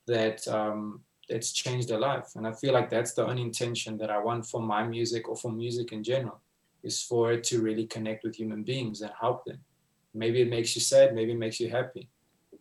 that 0.07 0.47
um, 0.47 1.01
that's 1.29 1.51
changed 1.51 1.89
their 1.89 1.99
life. 1.99 2.29
And 2.35 2.47
I 2.47 2.51
feel 2.53 2.73
like 2.73 2.89
that's 2.89 3.13
the 3.13 3.25
only 3.25 3.41
intention 3.41 3.97
that 3.97 4.09
I 4.09 4.17
want 4.17 4.45
for 4.45 4.61
my 4.61 4.83
music 4.87 5.27
or 5.29 5.35
for 5.35 5.51
music 5.51 5.91
in 5.91 6.03
general 6.03 6.39
is 6.83 7.01
for 7.01 7.31
it 7.31 7.43
to 7.45 7.61
really 7.61 7.85
connect 7.85 8.23
with 8.23 8.35
human 8.35 8.63
beings 8.63 9.01
and 9.01 9.11
help 9.19 9.45
them. 9.45 9.59
Maybe 10.13 10.41
it 10.41 10.49
makes 10.49 10.75
you 10.75 10.81
sad, 10.81 11.13
maybe 11.13 11.31
it 11.33 11.37
makes 11.37 11.59
you 11.59 11.69
happy. 11.69 12.09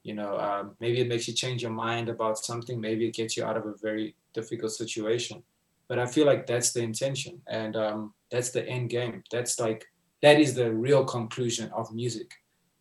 You 0.02 0.14
know, 0.14 0.38
um, 0.38 0.76
maybe 0.80 1.00
it 1.00 1.08
makes 1.08 1.28
you 1.28 1.34
change 1.34 1.62
your 1.62 1.72
mind 1.72 2.08
about 2.08 2.38
something. 2.38 2.80
Maybe 2.80 3.06
it 3.06 3.14
gets 3.14 3.36
you 3.36 3.44
out 3.44 3.56
of 3.56 3.66
a 3.66 3.74
very 3.82 4.14
difficult 4.32 4.72
situation. 4.72 5.42
But 5.88 5.98
I 5.98 6.06
feel 6.06 6.24
like 6.24 6.46
that's 6.46 6.72
the 6.72 6.82
intention, 6.82 7.42
and 7.48 7.76
um, 7.76 8.14
that's 8.30 8.50
the 8.50 8.66
end 8.66 8.90
game. 8.90 9.24
That's 9.30 9.58
like 9.58 9.86
that 10.22 10.38
is 10.38 10.54
the 10.54 10.72
real 10.72 11.04
conclusion 11.04 11.70
of 11.74 11.92
music. 11.92 12.30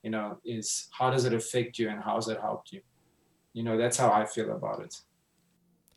You 0.04 0.12
know, 0.12 0.38
is 0.46 0.88
how 0.98 1.10
does 1.10 1.26
it 1.26 1.34
affect 1.34 1.80
you 1.80 1.90
and 1.90 2.02
how 2.02 2.16
has 2.16 2.28
it 2.28 2.40
helped 2.40 2.72
you? 2.72 2.82
You 3.54 3.64
know, 3.64 3.78
that's 3.78 3.98
how 3.98 4.12
I 4.12 4.26
feel 4.26 4.52
about 4.52 4.82
it. 4.82 4.96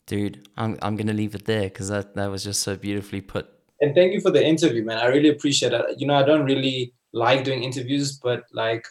Dude, 0.07 0.49
I'm 0.57 0.79
I'm 0.83 0.97
gonna 0.97 1.13
leave 1.13 1.35
it 1.35 1.45
there 1.45 1.65
because 1.65 1.89
that 1.89 2.15
that 2.15 2.27
was 2.27 2.43
just 2.43 2.63
so 2.63 2.77
beautifully 2.77 3.21
put. 3.21 3.47
And 3.81 3.95
thank 3.95 4.13
you 4.13 4.21
for 4.21 4.31
the 4.31 4.45
interview, 4.45 4.85
man. 4.85 4.99
I 4.99 5.07
really 5.07 5.29
appreciate 5.29 5.73
it. 5.73 6.01
You 6.01 6.07
know, 6.07 6.15
I 6.15 6.23
don't 6.23 6.45
really 6.45 6.95
like 7.13 7.45
doing 7.45 7.63
interviews, 7.63 8.19
but 8.19 8.45
like 8.53 8.87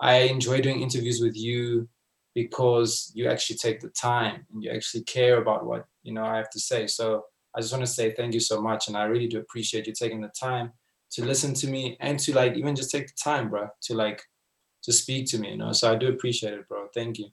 I 0.00 0.14
enjoy 0.34 0.60
doing 0.60 0.80
interviews 0.80 1.20
with 1.20 1.36
you 1.36 1.88
because 2.34 3.10
you 3.14 3.28
actually 3.28 3.56
take 3.56 3.80
the 3.80 3.88
time 3.90 4.46
and 4.52 4.62
you 4.62 4.70
actually 4.70 5.02
care 5.04 5.38
about 5.38 5.66
what 5.66 5.86
you 6.02 6.12
know 6.12 6.24
I 6.24 6.36
have 6.36 6.50
to 6.50 6.60
say. 6.60 6.86
So 6.86 7.24
I 7.54 7.60
just 7.60 7.72
want 7.72 7.84
to 7.84 7.92
say 7.92 8.12
thank 8.12 8.34
you 8.34 8.40
so 8.40 8.60
much, 8.60 8.88
and 8.88 8.96
I 8.96 9.04
really 9.04 9.28
do 9.28 9.38
appreciate 9.40 9.86
you 9.86 9.92
taking 9.92 10.20
the 10.20 10.32
time 10.38 10.72
to 11.12 11.24
listen 11.24 11.54
to 11.54 11.66
me 11.68 11.96
and 12.00 12.18
to 12.20 12.34
like 12.34 12.56
even 12.56 12.76
just 12.76 12.90
take 12.90 13.06
the 13.08 13.14
time, 13.22 13.48
bro, 13.48 13.68
to 13.82 13.94
like 13.94 14.22
to 14.84 14.92
speak 14.92 15.26
to 15.30 15.38
me. 15.38 15.52
You 15.52 15.58
know, 15.58 15.72
so 15.72 15.92
I 15.92 15.96
do 15.96 16.08
appreciate 16.08 16.54
it, 16.54 16.68
bro. 16.68 16.88
Thank 16.94 17.18
you. 17.18 17.28